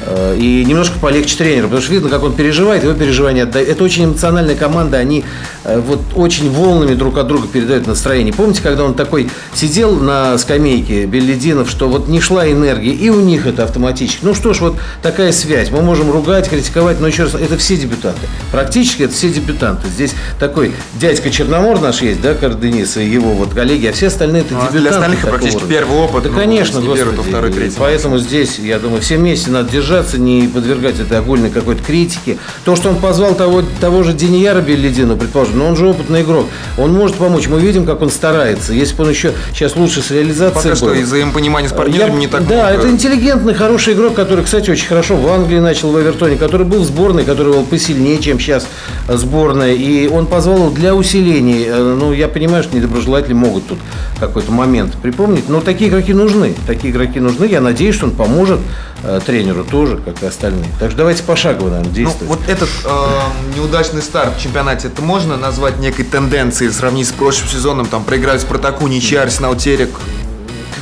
Э, 0.05 0.37
и 0.37 0.65
немножко 0.65 0.99
полегче 0.99 1.37
тренеру, 1.37 1.69
потому 1.69 1.83
что 1.83 1.93
видно, 1.93 2.09
как 2.09 2.23
он 2.23 2.33
переживает, 2.33 2.83
его 2.83 2.95
переживания 2.95 3.45
отдает. 3.45 3.69
Это 3.69 3.85
очень 3.85 4.07
эмоциональная 4.07 4.57
команда, 4.57 4.97
они 4.99 5.25
э, 5.65 5.81
вот 5.81 6.01
очень 6.15 6.51
волнами 6.51 6.95
друг 6.95 7.19
от 7.19 7.29
друга 7.29 7.47
передают 7.47 7.87
настроение. 7.87 8.33
Помните, 8.33 8.63
когда 8.63 8.85
он 8.85 8.95
такой 8.95 9.31
сидел 9.55 9.95
на 9.97 10.37
скамейке 10.39 11.07
Беллидинов, 11.07 11.71
что 11.71 11.89
вот 11.89 12.09
не 12.09 12.21
шла 12.21 12.51
энергия, 12.51 12.93
и 12.93 13.11
у 13.11 13.21
них 13.21 13.47
это 13.47 13.65
автоматически. 13.65 14.21
Ну 14.23 14.35
что 14.35 14.55
ж, 14.55 14.61
вот 14.61 14.77
такая 15.03 15.31
связь. 15.33 15.71
Мы 15.71 15.83
можем 15.83 16.11
ругать, 16.11 16.49
критиковать, 16.49 17.01
но 17.01 17.07
еще 17.07 17.25
раз, 17.25 17.35
это 17.35 17.57
все 17.57 17.77
дебютанты. 17.77 18.27
Практически 18.51 19.05
это 19.05 19.15
все 19.15 19.29
дебютанты. 19.29 19.89
Здесь 19.89 20.15
такой 20.41 20.73
дядька 20.95 21.31
Черномор 21.31 21.81
наш 21.81 22.03
есть, 22.03 22.21
да, 22.21 22.35
Карденис 22.35 22.97
и 22.97 23.05
его 23.05 23.33
вот 23.35 23.55
коллеги, 23.55 23.87
а 23.87 23.93
все 23.93 24.09
остальные 24.09 24.43
это 24.43 24.55
ну, 24.55 24.61
дебютанты. 24.61 24.81
Для 24.81 24.91
остальных 24.91 25.21
практически 25.21 25.65
первый 25.69 25.99
опыт. 25.99 26.25
Да, 26.25 26.31
ну, 26.31 26.37
конечно, 26.37 26.81
господи, 26.81 26.99
первый, 26.99 27.25
второй, 27.25 27.53
третий. 27.53 27.77
Поэтому 27.79 28.19
здесь, 28.19 28.59
я 28.59 28.81
думаю, 28.81 29.01
все 29.01 29.17
вместе 29.17 29.51
надо 29.51 29.71
держать 29.71 29.92
держаться, 29.93 30.19
не 30.19 30.49
подвергать 30.49 30.99
этой 31.01 31.19
огульной 31.19 31.51
какой-то 31.51 31.83
критике. 31.83 32.39
То, 32.65 32.77
что 32.77 32.89
он 32.89 32.97
позвал 32.97 33.35
того, 33.35 33.63
того 33.81 34.03
же 34.03 34.15
Деньяра 34.15 34.61
Беллидина, 34.61 35.17
предположим, 35.17 35.59
но 35.59 35.67
он 35.67 35.77
же 35.77 35.87
опытный 35.87 36.23
игрок, 36.23 36.47
он 36.79 36.93
может 36.95 37.17
помочь. 37.17 37.47
Мы 37.49 37.61
видим, 37.61 37.85
как 37.85 38.01
он 38.01 38.11
старается. 38.11 38.73
Если 38.73 38.97
бы 38.97 39.05
он 39.05 39.11
еще 39.11 39.33
сейчас 39.53 39.77
лучше 39.77 40.01
с 40.01 40.11
реализацией 40.11 40.55
Пока 40.55 40.69
был. 40.71 40.77
что 40.77 40.95
из-за 40.95 41.17
взаимопонимания 41.17 41.69
с 41.69 41.73
партнерами 41.73 42.15
Я, 42.15 42.19
не 42.21 42.27
так 42.27 42.47
Да, 42.47 42.69
много. 42.69 42.69
это 42.71 42.91
интеллигентный, 42.91 43.55
хороший 43.55 43.93
игрок, 43.93 44.15
который, 44.15 44.45
кстати, 44.45 44.71
очень 44.71 44.87
хорошо 44.87 45.17
в 45.17 45.31
Англии 45.31 45.59
начал 45.59 45.91
в 45.93 46.01
Эвертоне, 46.01 46.37
который 46.37 46.67
был 46.67 46.81
в 46.81 46.87
сборной, 46.87 47.25
который 47.25 47.53
был 47.53 47.65
посильнее, 47.65 48.19
чем 48.19 48.41
сейчас 48.41 48.67
сборная. 49.09 49.75
И 49.75 50.09
он 50.09 50.27
позвал 50.27 50.71
для 50.71 50.95
усиления. 50.95 51.67
Э, 51.67 51.97
ну, 51.99 52.13
я 52.15 52.29
понимаю, 52.29 52.63
что 52.63 52.75
недоброжелатели 52.75 53.35
могут 53.35 53.67
тут 53.67 53.79
какой-то 54.19 54.53
момент 54.53 54.95
припомнить, 55.03 55.49
но 55.51 55.61
такие 55.61 55.91
игроки 55.91 56.15
нужны. 56.15 56.55
Такие 56.67 56.93
игроки 56.93 57.21
нужны. 57.21 57.45
Я 57.45 57.61
надеюсь, 57.61 57.95
что 57.95 58.07
он 58.07 58.13
поможет 58.13 58.61
э, 59.05 59.21
тренеру 59.27 59.65
тоже, 59.83 59.97
как 59.97 60.23
и 60.23 60.27
остальные. 60.27 60.67
Так 60.79 60.91
что 60.91 60.99
давайте 60.99 61.23
пошагово, 61.25 61.71
наверное, 61.71 61.89
ну, 61.89 61.95
действовать. 61.95 62.31
Ну, 62.31 62.37
вот 62.37 62.49
этот 62.49 62.69
э, 62.85 63.57
неудачный 63.57 64.03
старт 64.03 64.37
в 64.37 64.41
чемпионате, 64.41 64.89
это 64.89 65.03
можно 65.03 65.37
назвать 65.37 65.79
некой 65.79 66.05
тенденцией, 66.05 66.71
сравнить 66.71 67.09
с 67.09 67.13
прошлым 67.13 67.49
сезоном, 67.49 67.87
там, 67.87 68.05
проиграли 68.05 68.39
Спартаку, 68.39 68.87
ничья, 68.87 69.23
Арсенал, 69.23 69.57
Терек, 69.57 69.91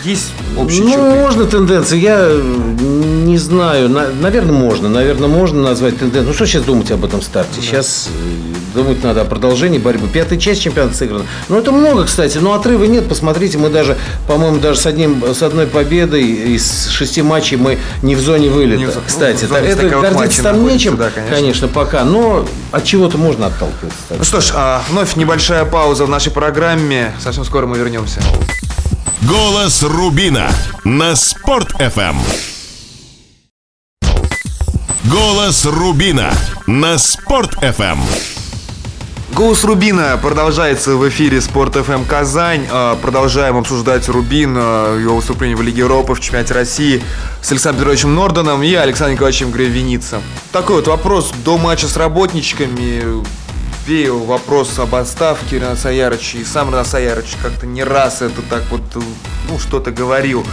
есть 0.05 0.33
общие 0.57 0.83
ну, 0.83 0.91
черты? 0.93 1.21
можно 1.21 1.45
тенденции. 1.45 1.99
Я 1.99 2.31
не 2.31 3.37
знаю. 3.37 3.89
наверное, 3.89 4.53
можно. 4.53 4.89
Наверное, 4.89 5.29
можно 5.29 5.63
назвать 5.63 5.99
тенденцию. 5.99 6.29
Ну, 6.29 6.33
что 6.33 6.47
сейчас 6.47 6.63
думать 6.65 6.91
об 6.91 7.05
этом 7.05 7.21
старте? 7.21 7.57
Да. 7.57 7.63
Сейчас 7.63 8.09
э, 8.09 8.50
думать 8.75 9.03
надо 9.03 9.23
о 9.23 9.25
продолжении 9.25 9.79
борьбы. 9.79 10.09
Пятая 10.09 10.39
часть 10.39 10.63
чемпионата 10.63 10.97
сыграна. 10.97 11.25
Ну, 11.49 11.59
это 11.59 11.73
много, 11.73 12.05
кстати. 12.05 12.39
Но 12.39 12.55
отрыва 12.55 12.85
нет. 12.85 13.09
Посмотрите, 13.09 13.59
мы 13.59 13.69
даже, 13.69 13.97
по-моему, 14.27 14.59
даже 14.59 14.81
с, 14.81 14.87
одним, 14.87 15.23
с 15.35 15.43
одной 15.43 15.67
победой 15.67 16.23
из 16.23 16.89
шести 16.89 17.23
матчей 17.23 17.57
мы 17.57 17.79
не 18.03 18.15
в 18.15 18.21
зоне 18.21 18.49
вылета. 18.49 18.81
Не, 18.81 18.89
кстати, 19.07 19.47
ну, 19.49 19.57
это 19.57 19.89
гордиться 19.89 20.43
там 20.43 20.67
нечем, 20.67 20.97
да, 20.97 21.11
конечно. 21.11 21.37
конечно, 21.37 21.69
пока. 21.69 22.05
Но 22.05 22.47
от 22.73 22.85
чего-то 22.85 23.19
можно 23.19 23.47
отталкиваться. 23.47 23.99
Ну 24.17 24.25
что 24.25 24.41
ж, 24.41 24.53
а, 24.55 24.83
вновь 24.89 25.17
небольшая 25.17 25.65
пауза 25.65 26.05
в 26.05 26.09
нашей 26.09 26.33
программе. 26.33 27.13
Совсем 27.21 27.45
скоро 27.45 27.67
мы 27.67 27.79
вернемся. 27.79 28.21
Голос 29.23 29.83
Рубина 29.83 30.49
на 30.85 31.15
Спорт 31.15 31.73
FM. 31.79 32.17
Голос 35.05 35.65
Рубина 35.65 36.33
на 36.67 36.97
Спорт 36.99 37.55
FM. 37.63 37.99
Голос 39.33 39.63
Рубина 39.63 40.19
продолжается 40.21 40.97
в 40.97 41.09
эфире 41.09 41.41
Спорт 41.41 41.77
FM 41.77 42.05
Казань. 42.05 42.67
А, 42.69 42.97
продолжаем 42.97 43.57
обсуждать 43.57 44.09
Рубин, 44.09 44.57
а, 44.59 44.99
его 44.99 45.17
выступление 45.17 45.57
в 45.57 45.63
Лиге 45.63 45.79
Европы, 45.79 46.15
в 46.15 46.21
чемпионате 46.21 46.53
России 46.53 47.01
с 47.41 47.51
Александром 47.53 47.83
Петровичем 47.83 48.15
Нордоном 48.15 48.61
и 48.63 48.75
Александром 48.75 49.15
Николаевичем 49.15 49.53
Гревеницем. 49.53 50.21
Такой 50.51 50.77
вот 50.77 50.89
вопрос 50.89 51.33
до 51.45 51.59
матча 51.59 51.87
с 51.87 51.97
работничками 51.97 53.25
веял 53.87 54.19
вопрос 54.19 54.77
об 54.81 54.97
отставке 54.97 55.57
Рената 55.57 55.83
Саярыча, 55.83 56.39
и 56.39 56.45
сам 56.45 56.71
Ренат 56.71 56.89
Саярыч 56.89 57.37
как-то 57.41 57.67
не 57.67 57.85
раз 57.85 58.23
это 58.23 58.43
так 58.43 58.65
вот, 58.71 58.83
ну, 59.49 59.59
что-то 59.61 59.93
говорил. 59.93 60.45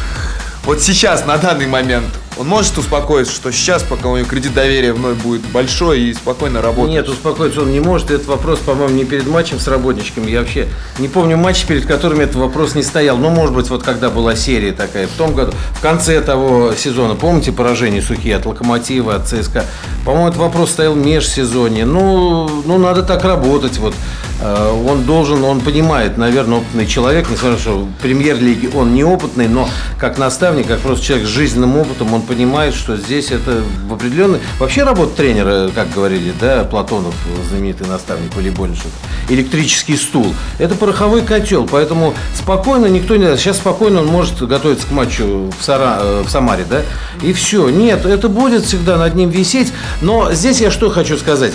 Вот 0.65 0.81
сейчас, 0.81 1.25
на 1.25 1.37
данный 1.37 1.67
момент, 1.67 2.13
он 2.39 2.47
может 2.47 2.77
успокоиться, 2.77 3.33
что 3.33 3.51
сейчас, 3.51 3.83
пока 3.83 4.09
у 4.09 4.17
него 4.17 4.27
кредит 4.27 4.53
доверия 4.53 4.93
вновь 4.93 5.17
будет 5.17 5.41
большой 5.47 6.01
и 6.01 6.13
спокойно 6.13 6.61
работать? 6.61 6.91
Нет, 6.91 7.09
успокоиться 7.09 7.61
он 7.61 7.71
не 7.71 7.79
может. 7.79 8.11
Этот 8.11 8.27
вопрос, 8.27 8.59
по-моему, 8.59 8.93
не 8.93 9.05
перед 9.05 9.27
матчем 9.27 9.59
с 9.59 9.67
работничками. 9.67 10.29
Я 10.29 10.41
вообще 10.41 10.67
не 10.99 11.07
помню 11.07 11.37
матчи, 11.37 11.65
перед 11.65 11.85
которыми 11.85 12.23
этот 12.23 12.35
вопрос 12.35 12.75
не 12.75 12.83
стоял. 12.83 13.17
Ну, 13.17 13.29
может 13.29 13.55
быть, 13.55 13.69
вот 13.69 13.83
когда 13.83 14.09
была 14.09 14.35
серия 14.35 14.71
такая 14.71 15.07
в 15.07 15.11
том 15.11 15.33
году, 15.33 15.53
в 15.73 15.81
конце 15.81 16.21
того 16.21 16.73
сезона, 16.75 17.15
помните 17.15 17.51
поражение 17.51 18.01
Сухи 18.01 18.31
от 18.31 18.45
Локомотива, 18.45 19.15
от 19.15 19.27
ЦСКА? 19.27 19.65
По-моему, 20.05 20.27
этот 20.27 20.39
вопрос 20.39 20.71
стоял 20.71 20.93
в 20.93 20.97
межсезонье. 20.97 21.85
Ну, 21.85 22.63
ну, 22.65 22.77
надо 22.77 23.01
так 23.01 23.23
работать. 23.23 23.77
Вот 23.79 23.95
э, 24.41 24.83
он 24.87 25.03
должен, 25.05 25.43
он 25.43 25.61
понимает, 25.61 26.17
наверное, 26.17 26.59
опытный 26.59 26.85
человек, 26.85 27.29
несмотря 27.29 27.51
на 27.51 27.55
то, 27.55 27.61
что 27.61 27.77
в 27.79 27.93
премьер-лиге 28.01 28.69
он 28.75 28.93
неопытный, 28.93 29.47
но 29.47 29.67
как 29.99 30.17
наставник, 30.17 30.67
как 30.67 30.79
просто 30.79 31.03
человек 31.03 31.27
с 31.27 31.31
жизненным 31.31 31.77
опытом, 31.77 32.13
он 32.13 32.26
понимает, 32.27 32.75
что 32.75 32.97
здесь 32.97 33.31
это 33.31 33.63
в 33.87 33.93
определенный... 33.93 34.39
Вообще 34.59 34.83
работа 34.83 35.15
тренера, 35.15 35.69
как 35.73 35.91
говорили, 35.91 36.33
да, 36.39 36.63
Платонов, 36.63 37.15
знаменитый 37.49 37.87
наставник 37.87 38.35
волейбольный, 38.35 38.75
что 38.75 38.89
электрический 39.29 39.95
стул. 39.95 40.33
Это 40.59 40.75
пороховой 40.75 41.21
котел, 41.21 41.67
поэтому 41.69 42.13
спокойно 42.35 42.87
никто 42.87 43.15
не... 43.15 43.35
Сейчас 43.37 43.57
спокойно 43.57 44.01
он 44.01 44.07
может 44.07 44.41
готовиться 44.41 44.87
к 44.87 44.91
матчу 44.91 45.51
в, 45.57 45.63
Сара... 45.63 45.97
Э, 45.99 46.23
в 46.25 46.29
Самаре, 46.29 46.65
да, 46.69 46.81
и 47.21 47.33
все. 47.33 47.69
Нет, 47.69 48.05
это 48.05 48.29
будет 48.29 48.65
всегда 48.65 48.97
над 48.97 49.15
ним 49.15 49.29
висеть, 49.29 49.71
но 50.01 50.33
здесь 50.33 50.61
я 50.61 50.69
что 50.71 50.89
хочу 50.89 51.17
сказать. 51.17 51.53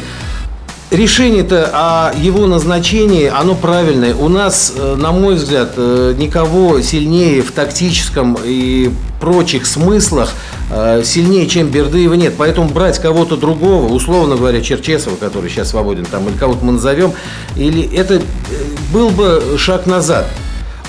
Решение-то 0.93 1.71
о 1.73 2.13
его 2.15 2.47
назначении, 2.47 3.27
оно 3.27 3.55
правильное. 3.55 4.15
У 4.15 4.29
нас, 4.29 4.75
э, 4.77 4.95
на 4.95 5.11
мой 5.11 5.37
взгляд, 5.37 5.73
э, 5.79 6.15
никого 6.19 6.83
сильнее 6.83 7.41
в 7.41 7.51
тактическом 7.51 8.37
и 8.45 8.91
прочих 9.19 9.65
смыслах 9.65 10.35
э, 10.71 11.01
сильнее, 11.03 11.47
чем 11.47 11.69
Бердыева 11.69 12.13
нет. 12.13 12.35
Поэтому 12.37 12.69
брать 12.69 12.99
кого-то 12.99 13.39
другого, 13.39 13.91
условно 13.91 14.37
говоря, 14.37 14.61
Черчесова, 14.61 15.17
который 15.17 15.49
сейчас 15.49 15.71
свободен, 15.71 16.05
там, 16.05 16.29
или 16.29 16.37
кого-то 16.37 16.63
мы 16.63 16.73
назовем, 16.73 17.15
или 17.57 17.91
это 17.97 18.21
был 18.93 19.09
бы 19.09 19.57
шаг 19.57 19.87
назад. 19.87 20.27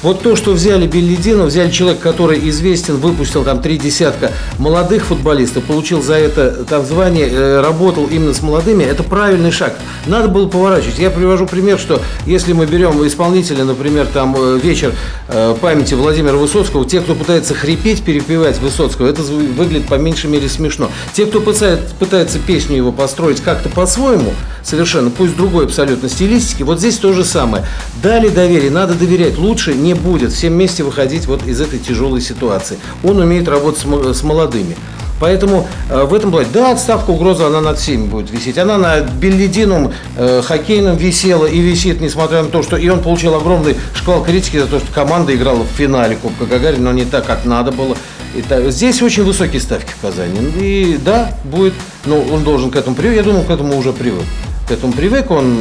Вот 0.04 0.22
то, 0.22 0.36
что 0.36 0.52
взяли 0.52 0.86
Беллидина, 0.86 1.46
взяли 1.46 1.72
человека, 1.72 2.04
который 2.04 2.50
известен, 2.50 2.98
выпустил 2.98 3.46
там 3.46 3.62
три 3.62 3.78
десятка 3.78 4.34
молодых 4.60 5.06
футболистов, 5.06 5.64
получил 5.64 6.02
за 6.02 6.16
это 6.16 6.66
там 6.66 6.86
звание, 6.86 7.30
э, 7.30 7.62
работал 7.62 8.08
именно 8.08 8.34
с 8.34 8.42
молодыми, 8.42 8.84
это 8.84 9.02
правильный 9.02 9.52
шаг. 9.52 9.80
Надо 10.06 10.28
было 10.28 10.50
поворачивать. 10.50 11.00
Я 11.00 11.10
привожу 11.10 11.48
пример, 11.48 11.80
что 11.80 12.02
если 12.26 12.52
мы 12.52 12.66
берем 12.66 13.08
исполнителя, 13.08 13.64
например, 13.64 14.06
там 14.08 14.36
э, 14.38 14.60
вечер 14.62 14.94
э, 15.30 15.56
памяти 15.62 15.94
Владимира 15.94 16.36
Высоцкого, 16.36 16.84
те, 16.86 17.00
кто 17.00 17.16
пытается 17.16 17.54
хрипеть, 17.54 18.04
перепевать 18.04 18.60
Высоцкого, 18.60 19.08
это 19.08 19.22
выглядит 19.22 19.88
по 19.88 19.96
меньшей 19.96 20.30
мере 20.30 20.50
смешно. 20.50 20.92
Те, 21.14 21.26
кто 21.28 21.40
пытается, 21.40 21.96
пытается 21.98 22.40
песню 22.40 22.76
его 22.76 22.92
построить 22.92 23.40
как-то 23.40 23.70
по-своему, 23.70 24.34
совершенно, 24.64 25.10
пусть 25.10 25.38
другой 25.38 25.64
абсолютно 25.64 26.10
стилистики, 26.10 26.64
вот 26.64 26.80
здесь 26.80 26.98
то 26.98 27.14
же 27.14 27.24
самое. 27.24 27.66
Дали 28.02 28.28
доверие, 28.28 28.70
надо 28.70 28.96
доверять. 28.96 29.38
Лучше 29.38 29.74
не 29.74 29.93
будет 29.96 30.32
всем 30.32 30.54
вместе 30.54 30.84
выходить 30.84 31.26
вот 31.28 31.46
из 31.46 31.62
этой 31.62 31.80
тяжелой 31.80 32.22
ситуации. 32.22 32.78
Он 33.04 33.18
умеет 33.20 33.48
работать 33.48 33.82
с 33.82 34.24
молодыми. 34.24 34.76
Поэтому 35.20 35.68
э, 35.90 36.04
в 36.04 36.14
этом 36.14 36.32
плане, 36.32 36.50
да, 36.54 36.72
отставка 36.72 37.12
угроза, 37.12 37.48
она 37.48 37.62
над 37.62 37.80
всеми 37.80 38.08
будет 38.08 38.30
висеть. 38.30 38.58
Она 38.58 38.78
над 38.78 39.10
Беллидином 39.12 39.94
э, 40.18 40.42
хоккейным 40.44 40.98
висела 40.98 41.46
и 41.46 41.60
висит, 41.60 42.02
несмотря 42.02 42.44
на 42.44 42.50
то, 42.50 42.62
что 42.62 42.76
и 42.76 42.90
он 42.90 43.02
получил 43.02 43.34
огромный 43.36 43.78
шквал 43.94 44.22
критики 44.24 44.58
за 44.58 44.68
то, 44.68 44.80
что 44.80 44.92
команда 44.94 45.34
играла 45.34 45.64
в 45.64 45.78
финале 45.78 46.18
Кубка 46.18 46.46
Гагарина, 46.46 46.92
но 46.92 46.92
не 46.92 47.06
так, 47.06 47.26
как 47.26 47.46
надо 47.46 47.72
было. 47.72 47.96
И 48.36 48.42
так, 48.42 48.70
здесь 48.72 49.02
очень 49.02 49.24
высокие 49.24 49.62
ставки 49.62 49.92
в 49.98 50.02
Казани. 50.02 50.40
И 50.60 51.00
да, 51.04 51.32
будет, 51.46 51.74
но 52.06 52.20
он 52.20 52.44
должен 52.44 52.70
к 52.70 52.76
этому 52.76 52.96
привык. 52.96 53.16
Я 53.16 53.24
думаю, 53.24 53.46
к 53.46 53.50
этому 53.50 53.78
уже 53.78 53.94
привык. 53.94 54.26
К 54.68 54.72
этому 54.72 54.92
привык, 54.92 55.32
он 55.32 55.58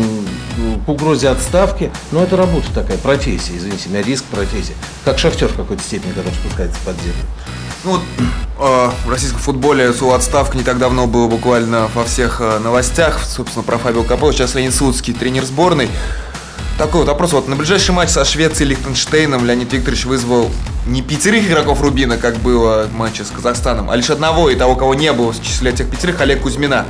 к 0.84 0.88
угрозе 0.88 1.28
отставки. 1.28 1.90
Но 2.10 2.22
это 2.22 2.36
работа 2.36 2.72
такая, 2.74 2.98
профессия, 2.98 3.56
извините 3.56 3.88
меня, 3.88 4.02
риск 4.02 4.24
профессии. 4.24 4.74
Как 5.04 5.18
шахтер 5.18 5.48
в 5.48 5.56
какой-то 5.56 5.82
степени, 5.82 6.12
когда 6.12 6.30
спускается 6.30 6.78
под 6.84 6.96
землю. 6.96 7.24
Ну 7.84 7.98
э, 8.60 8.90
в 9.04 9.10
российском 9.10 9.40
футболе 9.40 9.92
слово 9.92 10.16
отставка 10.16 10.56
не 10.56 10.62
так 10.62 10.78
давно 10.78 11.06
было 11.06 11.26
буквально 11.26 11.88
во 11.94 12.04
всех 12.04 12.40
э, 12.40 12.58
новостях, 12.60 13.24
собственно, 13.24 13.64
про 13.64 13.78
Фабио 13.78 14.04
Капелло. 14.04 14.32
Сейчас 14.32 14.54
Леонид 14.54 14.74
Судский, 14.74 15.12
тренер 15.12 15.44
сборной. 15.44 15.88
Такой 16.78 17.00
вот 17.00 17.08
вопрос. 17.08 17.32
Вот 17.32 17.48
на 17.48 17.56
ближайший 17.56 17.90
матч 17.90 18.10
со 18.10 18.24
Швецией 18.24 18.66
и 18.66 18.70
Лихтенштейном 18.70 19.44
Леонид 19.44 19.72
Викторович 19.72 20.04
вызвал 20.04 20.50
не 20.86 21.02
пятерых 21.02 21.46
игроков 21.46 21.80
Рубина, 21.82 22.16
как 22.16 22.36
было 22.36 22.86
в 22.86 22.94
матче 22.94 23.24
с 23.24 23.30
Казахстаном, 23.30 23.90
а 23.90 23.96
лишь 23.96 24.10
одного, 24.10 24.48
и 24.48 24.56
того, 24.56 24.74
кого 24.74 24.94
не 24.94 25.12
было 25.12 25.32
в 25.32 25.42
числе 25.42 25.72
этих 25.72 25.90
пятерых, 25.90 26.20
Олег 26.20 26.42
Кузьмина. 26.42 26.86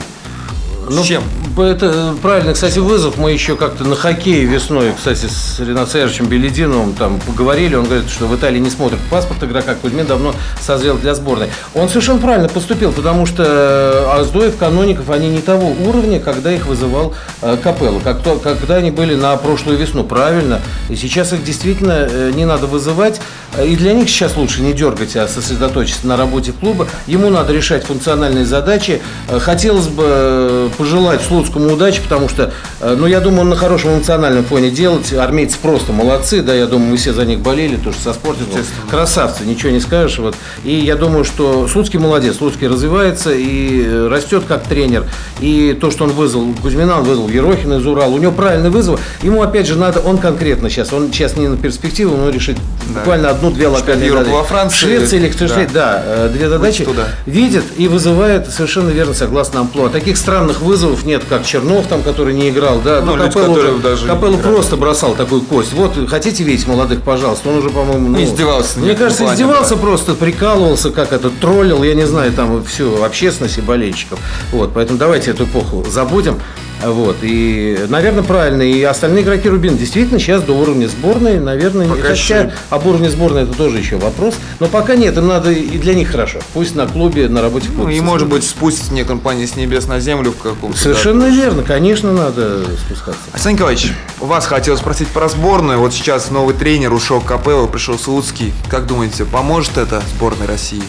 Ну, 0.89 1.05
чем? 1.05 1.23
Это 1.59 2.15
правильно, 2.23 2.55
кстати, 2.55 2.79
вызов. 2.79 3.19
Мы 3.19 3.33
еще 3.33 3.57
как-то 3.57 3.85
на 3.85 3.95
хоккее 3.95 4.45
весной, 4.45 4.95
кстати, 4.97 5.27
с 5.27 5.61
Ренатом 5.61 5.87
Саевичем 5.87 6.27
Белединовым 6.27 6.95
там 6.95 7.21
поговорили. 7.21 7.75
Он 7.75 7.85
говорит, 7.85 8.09
что 8.09 8.27
в 8.27 8.35
Италии 8.35 8.59
не 8.59 8.71
смотрят 8.71 8.99
паспорт 9.11 9.43
игрока. 9.43 9.75
Кузьмин 9.75 10.07
давно 10.07 10.35
созрел 10.61 10.97
для 10.97 11.15
сборной. 11.15 11.49
Он 11.75 11.89
совершенно 11.89 12.21
правильно 12.21 12.49
поступил, 12.49 12.93
потому 12.93 13.27
что 13.27 14.15
Аздоев, 14.15 14.57
Каноников, 14.57 15.11
они 15.11 15.29
не 15.29 15.43
того 15.43 15.75
уровня, 15.87 16.21
когда 16.21 16.53
их 16.53 16.67
вызывал 16.67 17.15
э, 17.43 17.59
Капелло. 17.63 18.01
Как 18.01 18.23
то, 18.23 18.37
когда 18.37 18.77
они 18.77 18.91
были 18.91 19.15
на 19.15 19.37
прошлую 19.37 19.77
весну. 19.77 20.05
Правильно. 20.05 20.61
И 20.89 20.97
сейчас 20.97 21.35
их 21.35 21.45
действительно 21.45 22.09
э, 22.11 22.33
не 22.35 22.47
надо 22.47 22.67
вызывать. 22.67 23.21
И 23.63 23.77
для 23.77 23.93
них 23.93 24.09
сейчас 24.09 24.37
лучше 24.37 24.63
не 24.63 24.73
дергать, 24.73 25.17
а 25.17 25.29
сосредоточиться 25.29 26.07
на 26.07 26.17
работе 26.17 26.53
клуба. 26.53 26.89
Ему 27.07 27.29
надо 27.29 27.53
решать 27.53 27.85
функциональные 27.85 28.47
задачи. 28.47 29.03
Э, 29.29 29.39
хотелось 29.39 29.89
бы 29.89 30.71
пожелать 30.79 31.21
Слуцкому 31.43 31.73
удачи, 31.73 32.01
потому 32.01 32.29
что, 32.29 32.53
э, 32.81 32.97
ну, 32.97 33.07
я 33.07 33.21
думаю, 33.21 33.43
он 33.43 33.49
на 33.49 33.57
хорошем 33.57 33.95
эмоциональном 33.95 34.45
фоне 34.45 34.71
делать. 34.71 35.13
Армейцы 35.13 35.57
просто 35.61 35.93
молодцы, 35.93 36.43
да, 36.43 36.55
я 36.55 36.67
думаю, 36.67 36.91
мы 36.91 36.97
все 36.97 37.13
за 37.13 37.25
них 37.25 37.41
болели, 37.41 37.77
тоже 37.77 37.99
со 37.99 38.13
спортом. 38.13 38.47
Красавцы, 38.91 39.45
ничего 39.45 39.71
не 39.73 39.81
скажешь. 39.81 40.19
Вот. 40.19 40.37
И 40.65 40.75
я 40.75 40.97
думаю, 40.97 41.25
что 41.25 41.67
Слуцкий 41.69 41.99
молодец, 41.99 42.37
Слуцкий 42.37 42.69
развивается 42.69 43.33
и 43.33 43.83
э, 43.85 44.09
растет 44.09 44.45
как 44.47 44.65
тренер. 44.65 45.05
И 45.41 45.77
то, 45.81 45.91
что 45.91 46.05
он 46.05 46.11
вызвал 46.11 46.55
Кузьмина, 46.63 46.99
он 46.99 47.05
вызвал 47.05 47.29
Ерохина 47.29 47.75
из 47.75 47.87
Урала, 47.87 48.11
у 48.11 48.19
него 48.19 48.33
правильный 48.33 48.71
вызов. 48.71 49.01
Ему, 49.23 49.43
опять 49.43 49.67
же, 49.67 49.77
надо, 49.77 50.01
он 50.01 50.19
конкретно 50.19 50.71
сейчас, 50.71 50.93
он 50.93 51.13
сейчас 51.13 51.37
не 51.37 51.49
на 51.49 51.57
перспективу, 51.57 52.17
но 52.17 52.31
решит 52.31 52.57
да. 52.89 53.01
буквально 53.01 53.31
одну-две 53.31 53.69
локальные 53.69 54.11
задачи. 54.13 54.31
во 54.31 54.45
Франции. 54.45 54.77
Швеция 54.79 55.19
или 55.19 55.27
Лихтенштейн, 55.27 55.69
да. 55.73 56.05
да, 56.07 56.29
две 56.29 56.49
задачи. 56.49 56.87
Видит 57.27 57.65
и 57.77 57.89
вызывает 57.89 58.49
совершенно 58.51 58.91
верно, 58.91 59.15
согласно 59.15 59.61
амплуа. 59.61 59.89
Таких 59.89 60.17
странных 60.17 60.61
вызовов 60.61 61.05
нет, 61.05 61.23
как 61.33 61.47
Чернов, 61.47 61.87
там, 61.87 62.03
который 62.03 62.35
не 62.35 62.51
играл, 62.51 62.79
да. 62.85 63.01
Ну, 63.01 63.17
люди, 63.17 63.33
Капеллу, 63.33 63.79
даже 63.79 64.07
Капеллу 64.07 64.37
просто 64.37 64.77
бросал 64.77 65.15
такую 65.15 65.41
кость. 65.41 65.73
Вот, 65.73 65.95
хотите 66.11 66.45
видеть 66.45 66.67
молодых, 66.67 67.01
пожалуйста. 67.01 67.49
Он 67.49 67.57
уже, 67.57 67.71
по-моему, 67.71 68.11
ну, 68.11 68.23
издевался. 68.23 68.79
Мне 68.81 68.95
кажется, 68.95 69.23
плане, 69.23 69.37
издевался 69.37 69.77
да. 69.77 69.81
просто, 69.81 70.13
прикалывался, 70.13 70.91
как 70.91 71.15
это, 71.15 71.31
троллил, 71.31 71.83
я 71.85 71.95
не 71.95 72.07
знаю, 72.07 72.35
там 72.35 72.63
всю 72.65 73.03
общественность 73.03 73.57
и 73.57 73.63
болельщиков. 73.63 74.19
Вот, 74.51 74.73
поэтому 74.75 74.99
давайте 74.99 75.31
эту 75.31 75.45
эпоху 75.45 75.87
забудем. 75.89 76.39
Вот. 76.85 77.17
И, 77.23 77.87
наверное, 77.89 78.23
правильно. 78.23 78.63
И 78.63 78.83
остальные 78.83 79.25
игроки 79.25 79.49
Рубин 79.49 79.77
действительно 79.77 80.19
сейчас 80.19 80.43
до 80.43 80.53
уровня 80.53 80.89
сборной, 80.89 81.39
наверное, 81.39 81.89
пока 81.89 82.03
хотя 82.03 82.13
еще... 82.13 82.53
об 82.71 82.87
уровне 82.87 83.11
сборной 83.11 83.45
это 83.45 83.53
тоже 83.53 83.79
еще 83.79 83.97
вопрос. 83.97 84.35
Но 84.61 84.67
пока 84.67 84.95
нет, 84.97 85.17
им 85.17 85.29
надо 85.29 85.51
и 85.51 85.79
для 85.79 85.95
них 85.95 86.11
хорошо. 86.11 86.41
Пусть 86.55 86.75
на 86.75 86.87
клубе, 86.87 87.29
на 87.29 87.43
работе 87.43 87.69
в 87.69 87.75
клубе. 87.75 87.85
Ну, 87.85 87.91
и, 87.91 88.01
может 88.01 88.29
быть, 88.29 88.45
спустится 88.45 88.93
не 88.93 89.05
компания 89.05 89.47
с 89.47 89.57
небес 89.57 89.87
на 89.87 90.01
землю 90.01 90.33
в 90.33 90.39
каком-то. 90.39 90.79
Совершенно 90.79 91.27
да, 91.27 91.29
верно, 91.29 91.63
конечно, 91.63 92.13
надо 92.13 92.65
спускаться. 92.77 93.21
Александр 93.33 93.59
Николаевич, 93.59 93.93
вас 94.19 94.47
хотел 94.47 94.77
спросить 94.77 95.09
про 95.09 95.29
сборную. 95.29 95.79
Вот 95.79 95.93
сейчас 95.93 96.31
новый 96.31 96.55
тренер 96.55 96.93
ушел 96.93 97.21
Капелло, 97.21 97.67
пришел 97.67 97.99
Слуцкий. 97.99 98.53
Как 98.69 98.87
думаете, 98.87 99.25
поможет 99.25 99.79
это 99.79 100.03
сборной 100.17 100.47
России? 100.47 100.83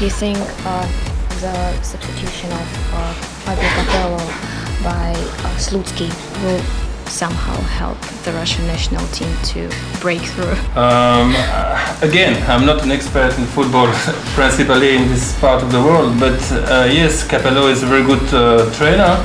Do 0.00 0.06
you 0.06 0.10
think, 0.10 0.38
uh, 0.64 0.86
the 1.40 1.52
substitution 1.82 2.50
of 2.52 2.68
uh, 2.94 3.12
Fabio 3.44 3.68
Capello 3.76 4.20
by 4.82 5.12
uh, 5.12 5.56
Slutsky 5.56 6.08
will 6.42 6.60
somehow 7.06 7.56
help 7.62 7.98
the 8.24 8.32
Russian 8.32 8.66
national 8.66 9.04
team 9.08 9.34
to 9.52 9.68
break 10.00 10.22
through? 10.22 10.54
Um, 10.76 11.34
again, 12.02 12.40
I'm 12.48 12.64
not 12.64 12.82
an 12.84 12.92
expert 12.92 13.36
in 13.38 13.44
football, 13.46 13.88
principally 14.34 14.96
in 14.96 15.08
this 15.08 15.38
part 15.40 15.62
of 15.62 15.72
the 15.72 15.82
world, 15.82 16.18
but 16.18 16.40
uh, 16.52 16.88
yes, 16.90 17.26
Capello 17.26 17.70
is 17.70 17.82
a 17.82 17.86
very 17.86 18.04
good 18.04 18.22
uh, 18.32 18.70
trainer. 18.74 19.18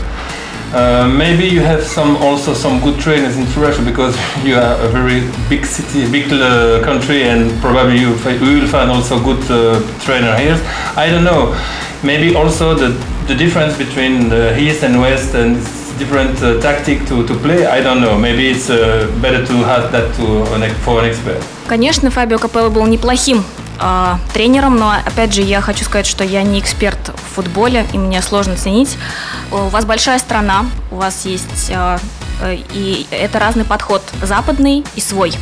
Uh, 0.74 1.08
maybe 1.08 1.44
you 1.44 1.60
have 1.60 1.82
some 1.82 2.16
also 2.18 2.54
some 2.54 2.80
good 2.80 2.96
trainers 3.00 3.36
in 3.36 3.44
Russia 3.60 3.82
because 3.82 4.16
you 4.44 4.54
are 4.54 4.78
a 4.80 4.88
very 4.88 5.26
big 5.48 5.66
city, 5.66 6.08
big 6.10 6.30
uh, 6.32 6.80
country, 6.84 7.24
and 7.24 7.50
probably 7.60 7.98
you, 7.98 8.10
you 8.10 8.60
will 8.60 8.68
find 8.68 8.88
also 8.88 9.18
good 9.18 9.42
uh, 9.50 9.80
trainer 9.98 10.36
here. 10.36 10.56
I 10.96 11.10
don't 11.10 11.24
know. 11.24 11.58
Maybe 12.04 12.36
also 12.36 12.74
the 12.74 12.90
the 13.26 13.34
difference 13.34 13.76
between 13.76 14.28
the 14.28 14.56
east 14.58 14.84
and 14.84 15.00
west 15.00 15.34
and 15.34 15.56
different 15.98 16.40
uh, 16.42 16.60
tactic 16.60 17.04
to, 17.08 17.26
to 17.26 17.34
play. 17.34 17.66
I 17.66 17.82
don't 17.82 18.00
know. 18.00 18.16
Maybe 18.16 18.48
it's 18.48 18.70
uh, 18.70 19.10
better 19.20 19.44
to 19.44 19.54
have 19.64 19.90
that 19.92 20.14
to 20.16 20.54
an, 20.54 20.62
for 20.84 21.00
an 21.00 21.06
expert. 21.10 21.42
Конечно, 21.68 22.10
Фабио 22.10 22.38
Капелло 22.38 22.70
был 22.70 22.86
неплохим 22.86 23.44
э, 23.79 24.15
тренером, 24.33 24.77
но 24.77 24.91
опять 24.91 25.33
же 25.33 25.41
я 25.41 25.61
хочу 25.61 25.85
сказать, 25.85 26.05
что 26.05 26.23
я 26.23 26.43
не 26.43 26.59
эксперт 26.59 27.09
в 27.09 27.35
футболе, 27.35 27.85
и 27.93 27.97
мне 27.97 28.21
сложно 28.21 28.55
ценить. 28.55 28.97
У 29.51 29.67
вас 29.67 29.85
большая 29.85 30.19
страна, 30.19 30.65
у 30.91 30.95
вас 30.95 31.25
есть 31.25 31.69
э, 31.69 31.97
э, 32.41 32.57
и 32.73 33.07
это 33.11 33.39
разный 33.39 33.65
подход, 33.65 34.01
западный 34.21 34.83
и 34.95 35.01
свой. 35.01 35.33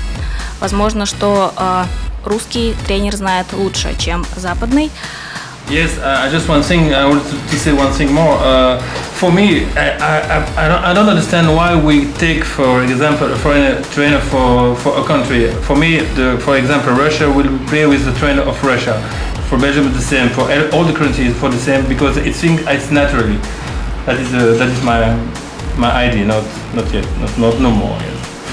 Возможно, 0.60 1.06
что 1.06 1.54
э, 1.58 1.86
русский 2.26 2.76
тренер 2.86 3.16
знает 3.16 3.48
лучше, 3.54 3.96
чем 3.98 4.26
западный. 4.36 4.92
Yes, 5.70 5.98
uh, 5.98 6.20
I 6.20 6.30
just 6.30 6.50
one 6.50 6.62
thing. 6.62 6.94
I 6.94 7.06
wanted 7.06 7.24
to, 7.24 7.56
say 7.58 7.72
one 7.72 7.92
thing 7.94 8.14
more. 8.14 8.36
Uh, 8.38 8.82
for 9.16 9.32
me, 9.32 9.66
I, 9.76 9.96
I, 9.98 10.66
I, 10.66 10.68
don't, 10.68 10.84
I 10.84 10.94
don't 10.94 11.08
understand 11.08 11.48
why 11.48 11.82
we 11.82 12.12
take, 12.14 12.44
for 12.44 12.84
example, 12.84 13.32
a 13.32 13.36
foreign 13.38 13.82
trainer 13.84 14.20
for, 14.20 14.76
for 14.76 15.00
a 15.00 15.04
country. 15.06 15.52
For 15.64 15.76
me, 15.76 16.00
the, 16.00 16.38
for 16.44 16.58
example, 16.58 16.94
Russia 16.94 17.32
will 17.32 17.58
play 17.68 17.86
with 17.86 18.04
the 18.06 18.14
trainer 18.20 18.42
of 18.42 18.62
Russia. 18.64 19.02
For 19.48 19.58
Belgium, 19.58 19.86
the 19.94 20.02
same. 20.02 20.30
For 20.30 20.42
all 20.76 20.84
the 20.84 20.94
countries, 20.94 21.34
for 21.40 21.50
the 21.50 21.58
same 21.60 21.88
because 21.88 22.18
it 22.18 22.36
think 22.36 22.62
it's 22.68 22.92
naturally. 22.92 23.38
That 24.06 24.20
is 24.20 24.34
uh, 24.34 24.54
that 24.60 24.68
is 24.68 24.84
my 24.84 25.16
my 25.78 25.92
idea. 25.92 26.26
Not 26.26 26.44
not 26.76 26.92
yet. 26.94 27.06
Not 27.20 27.38
not 27.38 27.60
no 27.62 27.72
more. 27.72 27.98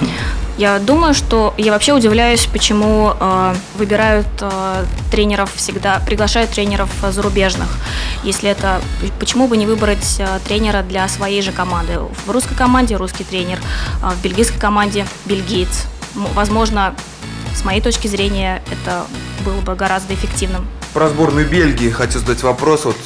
Я 0.61 0.79
думаю, 0.79 1.15
что 1.15 1.55
я 1.57 1.73
вообще 1.73 1.95
удивляюсь, 1.95 2.45
почему 2.45 3.15
э, 3.19 3.55
выбирают 3.79 4.27
э, 4.43 4.85
тренеров 5.11 5.51
всегда, 5.55 6.01
приглашают 6.01 6.51
тренеров 6.51 6.91
зарубежных. 7.03 7.79
Если 8.25 8.51
это, 8.51 8.83
почему 9.19 9.49
бы 9.49 9.57
не 9.57 9.65
выбрать 9.65 10.17
э, 10.19 10.27
тренера 10.47 10.83
для 10.83 11.09
своей 11.09 11.41
же 11.41 11.51
команды? 11.51 12.01
В 12.27 12.31
русской 12.31 12.55
команде 12.55 12.97
русский 12.97 13.25
тренер, 13.25 13.59
э, 14.03 14.11
в 14.11 14.23
бельгийской 14.23 14.61
команде 14.61 15.07
бельгиец. 15.25 15.87
Возможно, 16.35 16.95
с 17.57 17.65
моей 17.65 17.81
точки 17.81 18.07
зрения, 18.07 18.63
это 18.71 19.07
было 19.47 19.63
бы 19.63 19.75
гораздо 19.75 20.13
эффективным. 20.13 20.67
Про 20.93 21.09
сборную 21.09 21.49
Бельгии 21.49 21.89
хочу 21.89 22.19
задать 22.19 22.43
вопрос. 22.43 22.85
Вот 22.85 22.97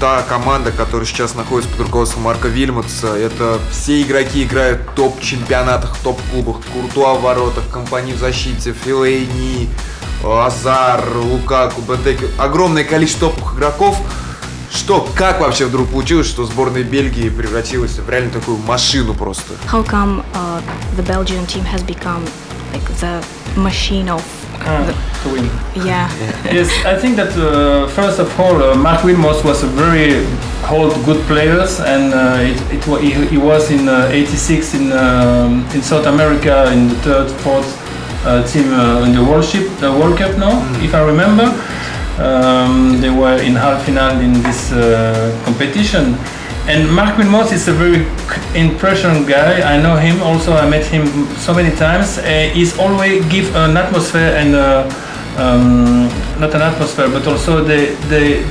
та 0.00 0.22
команда, 0.22 0.70
которая 0.70 1.06
сейчас 1.06 1.34
находится 1.34 1.70
под 1.72 1.86
руководством 1.86 2.22
Марка 2.22 2.48
Вильмотса. 2.48 3.16
Это 3.16 3.58
все 3.70 4.02
игроки 4.02 4.44
играют 4.44 4.80
в 4.82 4.94
топ-чемпионатах, 4.94 5.96
топ-клубах. 6.02 6.56
Куртуа 6.72 7.14
в 7.14 7.22
воротах, 7.22 7.68
компании 7.70 8.12
в 8.12 8.18
защите, 8.18 8.72
Филейни, 8.72 9.68
Азар, 10.24 11.04
Лукаку, 11.16 11.80
Бентек. 11.82 12.20
Огромное 12.38 12.84
количество 12.84 13.30
топовых 13.30 13.54
игроков. 13.54 13.98
Что, 14.70 15.08
как 15.16 15.40
вообще 15.40 15.64
вдруг 15.64 15.88
получилось, 15.88 16.28
что 16.28 16.44
сборная 16.44 16.82
Бельгии 16.82 17.30
превратилась 17.30 17.98
в 17.98 18.08
реально 18.08 18.30
такую 18.30 18.58
машину 18.58 19.14
просто? 19.14 19.54
How 19.72 19.84
come 19.84 20.22
uh, 20.34 20.62
the 20.96 21.02
Belgian 21.04 21.46
team 21.46 21.64
has 21.64 21.82
become 21.82 22.22
like 22.72 22.86
the 23.00 23.24
machine 23.56 24.08
of 24.08 24.22
to 24.64 24.94
win. 25.32 25.44
yeah. 25.74 26.08
yes, 26.44 26.70
I 26.84 26.96
think 26.96 27.16
that 27.16 27.36
uh, 27.36 27.88
first 27.88 28.18
of 28.18 28.28
all, 28.40 28.62
uh, 28.62 28.74
Mark 28.74 29.00
Wilmos 29.00 29.44
was 29.44 29.62
a 29.62 29.66
very 29.66 30.26
old 30.70 30.94
good 31.04 31.24
player, 31.26 31.60
and 31.86 32.12
uh, 32.14 32.38
it, 32.40 32.58
it, 32.72 33.00
he, 33.00 33.26
he 33.26 33.38
was 33.38 33.70
in 33.70 33.88
'86 33.88 34.74
in 34.74 34.92
um, 34.92 35.64
in 35.74 35.82
South 35.82 36.06
America 36.06 36.72
in 36.72 36.88
the 36.88 36.94
third, 36.96 37.30
fourth 37.42 37.88
uh, 38.24 38.46
team 38.46 38.72
uh, 38.72 39.04
in 39.04 39.14
the 39.14 39.22
World 39.22 39.44
Ship, 39.44 39.66
the 39.78 39.92
World 39.92 40.18
Cup 40.18 40.36
now, 40.38 40.60
mm. 40.60 40.84
if 40.84 40.94
I 40.94 41.02
remember. 41.02 41.46
Um, 42.18 43.00
they 43.00 43.10
were 43.10 43.40
in 43.40 43.54
half 43.54 43.84
final 43.84 44.20
in 44.20 44.42
this 44.42 44.72
uh, 44.72 45.40
competition. 45.44 46.16
And 46.66 46.92
Mark 46.92 47.16
Wilmot 47.16 47.52
is 47.52 47.68
a 47.68 47.72
very 47.72 48.04
impression 48.54 49.24
guy. 49.24 49.62
I 49.62 49.80
know 49.80 49.96
him 49.96 50.20
also. 50.20 50.52
I 50.52 50.68
met 50.68 50.84
him 50.84 51.06
so 51.36 51.54
many 51.54 51.74
times. 51.76 52.18
Uh, 52.18 52.50
he's 52.52 52.76
always 52.78 53.24
give 53.26 53.54
an 53.54 53.76
atmosphere 53.76 54.34
and 54.36 54.54
uh, 54.54 54.90
um, 55.38 56.08
not 56.40 56.54
an 56.54 56.62
atmosphere, 56.62 57.08
but 57.08 57.26
also 57.26 57.62
they 57.64 57.94
they 58.08 58.42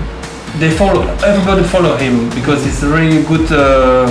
they 0.60 0.72
follow. 0.72 1.04
Everybody 1.24 1.64
follow 1.64 1.96
him 1.98 2.30
because 2.32 2.64
he's 2.66 2.82
a 2.84 2.90
really 2.90 3.24
good. 3.24 3.52
Uh, 3.52 4.08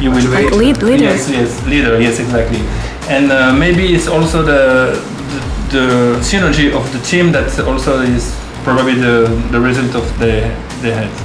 you 0.00 0.10
will 0.10 0.22
lead 0.56 0.82
leader. 0.82 1.04
Yes, 1.04 1.28
yes, 1.28 1.66
leader. 1.66 2.00
Yes, 2.00 2.20
exactly. 2.20 2.60
And 3.08 3.32
uh, 3.32 3.52
maybe 3.52 3.94
it's 3.94 4.06
also 4.06 4.42
the, 4.42 4.94
the 5.32 5.78
the 5.78 5.86
synergy 6.20 6.72
of 6.72 6.90
the 6.92 7.00
team 7.00 7.32
that 7.32 7.58
also 7.60 8.00
is 8.00 8.34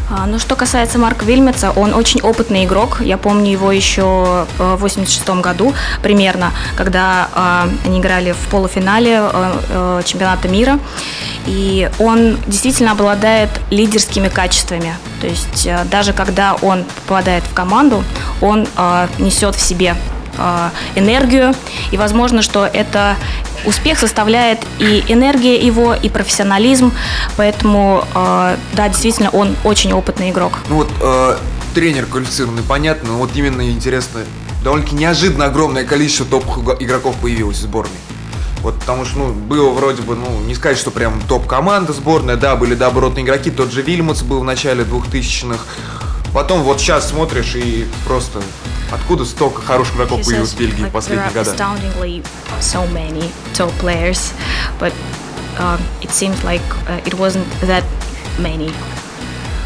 А, 0.09 0.25
ну, 0.25 0.39
что 0.39 0.55
касается 0.55 0.97
Марка 0.97 1.25
Вильмеца, 1.25 1.71
он 1.71 1.93
очень 1.93 2.21
опытный 2.21 2.65
игрок. 2.65 3.01
Я 3.01 3.17
помню 3.17 3.51
его 3.51 3.71
еще 3.71 4.45
в 4.57 4.77
86 4.77 5.29
году 5.41 5.73
примерно, 6.01 6.51
когда 6.75 7.29
а, 7.33 7.69
они 7.85 7.99
играли 7.99 8.31
в 8.31 8.49
полуфинале 8.49 9.19
а, 9.19 10.01
чемпионата 10.03 10.47
мира. 10.47 10.79
И 11.45 11.89
он 11.99 12.37
действительно 12.47 12.93
обладает 12.93 13.49
лидерскими 13.69 14.29
качествами. 14.29 14.95
То 15.19 15.27
есть 15.27 15.67
даже 15.91 16.13
когда 16.13 16.55
он 16.61 16.85
попадает 17.07 17.43
в 17.43 17.53
команду, 17.53 18.03
он 18.39 18.65
несет 19.19 19.55
в 19.55 19.59
себе 19.59 19.95
энергию. 20.95 21.53
И 21.91 21.97
возможно, 21.97 22.41
что 22.41 22.65
это 22.65 23.15
успех 23.65 23.99
составляет 23.99 24.59
и 24.79 25.03
энергия 25.07 25.57
его, 25.57 25.93
и 25.93 26.09
профессионализм. 26.09 26.91
Поэтому, 27.37 28.05
э, 28.13 28.57
да, 28.73 28.89
действительно, 28.89 29.29
он 29.29 29.55
очень 29.63 29.93
опытный 29.93 30.31
игрок. 30.31 30.53
Ну 30.69 30.75
вот 30.77 30.89
э, 31.01 31.37
тренер 31.73 32.05
квалифицированный, 32.05 32.63
понятно, 32.63 33.09
но 33.09 33.17
вот 33.17 33.31
именно 33.35 33.69
интересно, 33.69 34.21
довольно-таки 34.63 34.95
неожиданно 34.95 35.45
огромное 35.45 35.85
количество 35.85 36.25
топовых 36.25 36.81
игроков 36.81 37.15
появилось 37.21 37.57
в 37.57 37.61
сборной. 37.61 37.97
Вот 38.61 38.79
потому 38.79 39.03
что, 39.03 39.19
ну, 39.19 39.33
было 39.33 39.71
вроде 39.71 40.01
бы, 40.03 40.15
ну, 40.15 40.39
не 40.45 40.55
сказать, 40.55 40.77
что 40.77 40.89
прям 40.89 41.21
топ-команда 41.27 41.91
сборная, 41.91 42.37
да, 42.37 42.55
были 42.55 42.75
добротные 42.75 43.25
игроки, 43.25 43.51
тот 43.51 43.73
же 43.73 43.81
Вильмутс 43.81 44.21
был 44.21 44.39
в 44.39 44.45
начале 44.45 44.85
2000-х. 44.85 45.59
Потом 46.33 46.63
вот 46.63 46.79
сейчас 46.79 47.09
смотришь 47.09 47.55
и 47.55 47.87
просто 48.05 48.41
Откуда 48.93 49.25
столько 49.25 49.61
хороших 49.61 49.95
игроков 49.95 50.23
появилось 50.23 50.51
в 50.51 50.59
Бельгии 50.59 50.83
в 50.83 50.91
последние 50.91 51.31
годы? 51.31 51.49
So 52.61 52.85
many 52.93 53.31
top 53.53 53.71
players, 53.79 54.33
but 54.79 54.93
uh, 55.57 55.79
it 56.01 56.11
seems 56.11 56.43
like 56.43 56.61
uh, 56.87 57.01
it 57.03 57.15
wasn't 57.15 57.47
that 57.61 57.83
many. 58.37 58.71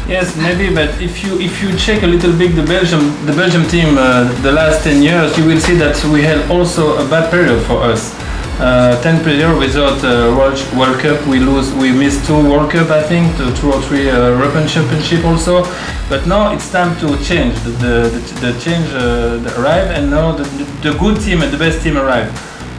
Yes, 0.08 0.34
maybe, 0.36 0.74
but 0.74 0.88
if 1.00 1.22
you 1.22 1.38
if 1.38 1.62
you 1.62 1.76
check 1.76 2.02
a 2.02 2.06
little 2.06 2.32
bit 2.32 2.56
the 2.56 2.62
Belgium 2.62 3.14
the 3.26 3.34
Belgium 3.34 3.66
team 3.68 3.98
uh, 3.98 4.24
the 4.42 4.52
last 4.52 4.82
10 4.84 5.02
years, 5.02 5.36
you 5.36 5.44
will 5.44 5.60
see 5.60 5.74
that 5.74 6.02
we 6.06 6.22
had 6.22 6.50
also 6.50 6.96
a 6.96 7.04
bad 7.08 7.30
period 7.30 7.60
for 7.66 7.82
us. 7.82 8.14
Uh, 8.60 9.00
10 9.02 9.22
players 9.22 9.56
without 9.56 10.02
uh, 10.02 10.34
World, 10.36 10.58
World 10.76 10.98
Cup. 11.00 11.24
We 11.28 11.38
lose, 11.38 11.72
we 11.74 11.92
missed 11.92 12.26
two 12.26 12.34
World 12.34 12.72
Cup, 12.72 12.90
I 12.90 13.04
think, 13.04 13.36
two 13.56 13.72
or 13.72 13.80
three 13.82 14.10
uh, 14.10 14.30
European 14.30 14.66
Championship 14.66 15.24
also. 15.24 15.62
But 16.08 16.26
now 16.26 16.52
it's 16.52 16.68
time 16.72 16.98
to 16.98 17.16
change. 17.22 17.54
The 17.62 17.70
the, 17.70 17.94
the, 18.10 18.52
the 18.52 18.60
change 18.60 18.88
uh, 18.92 19.60
arrive, 19.60 19.90
and 19.92 20.10
now 20.10 20.32
the, 20.32 20.42
the, 20.82 20.98
good 20.98 21.20
team 21.20 21.42
and 21.42 21.52
the 21.52 21.58
best 21.58 21.84
team 21.84 21.96
arrive. 21.96 22.28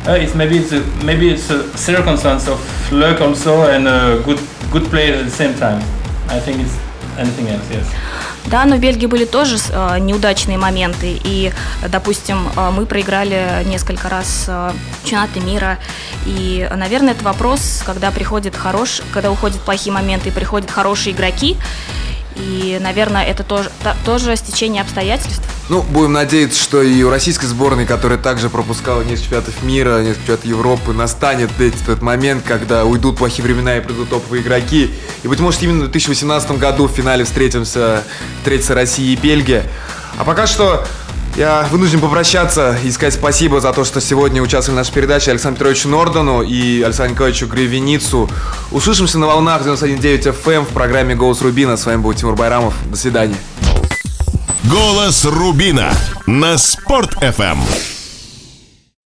Uh, 0.06 0.18
it's 0.20 0.36
maybe 0.36 0.58
it's 0.58 0.74
a, 0.74 0.82
maybe 1.06 1.30
it's 1.30 1.50
a 1.50 1.78
circumstance 1.78 2.50
of 2.50 2.60
luck 2.92 3.22
also 3.22 3.70
and 3.72 3.88
uh, 3.88 4.22
good 4.24 4.40
good 4.72 4.84
players 4.90 5.20
at 5.20 5.26
the 5.26 5.32
same 5.32 5.54
time. 5.56 5.80
I 6.28 6.42
think 6.42 6.60
it's 6.60 6.78
anything 7.18 7.48
else. 7.48 7.70
Yes. 7.72 8.19
Да, 8.46 8.66
но 8.66 8.78
в 8.78 8.80
Бельгии 8.80 9.06
были 9.06 9.26
тоже 9.26 9.58
э, 9.58 10.00
неудачные 10.00 10.58
моменты. 10.58 11.20
И, 11.24 11.52
допустим, 11.88 12.50
э, 12.56 12.72
мы 12.72 12.86
проиграли 12.86 13.64
несколько 13.66 14.10
раз 14.10 14.46
э, 14.48 14.72
чемпионаты 15.04 15.40
мира. 15.40 15.78
И, 16.26 16.68
наверное, 16.76 17.14
это 17.14 17.24
вопрос, 17.24 17.84
когда 17.86 18.12
приходит 18.12 18.56
хорош, 18.56 19.02
когда 19.14 19.32
уходят 19.32 19.60
плохие 19.60 19.94
моменты 19.94 20.30
и 20.30 20.32
приходят 20.32 20.72
хорошие 20.72 21.14
игроки. 21.14 21.58
И, 22.40 22.78
наверное, 22.82 23.24
это 23.24 23.44
тоже, 23.44 23.70
тоже 24.06 24.36
стечение 24.36 24.82
обстоятельств. 24.82 25.42
Ну, 25.70 25.84
будем 25.84 26.14
надеяться, 26.14 26.62
что 26.62 26.82
и 26.82 27.04
у 27.04 27.10
российской 27.10 27.46
сборной, 27.46 27.86
которая 27.86 28.18
также 28.18 28.50
пропускала 28.50 29.02
несколько 29.02 29.26
чемпионатов 29.26 29.64
мира, 29.64 30.02
несколько 30.02 30.22
чемпионатов 30.22 30.46
Европы, 30.46 30.94
настанет 30.94 31.52
этот 31.60 32.02
момент, 32.02 32.44
когда 32.48 32.86
уйдут 32.86 33.18
плохие 33.18 33.44
времена 33.44 33.78
и 33.78 33.82
придут 33.82 34.10
топовые 34.10 34.42
игроки. 34.42 34.92
И, 35.24 35.28
быть 35.28 35.40
может, 35.40 35.62
именно 35.62 35.86
в 35.86 35.92
2018 35.92 36.58
году 36.58 36.88
в 36.88 36.92
финале 36.92 37.24
встретимся, 37.24 38.04
встретятся 38.40 38.74
Россия 38.74 39.14
и 39.14 39.16
Бельгия. 39.16 39.64
А 40.18 40.24
пока 40.24 40.48
что 40.48 40.86
я 41.40 41.66
вынужден 41.72 42.02
попрощаться 42.02 42.78
и 42.84 42.92
сказать 42.92 43.14
спасибо 43.14 43.62
за 43.62 43.72
то, 43.72 43.86
что 43.86 44.02
сегодня 44.02 44.42
участвовали 44.42 44.76
в 44.76 44.80
нашей 44.82 44.94
передаче 44.94 45.32
Александру 45.32 45.60
Петровичу 45.60 45.88
Нордану 45.88 46.42
и 46.42 46.82
Александру 46.82 47.14
Николаевичу 47.14 47.48
Гривеницу. 47.48 48.30
Услышимся 48.72 49.18
на 49.20 49.28
волнах 49.28 49.62
91.9 49.62 50.36
FM 50.44 50.52
эм 50.52 50.66
в 50.66 50.70
программе 50.70 51.16
«Голос 51.16 51.42
Рубина». 51.42 51.78
С 51.78 51.86
вами 51.86 52.02
был 52.02 52.14
Тимур 52.14 52.36
Байрамов. 52.36 52.74
До 52.92 52.98
свидания. 52.98 53.38
Голос 54.66 55.24
Рубина 55.24 55.90
на 56.28 56.58
Спорт 56.58 57.16
FM. 57.24 57.99